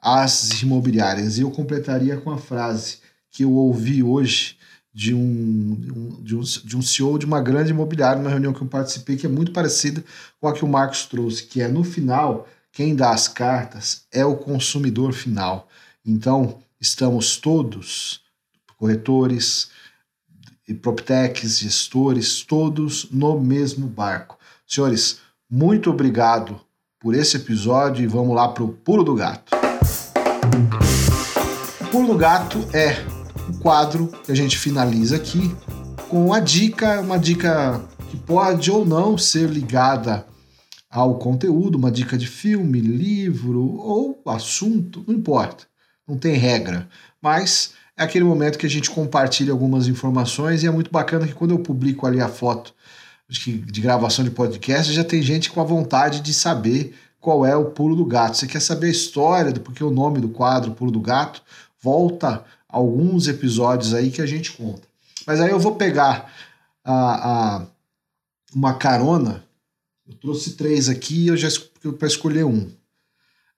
[0.00, 1.38] as imobiliárias.
[1.38, 2.98] E eu completaria com a frase
[3.30, 4.56] que eu ouvi hoje
[4.92, 5.76] de um,
[6.22, 9.26] de um, de um CEO de uma grande imobiliária, numa reunião que eu participei, que
[9.26, 10.04] é muito parecida
[10.40, 14.24] com a que o Marcos trouxe, que é no final, quem dá as cartas é
[14.24, 15.68] o consumidor final.
[16.04, 18.20] Então, estamos todos,
[18.76, 19.70] corretores,
[20.82, 24.38] proptechs, gestores, todos no mesmo barco.
[24.66, 26.60] Senhores, muito obrigado
[27.00, 29.56] por esse episódio e vamos lá para o Pulo do Gato.
[31.80, 33.17] O Pulo do Gato é
[33.60, 35.54] quadro que a gente finaliza aqui
[36.08, 40.26] com a dica, uma dica que pode ou não ser ligada
[40.90, 45.64] ao conteúdo, uma dica de filme, livro ou assunto, não importa,
[46.06, 46.88] não tem regra,
[47.20, 51.34] mas é aquele momento que a gente compartilha algumas informações e é muito bacana que
[51.34, 52.72] quando eu publico ali a foto
[53.28, 57.66] de gravação de podcast, já tem gente com a vontade de saber qual é o
[57.66, 58.38] pulo do gato.
[58.38, 61.42] Você quer saber a história do porque o nome do quadro Pulo do Gato?
[61.82, 64.82] Volta alguns episódios aí que a gente conta.
[65.26, 66.32] Mas aí eu vou pegar
[66.84, 67.66] a, a
[68.54, 69.44] uma carona.
[70.06, 71.48] Eu trouxe três aqui eu já
[71.98, 72.70] para escolher um.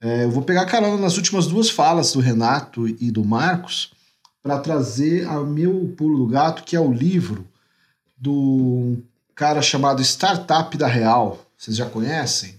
[0.01, 3.93] É, eu vou pegar carona nas últimas duas falas do Renato e do Marcos
[4.43, 7.47] para trazer o meu pulo do gato, que é o livro
[8.16, 8.97] do
[9.35, 11.45] cara chamado Startup da Real.
[11.57, 12.57] Vocês já conhecem?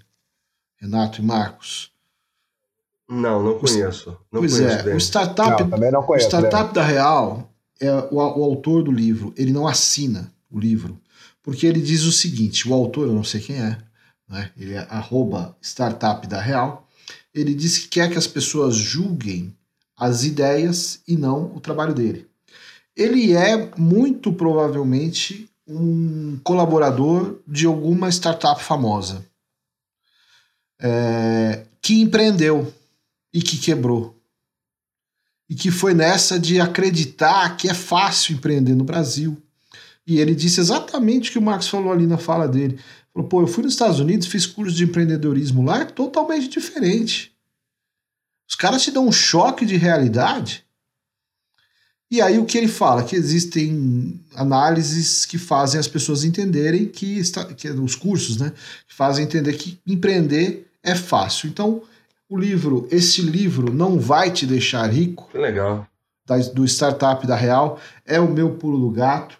[0.80, 1.91] Renato e Marcos?
[3.11, 4.17] Não, não conheço.
[4.31, 6.73] Não pois conheço é, o Startup, não, não conheço, o startup né?
[6.73, 10.97] da Real, é o, o autor do livro, ele não assina o livro,
[11.43, 13.77] porque ele diz o seguinte, o autor, eu não sei quem é,
[14.29, 14.49] né?
[14.57, 16.88] ele é arroba Startup da Real,
[17.35, 19.53] ele diz que quer que as pessoas julguem
[19.97, 22.27] as ideias e não o trabalho dele.
[22.95, 29.25] Ele é muito provavelmente um colaborador de alguma startup famosa
[30.81, 32.73] é, que empreendeu
[33.34, 34.18] e que quebrou.
[35.49, 39.38] E que foi nessa de acreditar que é fácil empreender no Brasil.
[40.06, 42.80] E ele disse exatamente o que o Marcos falou ali na fala dele.
[43.14, 47.34] Falou, pô, eu fui nos Estados Unidos, fiz curso de empreendedorismo lá, é totalmente diferente.
[48.48, 50.66] Os caras te dão um choque de realidade
[52.12, 53.06] e aí o que ele fala?
[53.06, 58.52] Que existem análises que fazem as pessoas entenderem que, está, que os cursos, né?
[58.86, 61.48] Que fazem entender que empreender é fácil.
[61.48, 61.82] Então,
[62.32, 65.28] o livro, esse livro não vai te deixar rico.
[65.30, 65.86] Que legal.
[66.26, 69.38] Da, do Startup da Real, é o meu pulo do gato.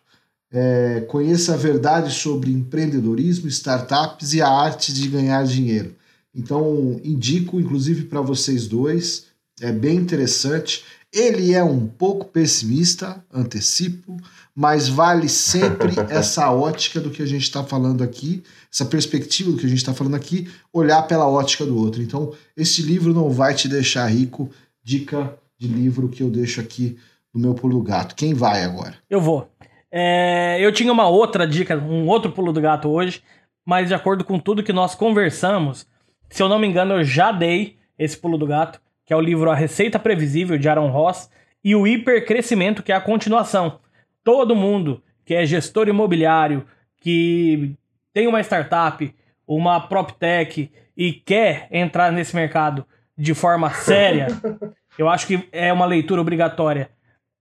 [0.52, 5.96] É, conheça a verdade sobre empreendedorismo, startups e a arte de ganhar dinheiro.
[6.36, 9.28] Então, indico, inclusive, para vocês dois.
[9.62, 10.84] É bem interessante.
[11.14, 14.18] Ele é um pouco pessimista, antecipo,
[14.56, 19.58] mas vale sempre essa ótica do que a gente está falando aqui, essa perspectiva do
[19.58, 22.02] que a gente está falando aqui, olhar pela ótica do outro.
[22.02, 24.50] Então, esse livro não vai te deixar rico.
[24.84, 26.98] Dica de livro que eu deixo aqui
[27.34, 28.16] no meu pulo do gato.
[28.16, 28.96] Quem vai agora?
[29.10, 29.48] Eu vou.
[29.92, 33.22] É, eu tinha uma outra dica, um outro pulo do gato hoje,
[33.66, 35.86] mas de acordo com tudo que nós conversamos,
[36.30, 38.80] se eu não me engano, eu já dei esse pulo do gato
[39.12, 41.30] que é o livro A Receita Previsível, de Aaron Ross,
[41.62, 43.78] e o Hipercrescimento, que é a continuação.
[44.24, 46.66] Todo mundo que é gestor imobiliário,
[46.98, 47.76] que
[48.14, 49.14] tem uma startup,
[49.48, 52.86] uma PropTech e quer entrar nesse mercado
[53.18, 54.28] de forma séria,
[54.98, 56.90] eu acho que é uma leitura obrigatória.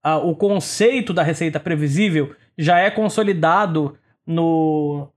[0.02, 5.08] Ah, o conceito da receita previsível já é consolidado no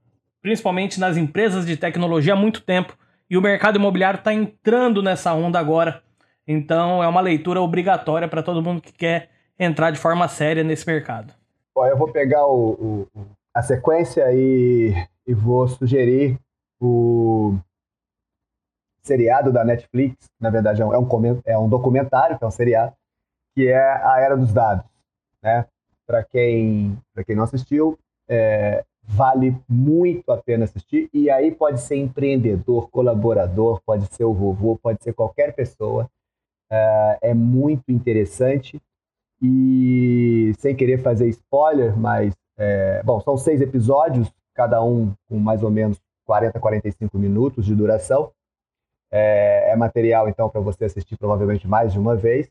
[0.41, 2.98] principalmente nas empresas de tecnologia há muito tempo
[3.30, 6.03] e o mercado imobiliário está entrando nessa onda agora
[6.48, 10.85] então é uma leitura obrigatória para todo mundo que quer entrar de forma séria nesse
[10.85, 11.34] mercado.
[11.76, 13.08] Bom, eu vou pegar o, o,
[13.52, 14.94] a sequência e,
[15.26, 16.40] e vou sugerir
[16.80, 17.56] o
[19.02, 20.30] seriado da Netflix.
[20.40, 22.94] Na verdade, é um, é um documentário, que é um seriado,
[23.56, 24.86] que é a Era dos Dados.
[25.41, 25.66] Né?
[26.06, 26.95] Para quem,
[27.26, 27.98] quem não assistiu,
[28.30, 31.10] é, vale muito a pena assistir.
[31.12, 36.08] E aí pode ser empreendedor, colaborador, pode ser o vovô, pode ser qualquer pessoa.
[36.72, 38.80] É, é muito interessante.
[39.44, 45.61] E sem querer fazer spoiler, mas é, bom, são seis episódios, cada um com mais
[45.64, 48.32] ou menos 40, 45 minutos de duração.
[49.11, 52.49] É, é material, então, para você assistir provavelmente mais de uma vez.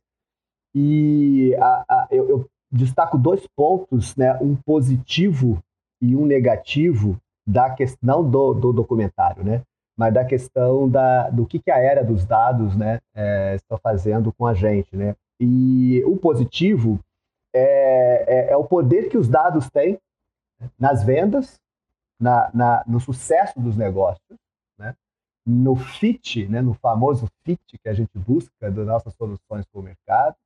[0.75, 4.39] E a, a, eu, eu, destaco dois pontos, né?
[4.41, 5.63] um positivo
[6.01, 9.63] e um negativo da questão do, do documentário, né?
[9.97, 14.33] mas da questão da, do que, que a era dos dados né, é, está fazendo
[14.33, 14.97] com a gente.
[14.97, 15.15] Né?
[15.45, 17.01] E o positivo
[17.53, 19.99] é, é, é o poder que os dados têm
[20.79, 21.61] nas vendas,
[22.21, 24.39] na, na, no sucesso dos negócios,
[24.79, 24.95] né?
[25.45, 26.63] no fit, né?
[26.63, 30.37] no famoso fit que a gente busca das nossas soluções para o mercado.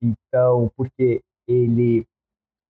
[0.00, 2.06] Então, porque ele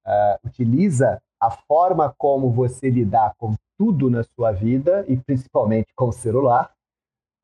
[0.07, 6.09] uh, utiliza a forma como você lidar com tudo na sua vida, e principalmente com
[6.09, 6.73] o celular,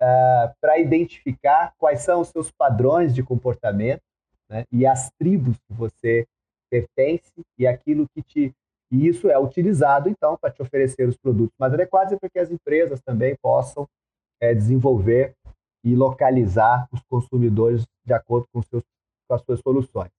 [0.00, 4.02] uh, ah, para identificar quais são os seus padrões de comportamento
[4.48, 6.26] né, e as tribos que você
[6.70, 8.54] pertence e aquilo que te.
[8.90, 12.38] E isso é utilizado, então, para te oferecer os produtos mais adequados e para que
[12.38, 13.86] as empresas também possam
[14.40, 15.34] é, desenvolver
[15.84, 18.82] e localizar os consumidores de acordo com, seus,
[19.28, 20.10] com as suas soluções.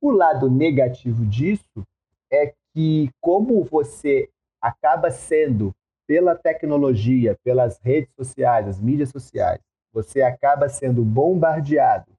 [0.00, 1.86] O lado negativo disso
[2.30, 4.28] é que, como você
[4.60, 5.74] acaba sendo,
[6.06, 9.60] pela tecnologia, pelas redes sociais, as mídias sociais,
[9.92, 12.12] você acaba sendo bombardeado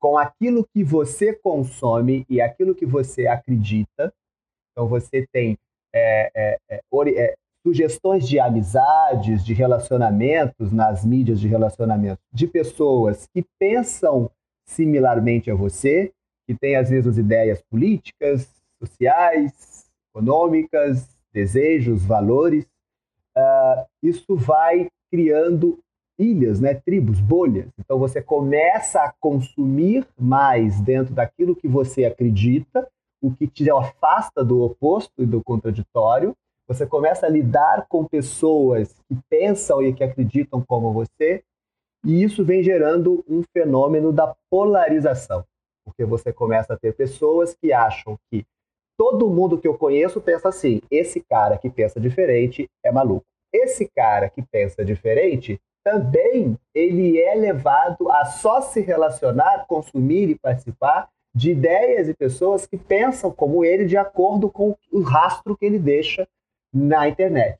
[0.00, 4.12] com aquilo que você consome e aquilo que você acredita.
[4.72, 5.58] Então, você tem
[5.92, 6.80] é, é, é,
[7.16, 7.34] é,
[7.66, 14.30] sugestões de amizades, de relacionamentos nas mídias de relacionamento de pessoas que pensam
[14.64, 16.12] similarmente a você,
[16.46, 18.48] que têm às vezes ideias políticas,
[18.80, 22.64] sociais, econômicas, desejos, valores.
[23.36, 25.78] Uh, isso vai criando
[26.18, 27.68] ilhas, né, tribos, bolhas.
[27.78, 32.88] Então você começa a consumir mais dentro daquilo que você acredita,
[33.22, 36.34] o que te afasta do oposto e do contraditório.
[36.66, 41.42] Você começa a lidar com pessoas que pensam e que acreditam como você,
[42.04, 45.44] e isso vem gerando um fenômeno da polarização,
[45.84, 48.44] porque você começa a ter pessoas que acham que
[48.98, 53.24] todo mundo que eu conheço pensa assim: esse cara que pensa diferente é maluco.
[53.52, 60.34] Esse cara que pensa diferente também ele é levado a só se relacionar, consumir e
[60.34, 65.64] participar de ideias e pessoas que pensam como ele de acordo com o rastro que
[65.64, 66.28] ele deixa
[66.74, 67.58] na internet.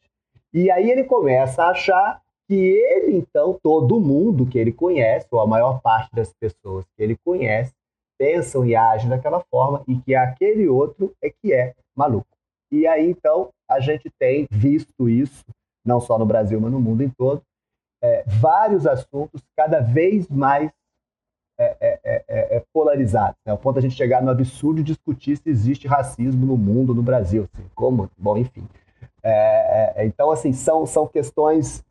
[0.53, 5.41] E aí ele começa a achar que ele, então, todo mundo que ele conhece, ou
[5.41, 7.73] a maior parte das pessoas que ele conhece,
[8.19, 12.27] pensam e agem daquela forma e que aquele outro é que é maluco.
[12.71, 15.45] E aí, então, a gente tem visto isso,
[15.85, 17.43] não só no Brasil, mas no mundo em todo,
[18.03, 20.71] é, vários assuntos cada vez mais
[21.59, 23.57] é, é, é, é, é polarizados, né?
[23.57, 27.03] ponto de a gente chegar no absurdo de discutir se existe racismo no mundo, no
[27.03, 27.49] Brasil.
[27.53, 28.09] Assim, como?
[28.17, 28.69] Bom, enfim.
[30.05, 31.85] então, assim, são, são questões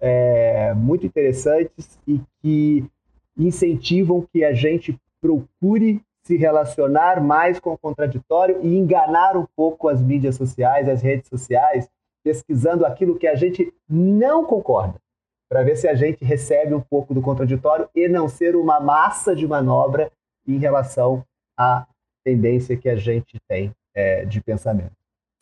[0.78, 2.90] muito interessantes e que
[3.38, 9.88] incentivam que a gente procure se relacionar mais com o contraditório e enganar um pouco
[9.88, 11.90] as mídias sociais, as redes sociais,
[12.22, 14.96] pesquisando aquilo que a gente não concorda
[15.50, 19.34] para ver se a gente recebe um pouco do contraditório e não ser uma massa
[19.34, 20.12] de manobra
[20.46, 21.24] em relação
[21.58, 21.88] à
[22.26, 24.92] tendência que a gente tem é, de pensamento.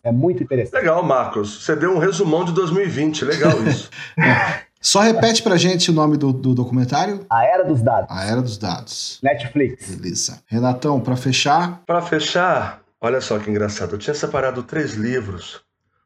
[0.03, 0.81] É muito interessante.
[0.81, 1.65] Legal, Marcos.
[1.65, 3.25] Você deu um resumão de 2020.
[3.25, 3.89] Legal isso.
[4.85, 7.25] Só repete pra gente o nome do, do, documentário.
[7.27, 8.15] A Era dos Dados.
[8.15, 9.19] A Era dos Dados.
[9.23, 9.89] Netflix.
[9.89, 10.43] Beleza.
[10.45, 11.81] Renatão, para fechar.
[11.87, 13.95] Para fechar, olha só que engraçado.
[13.95, 15.59] Eu tinha separado três livros.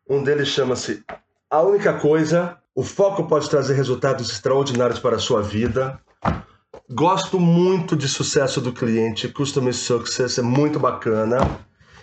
[0.10, 1.04] Um deles chama-se
[1.52, 6.00] A Única Coisa o foco pode trazer resultados extraordinários para a sua vida.
[6.90, 11.40] Gosto muito de sucesso do cliente, Customer Success é muito bacana.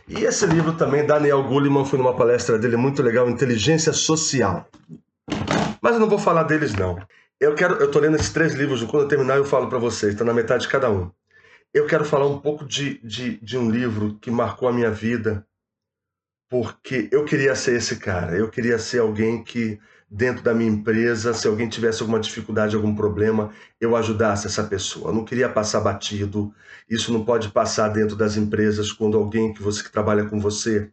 [0.06, 4.66] E esse livro também, Daniel Goleman, fui numa palestra dele muito legal, Inteligência Social.
[5.86, 6.98] Mas eu não vou falar deles não.
[7.38, 10.14] Eu quero, eu tô lendo esses três livros, quando eu terminar eu falo para vocês,
[10.14, 11.12] está na metade de cada um.
[11.72, 15.46] Eu quero falar um pouco de, de, de um livro que marcou a minha vida,
[16.50, 18.36] porque eu queria ser esse cara.
[18.36, 19.78] Eu queria ser alguém que
[20.10, 25.10] dentro da minha empresa, se alguém tivesse alguma dificuldade, algum problema, eu ajudasse essa pessoa.
[25.10, 26.52] Eu não queria passar batido.
[26.90, 30.90] Isso não pode passar dentro das empresas quando alguém que você que trabalha com você,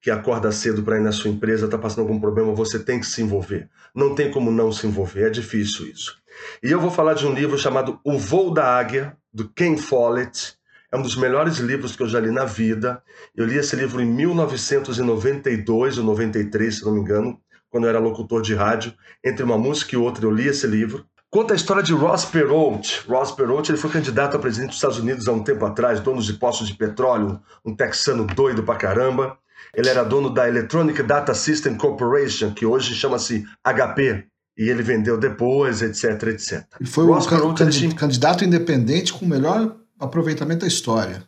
[0.00, 3.06] que acorda cedo para ir na sua empresa, está passando algum problema, você tem que
[3.06, 3.68] se envolver.
[3.94, 6.16] Não tem como não se envolver, é difícil isso.
[6.62, 10.54] E eu vou falar de um livro chamado O Voo da Águia, do Ken Follett.
[10.90, 13.02] É um dos melhores livros que eu já li na vida.
[13.36, 17.98] Eu li esse livro em 1992 ou 93, se não me engano, quando eu era
[17.98, 18.92] locutor de rádio.
[19.22, 21.04] Entre uma música e outra, eu li esse livro.
[21.30, 23.04] Conta a história de Ross Perot.
[23.06, 26.20] Ross Perot ele foi candidato a presidente dos Estados Unidos há um tempo atrás, dono
[26.20, 29.38] de postos de petróleo, um texano doido pra caramba.
[29.74, 34.26] Ele era dono da Electronic Data System Corporation, que hoje chama-se HP,
[34.56, 36.66] e ele vendeu depois, etc, etc.
[36.80, 37.94] Ele foi o Perot, tinha...
[37.94, 41.22] candidato independente com o melhor aproveitamento da história.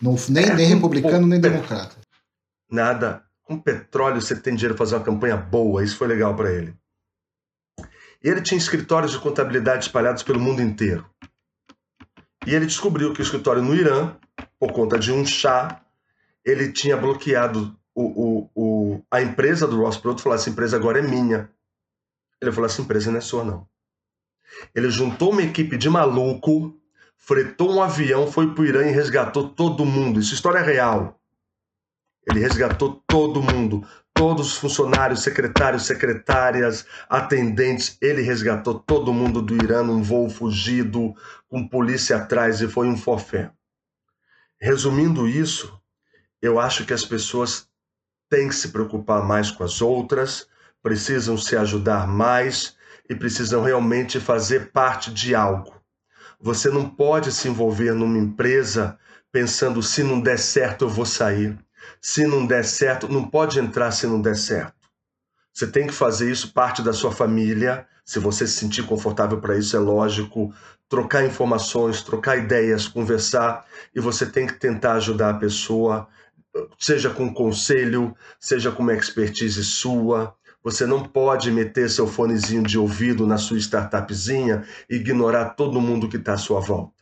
[0.00, 1.96] Não, nem, é, nem republicano, nem democrata.
[2.70, 3.22] Nada.
[3.44, 6.74] Com petróleo você tem dinheiro para fazer uma campanha boa, isso foi legal para ele.
[8.24, 11.04] E ele tinha escritórios de contabilidade espalhados pelo mundo inteiro.
[12.46, 14.16] E ele descobriu que o escritório no Irã,
[14.58, 15.81] por conta de um chá,
[16.44, 20.98] ele tinha bloqueado o, o, o, a empresa do Ross Perot falou: essa empresa agora
[20.98, 21.50] é minha.
[22.40, 23.66] Ele falou: essa empresa não é sua, não.
[24.74, 26.78] Ele juntou uma equipe de maluco,
[27.16, 30.20] fretou um avião, foi para o Irã e resgatou todo mundo.
[30.20, 31.18] Isso é história real.
[32.28, 37.96] Ele resgatou todo mundo, todos os funcionários, secretários, secretárias, atendentes.
[38.00, 41.14] Ele resgatou todo mundo do Irã num voo fugido,
[41.48, 43.50] com polícia atrás e foi um forfé.
[44.60, 45.81] Resumindo isso,
[46.42, 47.68] eu acho que as pessoas
[48.28, 50.48] têm que se preocupar mais com as outras,
[50.82, 52.76] precisam se ajudar mais
[53.08, 55.80] e precisam realmente fazer parte de algo.
[56.40, 58.98] Você não pode se envolver numa empresa
[59.30, 61.56] pensando se não der certo eu vou sair.
[62.00, 64.74] Se não der certo, não pode entrar se não der certo.
[65.52, 67.86] Você tem que fazer isso parte da sua família.
[68.04, 70.52] Se você se sentir confortável para isso, é lógico.
[70.88, 73.64] Trocar informações, trocar ideias, conversar.
[73.94, 76.08] E você tem que tentar ajudar a pessoa
[76.78, 80.34] seja com conselho, seja com uma expertise sua.
[80.62, 86.08] Você não pode meter seu fonezinho de ouvido na sua startupzinha e ignorar todo mundo
[86.08, 86.94] que está à sua volta.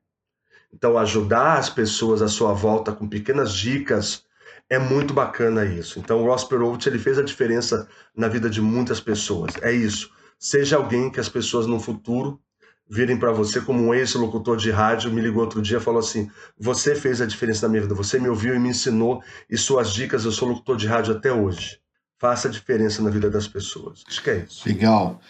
[0.72, 4.24] Então, ajudar as pessoas à sua volta com pequenas dicas
[4.70, 5.98] é muito bacana isso.
[5.98, 9.52] Então, o Ross Perot, ele fez a diferença na vida de muitas pessoas.
[9.60, 10.10] É isso.
[10.38, 12.40] Seja alguém que as pessoas no futuro
[12.88, 16.30] virem para você como um ex-locutor de rádio, me ligou outro dia e falou assim:
[16.58, 19.92] "Você fez a diferença na minha vida, você me ouviu e me ensinou e suas
[19.92, 21.78] dicas, eu sou locutor de rádio até hoje".
[22.18, 24.04] Faça a diferença na vida das pessoas.
[24.06, 24.68] Acho que é isso.
[24.68, 25.20] Legal.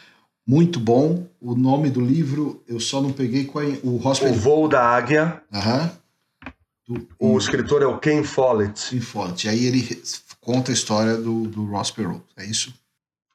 [0.47, 1.27] Muito bom.
[1.41, 5.43] O nome do livro, eu só não peguei com o Ross O Voo da Águia.
[5.53, 6.00] Aham.
[6.91, 8.91] Do, o escritor é o Ken Follett.
[8.91, 9.47] Ken Follett.
[9.47, 10.03] E aí ele
[10.41, 12.75] conta a história do, do Ross Perot, é isso?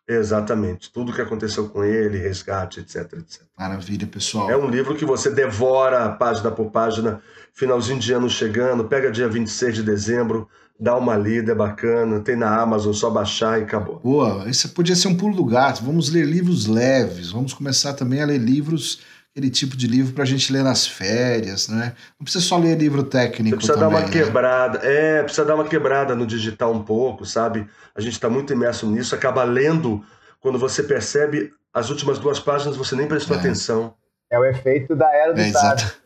[0.06, 0.92] Exatamente.
[0.92, 3.42] Tudo que aconteceu com ele, resgate, etc, etc.
[3.58, 4.52] Maravilha, pessoal.
[4.52, 7.22] É um livro que você devora página por página,
[7.54, 12.36] finalzinho de ano chegando, pega dia 26 de dezembro, dá uma lida, é bacana, tem
[12.36, 14.00] na Amazon, só baixar e acabou.
[14.04, 15.84] Boa, isso podia ser um pulo do gato.
[15.84, 19.00] Vamos ler livros leves, vamos começar também a ler livros
[19.36, 21.94] aquele tipo de livro para a gente ler nas férias, né?
[22.18, 23.58] Não precisa só ler livro técnico.
[23.62, 24.12] Você precisa também, dar uma né?
[24.12, 27.68] quebrada, é, precisa dar uma quebrada no digital um pouco, sabe?
[27.94, 30.02] A gente está muito imerso nisso, acaba lendo
[30.40, 33.40] quando você percebe as últimas duas páginas você nem prestou é.
[33.40, 33.94] atenção.
[34.32, 35.52] É o efeito da era do é,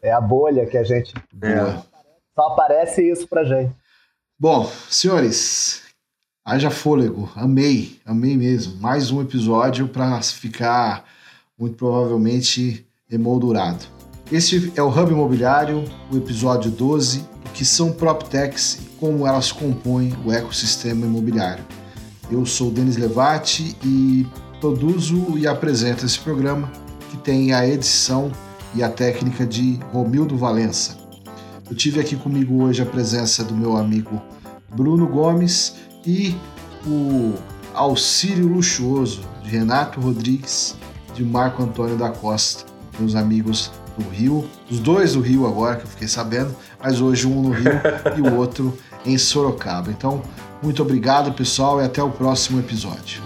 [0.01, 1.13] É a bolha que a gente.
[1.43, 1.55] É.
[2.33, 3.71] Só aparece isso pra gente.
[4.39, 5.83] Bom, senhores,
[6.43, 7.31] haja fôlego.
[7.35, 8.81] Amei, amei mesmo.
[8.81, 11.05] Mais um episódio para ficar
[11.57, 13.85] muito provavelmente emoldurado.
[14.31, 19.51] Este é o Hub Imobiliário, o episódio 12, o que são PropTechs e como elas
[19.51, 21.65] compõem o ecossistema imobiliário.
[22.29, 24.27] Eu sou Denis Levati e
[24.61, 26.71] produzo e apresento esse programa,
[27.09, 28.31] que tem a edição
[28.75, 30.95] e a técnica de Romildo Valença.
[31.67, 34.21] Eu tive aqui comigo hoje a presença do meu amigo
[34.75, 35.75] Bruno Gomes
[36.05, 36.35] e
[36.85, 37.33] o
[37.73, 40.75] auxílio luxuoso de Renato Rodrigues,
[41.15, 42.68] de Marco Antônio da Costa
[42.99, 47.27] meus amigos do Rio, os dois do Rio agora, que eu fiquei sabendo, mas hoje
[47.27, 47.71] um no Rio
[48.17, 49.89] e o outro em Sorocaba.
[49.89, 50.21] Então,
[50.61, 53.21] muito obrigado, pessoal, e até o próximo episódio.